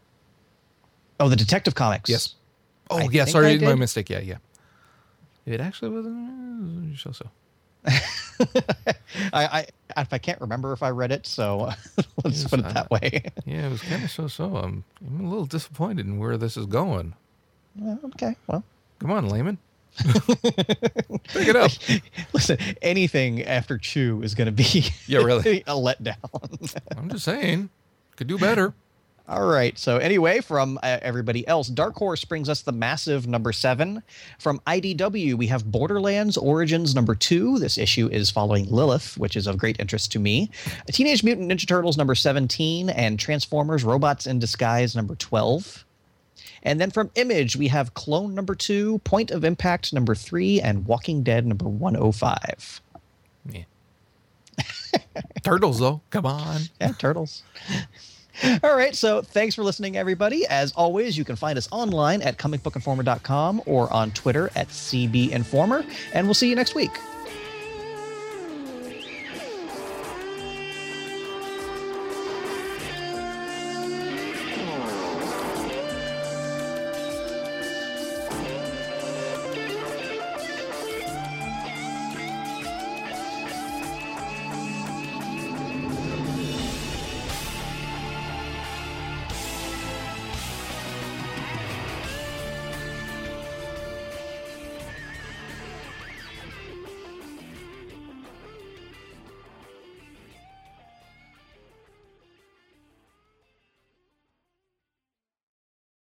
Oh, 1.20 1.28
the 1.28 1.36
Detective 1.36 1.74
Comics. 1.74 2.10
Yes. 2.10 2.34
Oh, 2.90 2.98
I 2.98 3.08
yeah. 3.10 3.24
Sorry, 3.24 3.58
my 3.58 3.74
mistake. 3.74 4.10
Yeah, 4.10 4.18
yeah. 4.20 4.36
It 5.46 5.60
actually 5.60 5.90
wasn't. 5.90 6.92
Uh, 6.94 6.96
so 6.98 7.12
so. 7.12 7.30
I, 9.32 9.66
I 9.94 10.00
if 10.00 10.12
I 10.12 10.18
can't 10.18 10.40
remember 10.40 10.72
if 10.72 10.82
I 10.82 10.90
read 10.90 11.12
it, 11.12 11.26
so 11.26 11.70
let's 12.24 12.42
Yes, 12.42 12.48
put 12.48 12.60
it 12.60 12.66
I- 12.66 12.72
that 12.72 12.90
way. 12.90 13.22
Yeah, 13.46 13.66
it 13.66 13.70
was 13.70 13.82
kind 13.82 14.02
of 14.04 14.10
so 14.10 14.26
so. 14.26 14.56
I'm, 14.56 14.84
I'm 15.06 15.24
a 15.24 15.28
little 15.28 15.46
disappointed 15.46 16.06
in 16.06 16.18
where 16.18 16.36
this 16.36 16.56
is 16.56 16.66
going. 16.66 17.14
Okay, 18.04 18.36
well, 18.46 18.62
Come 19.00 19.10
on, 19.10 19.28
Layman. 19.28 19.58
Pick 19.98 21.48
it 21.48 21.56
up. 21.56 21.70
listen, 22.32 22.56
anything 22.82 23.42
after 23.42 23.78
Chew 23.78 24.22
is 24.22 24.34
going 24.34 24.46
to 24.46 24.52
be 24.52 24.86
Yeah, 25.06 25.18
really. 25.18 25.60
a 25.66 25.74
letdown. 25.74 26.16
I'm 26.96 27.08
just 27.10 27.24
saying, 27.24 27.70
could 28.16 28.26
do 28.26 28.38
better. 28.38 28.74
All 29.26 29.46
right. 29.46 29.78
So 29.78 29.96
anyway, 29.96 30.40
from 30.40 30.78
uh, 30.82 30.98
everybody 31.00 31.48
else, 31.48 31.68
Dark 31.68 31.94
Horse 31.96 32.26
brings 32.26 32.50
us 32.50 32.60
the 32.60 32.72
massive 32.72 33.26
number 33.26 33.52
seven. 33.52 34.02
From 34.38 34.60
IDW, 34.66 35.34
we 35.34 35.46
have 35.46 35.70
Borderlands 35.70 36.36
Origins 36.36 36.94
number 36.94 37.14
two. 37.14 37.58
This 37.58 37.78
issue 37.78 38.06
is 38.08 38.30
following 38.30 38.66
Lilith, 38.68 39.16
which 39.16 39.34
is 39.34 39.46
of 39.46 39.56
great 39.56 39.80
interest 39.80 40.12
to 40.12 40.18
me. 40.18 40.50
Teenage 40.92 41.24
Mutant 41.24 41.50
Ninja 41.50 41.66
Turtles 41.66 41.96
number 41.96 42.14
17 42.14 42.90
and 42.90 43.18
Transformers 43.18 43.82
Robots 43.82 44.26
in 44.26 44.38
Disguise 44.38 44.94
number 44.94 45.14
12. 45.14 45.86
And 46.62 46.78
then 46.78 46.90
from 46.90 47.10
Image, 47.14 47.56
we 47.56 47.68
have 47.68 47.94
Clone 47.94 48.34
number 48.34 48.54
two, 48.54 48.98
Point 49.00 49.30
of 49.30 49.42
Impact 49.42 49.94
number 49.94 50.14
three, 50.14 50.60
and 50.60 50.86
Walking 50.86 51.22
Dead 51.22 51.46
number 51.46 51.66
105. 51.66 52.82
Yeah. 53.50 53.62
Turtles, 55.42 55.78
though. 55.78 56.02
Come 56.10 56.26
on. 56.26 56.62
Yeah, 56.80 56.92
turtles. 56.92 57.42
All 58.62 58.76
right, 58.76 58.94
so 58.94 59.22
thanks 59.22 59.54
for 59.54 59.62
listening, 59.62 59.96
everybody. 59.96 60.46
As 60.46 60.72
always, 60.72 61.16
you 61.16 61.24
can 61.24 61.36
find 61.36 61.56
us 61.56 61.68
online 61.70 62.22
at 62.22 62.36
comicbookinformer.com 62.36 63.62
or 63.66 63.92
on 63.92 64.10
Twitter 64.10 64.50
at 64.56 64.68
CBInformer, 64.68 65.88
and 66.12 66.26
we'll 66.26 66.34
see 66.34 66.48
you 66.48 66.56
next 66.56 66.74
week. 66.74 66.90